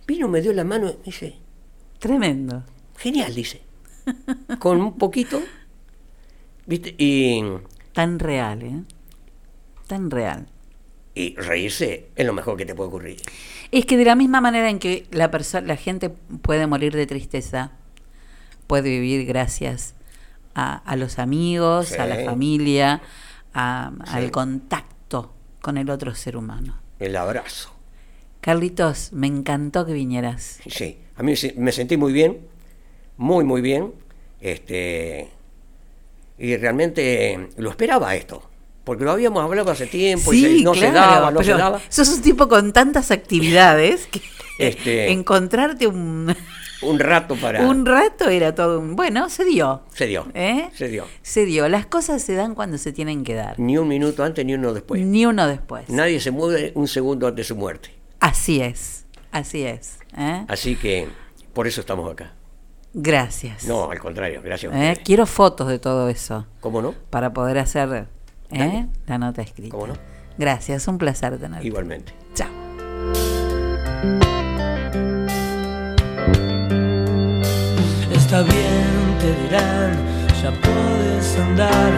[0.06, 1.36] Vino, me dio la mano, y dice,
[1.98, 2.64] Tremendo.
[2.96, 3.60] genial, dice.
[4.58, 5.40] Con un poquito,
[6.66, 6.94] ¿viste?
[6.98, 7.42] Y,
[7.92, 8.82] Tan real, ¿eh?
[9.86, 10.46] Tan real.
[11.14, 13.16] y reírse es lo mejor que te puede ocurrir.
[13.72, 17.06] Es que de la misma manera en que la persona, la gente puede morir de
[17.06, 17.72] tristeza,
[18.70, 19.94] puede vivir gracias
[20.55, 23.02] a, a los amigos, a la familia,
[23.52, 24.10] a- Sí.
[24.14, 26.78] al contacto con el otro ser humano.
[27.01, 27.70] El abrazo.
[28.40, 30.60] Carlitos, me encantó que vinieras.
[30.68, 32.38] Sí, a mí se- me sentí muy bien,
[33.16, 33.92] muy, muy bien.
[34.40, 35.28] Este,
[36.38, 38.48] y realmente lo esperaba esto,
[38.84, 41.80] porque lo habíamos hablado hace tiempo y se- no se claro, daba, no se daba.
[41.88, 44.20] Sos un tipo con tantas actividades que
[44.59, 46.34] Este, encontrarte un,
[46.82, 47.66] un rato para...
[47.69, 48.97] un rato era todo un...
[48.97, 49.82] Bueno, se dio.
[49.93, 50.70] Se dio, ¿eh?
[50.74, 51.07] se dio.
[51.23, 51.69] Se dio.
[51.69, 53.59] Las cosas se dan cuando se tienen que dar.
[53.59, 55.01] Ni un minuto antes ni uno después.
[55.02, 55.89] Ni uno después.
[55.89, 57.90] Nadie se mueve un segundo antes de su muerte.
[58.20, 59.07] Así es.
[59.32, 59.98] Así es.
[60.16, 60.44] ¿eh?
[60.48, 61.09] Así que
[61.52, 62.32] por eso estamos acá.
[62.93, 63.66] Gracias.
[63.66, 64.97] No, al contrario, gracias ¿eh?
[65.05, 66.47] Quiero fotos de todo eso.
[66.61, 66.94] ¿Cómo no?
[67.11, 68.09] Para poder hacer
[68.51, 68.86] ¿eh?
[69.07, 69.70] La nota escrita.
[69.70, 69.94] ¿Cómo no?
[70.39, 71.66] Gracias, un placer tenerte.
[71.66, 72.12] Igualmente.
[72.35, 72.48] Chao.
[78.31, 79.90] Está bien, te dirán,
[80.40, 81.93] ya puedes andar.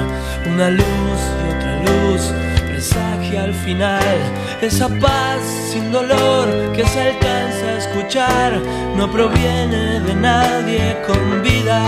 [0.47, 2.23] Una luz y otra luz
[2.69, 4.03] presagia al final.
[4.63, 8.63] Esa paz sin dolor que se alcanza a escuchar
[8.97, 11.83] no proviene de nadie con vida.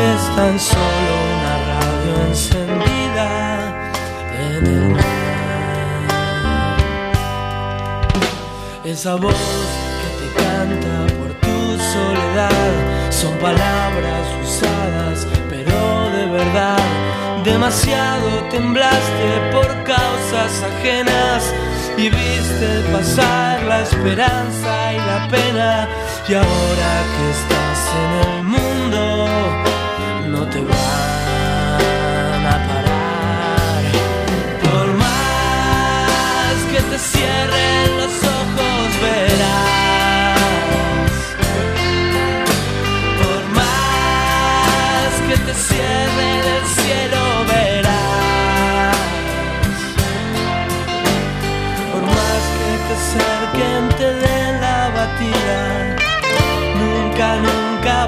[0.00, 3.90] Es tan solo una radio encendida
[4.38, 5.02] en el mar.
[8.84, 9.34] Esa voz
[10.00, 12.91] que te canta por tu soledad
[13.22, 16.84] son palabras usadas, pero de verdad.
[17.44, 21.42] Demasiado temblaste por causas ajenas
[21.96, 25.88] y viste pasar la esperanza y la pena.
[26.28, 29.02] Y ahora que estás en el mundo,
[30.32, 33.82] no te van a parar.
[34.64, 37.71] Por más que te cierren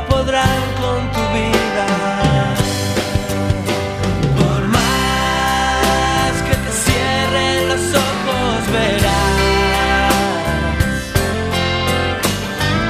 [0.02, 1.86] podrán con tu vida.
[4.38, 10.14] Por más que te cierren los ojos, verás.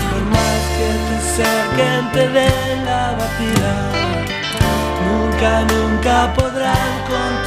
[0.09, 3.73] Por más que te cerquen, te den la batida.
[5.05, 7.42] Nunca, nunca podrán con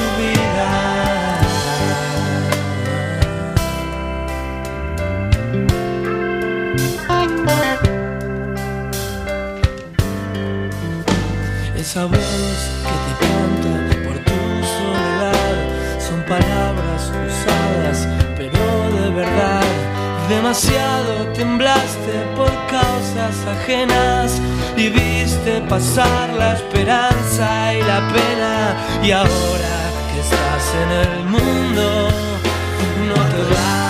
[11.86, 12.18] esa voz
[12.86, 13.72] que te canta
[14.04, 14.38] por tu
[14.76, 15.56] soledad
[16.00, 18.60] son palabras usadas, pero
[19.00, 19.62] de verdad.
[20.28, 24.40] Demasiado temblaste por causas ajenas
[24.76, 29.75] y viste pasar la esperanza y la pena y ahora
[30.18, 32.08] estás en el mundo
[33.08, 33.85] no te van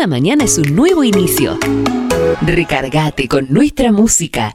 [0.00, 1.58] Cada mañana es un nuevo inicio.
[2.40, 4.54] Recargate con nuestra música.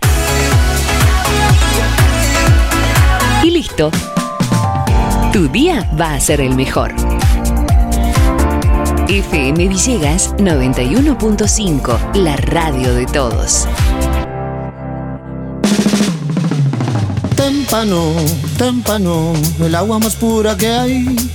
[3.44, 3.92] Y listo.
[5.32, 6.96] Tu día va a ser el mejor.
[9.08, 13.68] FM Villegas 91.5, la radio de todos.
[17.36, 18.14] Témpano,
[18.58, 21.35] témpano, el agua más pura que hay.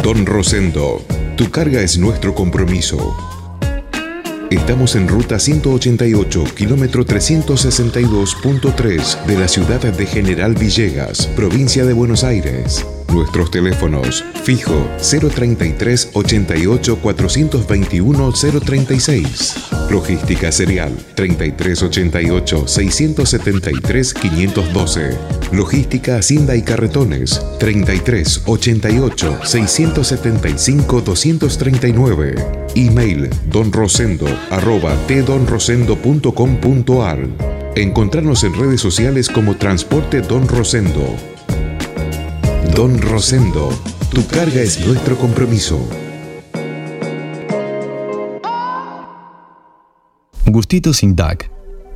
[0.03, 1.03] Don Rosendo,
[1.37, 3.36] tu carga es nuestro compromiso.
[4.51, 12.23] Estamos en ruta 188, kilómetro 362.3 de la ciudad de General Villegas, provincia de Buenos
[12.23, 12.87] Aires.
[13.13, 19.55] Nuestros teléfonos fijo 033 88 421 036.
[19.91, 25.17] Logística Serial 33 88 673 512.
[25.53, 32.35] Logística Hacienda y Carretones 33 88 675 239.
[32.75, 37.29] Email donrosendo arroba tdonrosendo.com.ar.
[37.77, 41.36] Encontrarnos en redes sociales como Transporte Don Rosendo.
[42.77, 43.71] Don Rosendo,
[44.13, 45.81] tu carga es nuestro compromiso.
[50.45, 51.51] Gustitos sin TAC.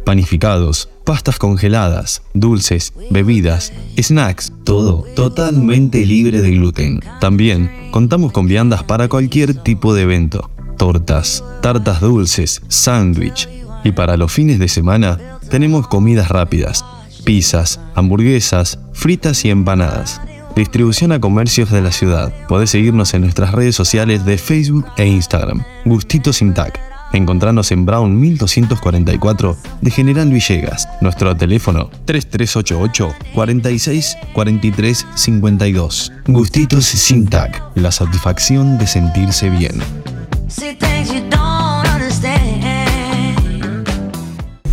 [0.06, 7.00] Panificados, pastas congeladas, dulces, bebidas, snacks, todo totalmente libre de gluten.
[7.20, 10.50] También contamos con viandas para cualquier tipo de evento.
[10.78, 13.50] Tortas, tartas dulces, sándwich.
[13.84, 16.86] Y para los fines de semana tenemos comidas rápidas,
[17.26, 20.22] pizzas, hamburguesas, fritas y empanadas.
[20.56, 22.32] Distribución a comercios de la ciudad.
[22.48, 25.62] Podés seguirnos en nuestras redes sociales de Facebook e Instagram.
[25.84, 26.80] Gustitos sin TAC.
[27.12, 30.88] Encontranos en Brown 1244 de General Villegas.
[31.00, 36.12] Nuestro teléfono 3388 46 43 52.
[36.26, 37.62] Gustitos sin TAC.
[37.74, 39.80] La satisfacción de sentirse bien.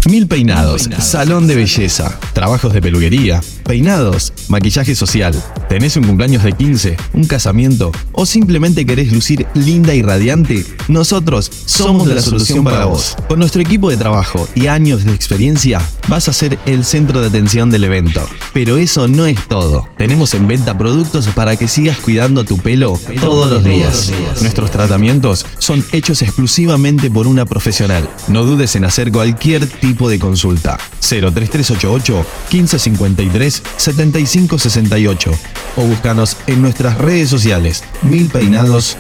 [0.09, 5.35] Mil Peinados, Salón de Belleza, trabajos de peluquería, peinados, maquillaje social.
[5.67, 10.65] ¿Tenés un cumpleaños de 15, un casamiento o simplemente querés lucir linda y radiante?
[10.88, 13.17] Nosotros somos la solución para vos.
[13.27, 17.27] Con nuestro equipo de trabajo y años de experiencia, vas a ser el centro de
[17.27, 18.25] atención del evento.
[18.53, 19.89] Pero eso no es todo.
[19.97, 24.09] Tenemos en venta productos para que sigas cuidando tu pelo todos los días.
[24.41, 28.09] Nuestros tratamientos son hechos exclusivamente por una profesional.
[28.29, 30.78] No dudes en hacer cualquier tipo de consulta.
[30.99, 35.32] 03388 1553 7568
[35.78, 38.98] o búscanos en nuestras redes sociales Mil Peinados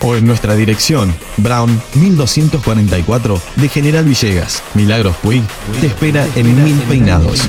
[0.00, 4.62] o en nuestra dirección Brown 1244 de General Villegas.
[4.74, 5.42] Milagros Puig
[5.80, 7.48] te espera en Mil Peinados.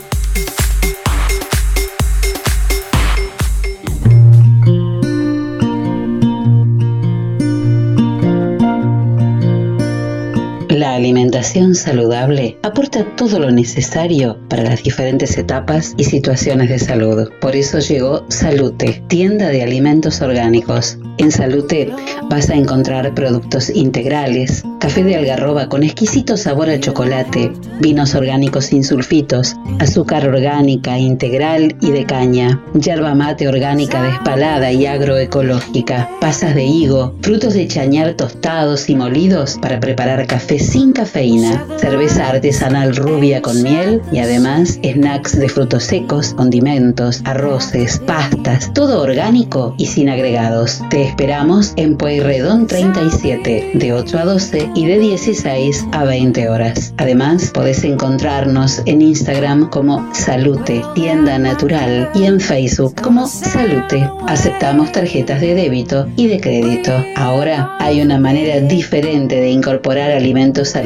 [11.01, 17.27] Alimentación saludable aporta todo lo necesario para las diferentes etapas y situaciones de salud.
[17.41, 20.99] Por eso llegó Salute, tienda de alimentos orgánicos.
[21.17, 21.91] En Salute
[22.29, 28.65] vas a encontrar productos integrales, café de algarroba con exquisito sabor a chocolate, vinos orgánicos
[28.65, 36.55] sin sulfitos, azúcar orgánica integral y de caña, yerba mate orgánica despalada y agroecológica, pasas
[36.55, 42.95] de higo, frutos de chañar tostados y molidos para preparar café sin cafeína, cerveza artesanal
[42.95, 49.87] rubia con miel y además snacks de frutos secos, condimentos, arroces, pastas, todo orgánico y
[49.87, 50.81] sin agregados.
[50.89, 56.93] Te esperamos en Pueyrredón 37, de 8 a 12 y de 16 a 20 horas.
[56.97, 64.09] Además, podés encontrarnos en Instagram como Salute, tienda natural, y en Facebook como Salute.
[64.27, 66.91] Aceptamos tarjetas de débito y de crédito.
[67.15, 70.80] Ahora hay una manera diferente de incorporar alimentos saludables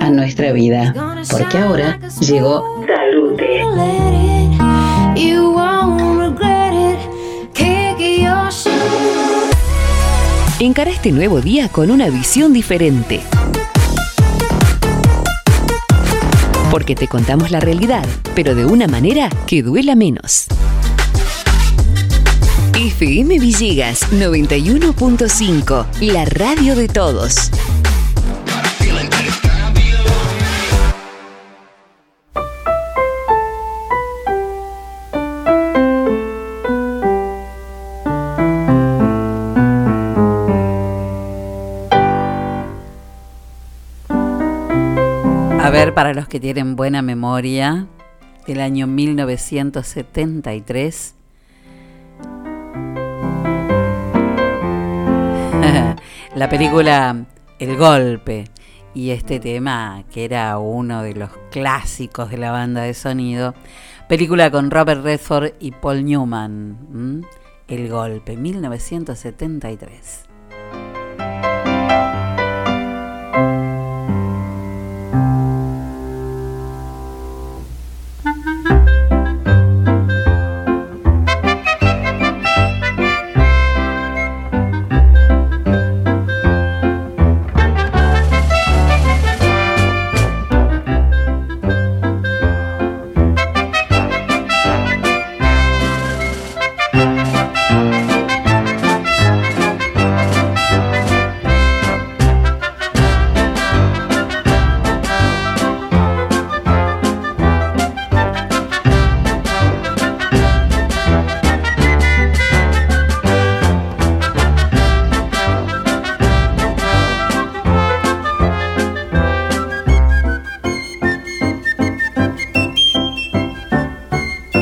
[0.00, 0.94] a nuestra vida,
[1.30, 3.60] porque ahora llegó Salute.
[10.58, 13.20] Encara este nuevo día con una visión diferente.
[16.70, 20.46] Porque te contamos la realidad, pero de una manera que duela menos.
[22.74, 27.50] FM Villegas 91.5, la radio de todos.
[45.94, 47.86] Para los que tienen buena memoria,
[48.46, 51.14] del año 1973.
[56.34, 57.26] la película
[57.58, 58.44] El Golpe
[58.94, 63.54] y este tema que era uno de los clásicos de la banda de sonido.
[64.08, 67.26] Película con Robert Redford y Paul Newman.
[67.68, 70.29] El golpe, 1973.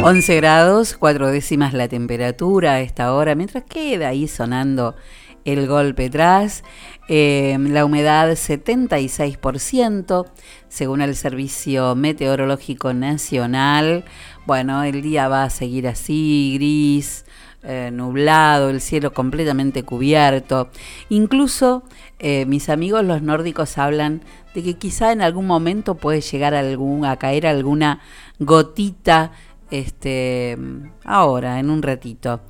[0.08, 4.96] Grados, cuatro décimas la temperatura a esta hora, mientras queda ahí sonando
[5.44, 6.64] el golpe tras.
[7.08, 10.24] Em, la humedad 76%,
[10.68, 14.06] según el Servicio Meteorológico Nacional.
[14.46, 17.26] Bueno, el día va a seguir así, gris,
[17.62, 20.70] eh, nublado, el cielo completamente cubierto.
[21.10, 21.82] Incluso
[22.18, 24.22] eh, mis amigos los nórdicos hablan
[24.54, 28.00] de que quizá en algún momento puede llegar algún, a caer alguna
[28.38, 29.32] gotita
[29.70, 30.56] este,
[31.04, 32.40] ahora, en un ratito.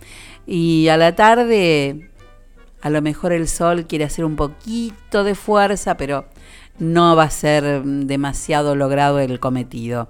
[0.47, 2.11] Y a la tarde,
[2.81, 6.27] a lo mejor el sol quiere hacer un poquito de fuerza, pero
[6.79, 10.09] no va a ser demasiado logrado el cometido.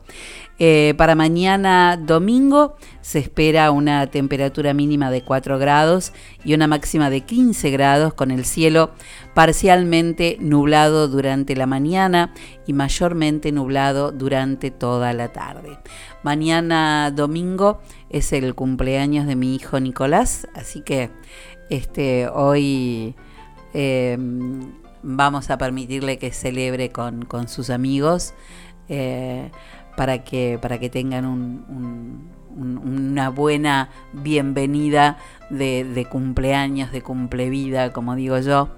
[0.61, 6.13] Eh, para mañana domingo se espera una temperatura mínima de 4 grados
[6.45, 8.91] y una máxima de 15 grados con el cielo
[9.35, 12.35] parcialmente nublado durante la mañana
[12.67, 15.79] y mayormente nublado durante toda la tarde.
[16.25, 17.81] Mañana domingo
[18.11, 21.11] es el cumpleaños de mi hijo Nicolás, así que
[21.71, 23.15] este, hoy
[23.75, 24.73] em,
[25.03, 28.35] vamos a permitirle que celebre con, sus amigos
[28.89, 29.53] eh,
[29.99, 31.27] para, que, para que tengan
[32.57, 35.19] una buena bienvenida
[35.51, 38.69] de, cumpleaños, de cumplevida, como digo yo.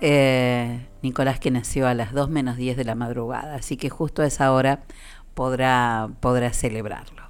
[0.00, 4.22] Eh, Nicolás que nació a las 2 menos 10 de la madrugada, así que justo
[4.22, 4.84] a esa hora
[5.34, 7.22] podrá, podrá celebrarlo.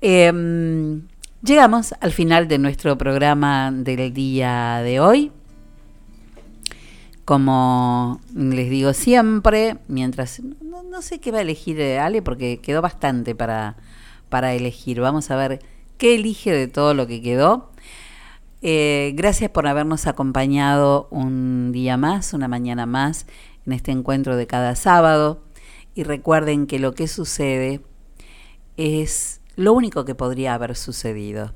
[0.00, 1.06] Em,
[1.44, 5.30] llegamos al final de nuestro programa del día de hoy.
[7.24, 12.82] Como les digo siempre, mientras no, sé qué va a elegir eh, Ale, porque quedó
[12.82, 13.76] bastante para,
[14.28, 15.00] para elegir.
[15.00, 15.60] Vamos a ver
[15.96, 17.70] qué elige de todo lo que quedó.
[18.62, 23.26] Eh, gracias por habernos acompañado un día más, una mañana más,
[23.66, 25.42] en este encuentro de cada sábado.
[25.94, 27.80] Y recuerden que lo que sucede
[28.76, 31.54] es lo único que podría haber sucedido,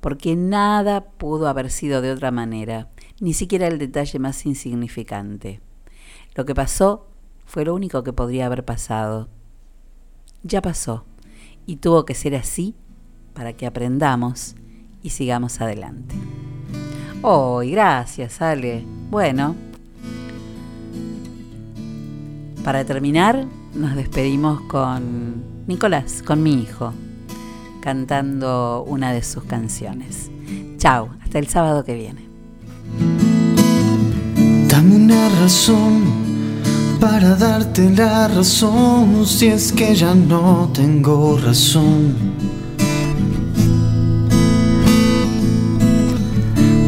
[0.00, 2.88] porque nada pudo haber sido de otra manera
[3.20, 5.60] ni siquiera el detalle más insignificante.
[6.34, 7.06] Lo que pasó
[7.46, 9.28] fue lo único que podría haber pasado.
[10.42, 11.04] Ya pasó,
[11.66, 12.74] y tuvo que ser así
[13.34, 14.54] para que aprendamos
[15.02, 16.14] y sigamos adelante.
[17.22, 18.84] Oh, gracias, Ale.
[19.10, 19.54] Bueno,
[22.64, 26.92] para terminar, nos despedimos con Nicolás, con mi hijo,
[27.80, 30.30] cantando una de sus canciones.
[30.76, 32.23] Chao, hasta el sábado que viene.
[34.68, 36.02] Dame una razón
[37.00, 42.14] para darte la razón si es que ya no tengo razón.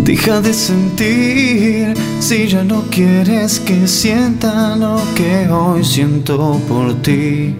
[0.05, 7.57] Deja de sentir si ya no quieres que sienta lo que hoy siento por ti.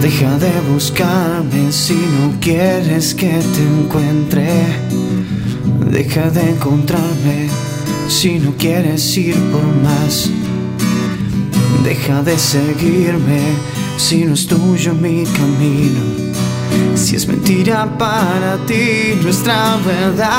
[0.00, 4.48] Deja de buscarme si no quieres que te encuentre.
[5.90, 7.50] Deja de encontrarme
[8.08, 10.30] si no quieres ir por más.
[11.84, 13.40] Deja de seguirme
[13.98, 16.00] si no es tuyo mi camino.
[16.94, 20.30] Si es mentira para ti nuestra verdad,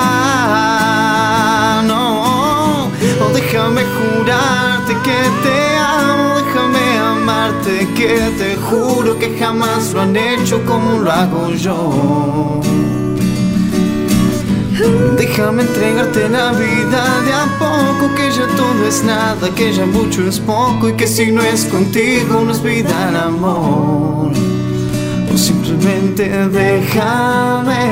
[1.83, 2.85] no.
[2.85, 5.60] O déjame jurarte que te
[7.95, 12.61] que te juro que jamás lo han hecho como lo hago yo.
[15.17, 20.27] Déjame entregarte la vida de a poco, que ya todo es nada, que ya mucho
[20.27, 24.31] es poco y que si no es contigo no es vida el amor.
[25.33, 27.83] O simplemente déjame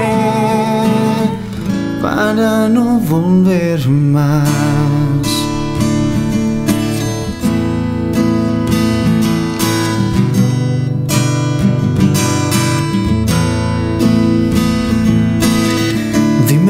[2.02, 4.99] para no volver más.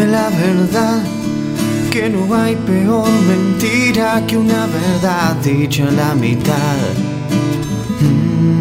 [0.06, 1.02] La verdad
[1.90, 6.78] que no hay peor mentira que una verdad dicha a la mitad.
[8.00, 8.60] Mm.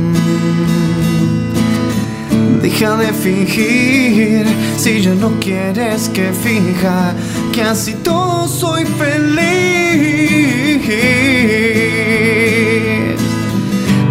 [2.63, 7.15] Deja de fingir si ya no quieres que finja
[7.53, 9.69] que así todo soy feliz.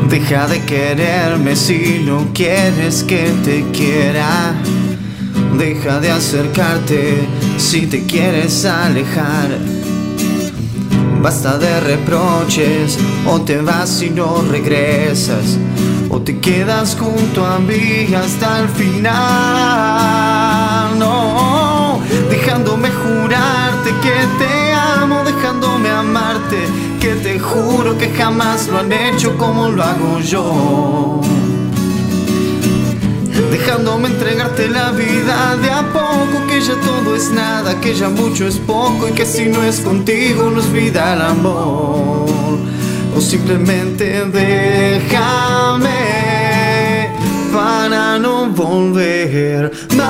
[0.09, 4.55] Deja de quererme si no quieres que te quiera.
[5.57, 7.27] Deja de acercarte
[7.57, 9.57] si te quieres alejar.
[11.19, 15.57] Basta de reproches, o te vas y no regresas,
[16.11, 19.17] o te quedas junto a mí hasta el final.
[20.99, 26.67] No, dejándome jurarte que te amo, dejándome amarte,
[27.01, 31.36] que te juro que jamás lo han hecho como lo hago yo
[33.51, 38.47] dejándome entregarte la vida de a poco, que ya todo es nada, que ya mucho
[38.47, 42.57] es poco y que si no es contigo no es vida el amor.
[43.15, 45.97] O simplemente déjame
[47.51, 50.07] para no volver más,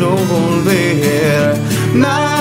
[0.00, 1.56] no volver
[1.94, 2.33] más.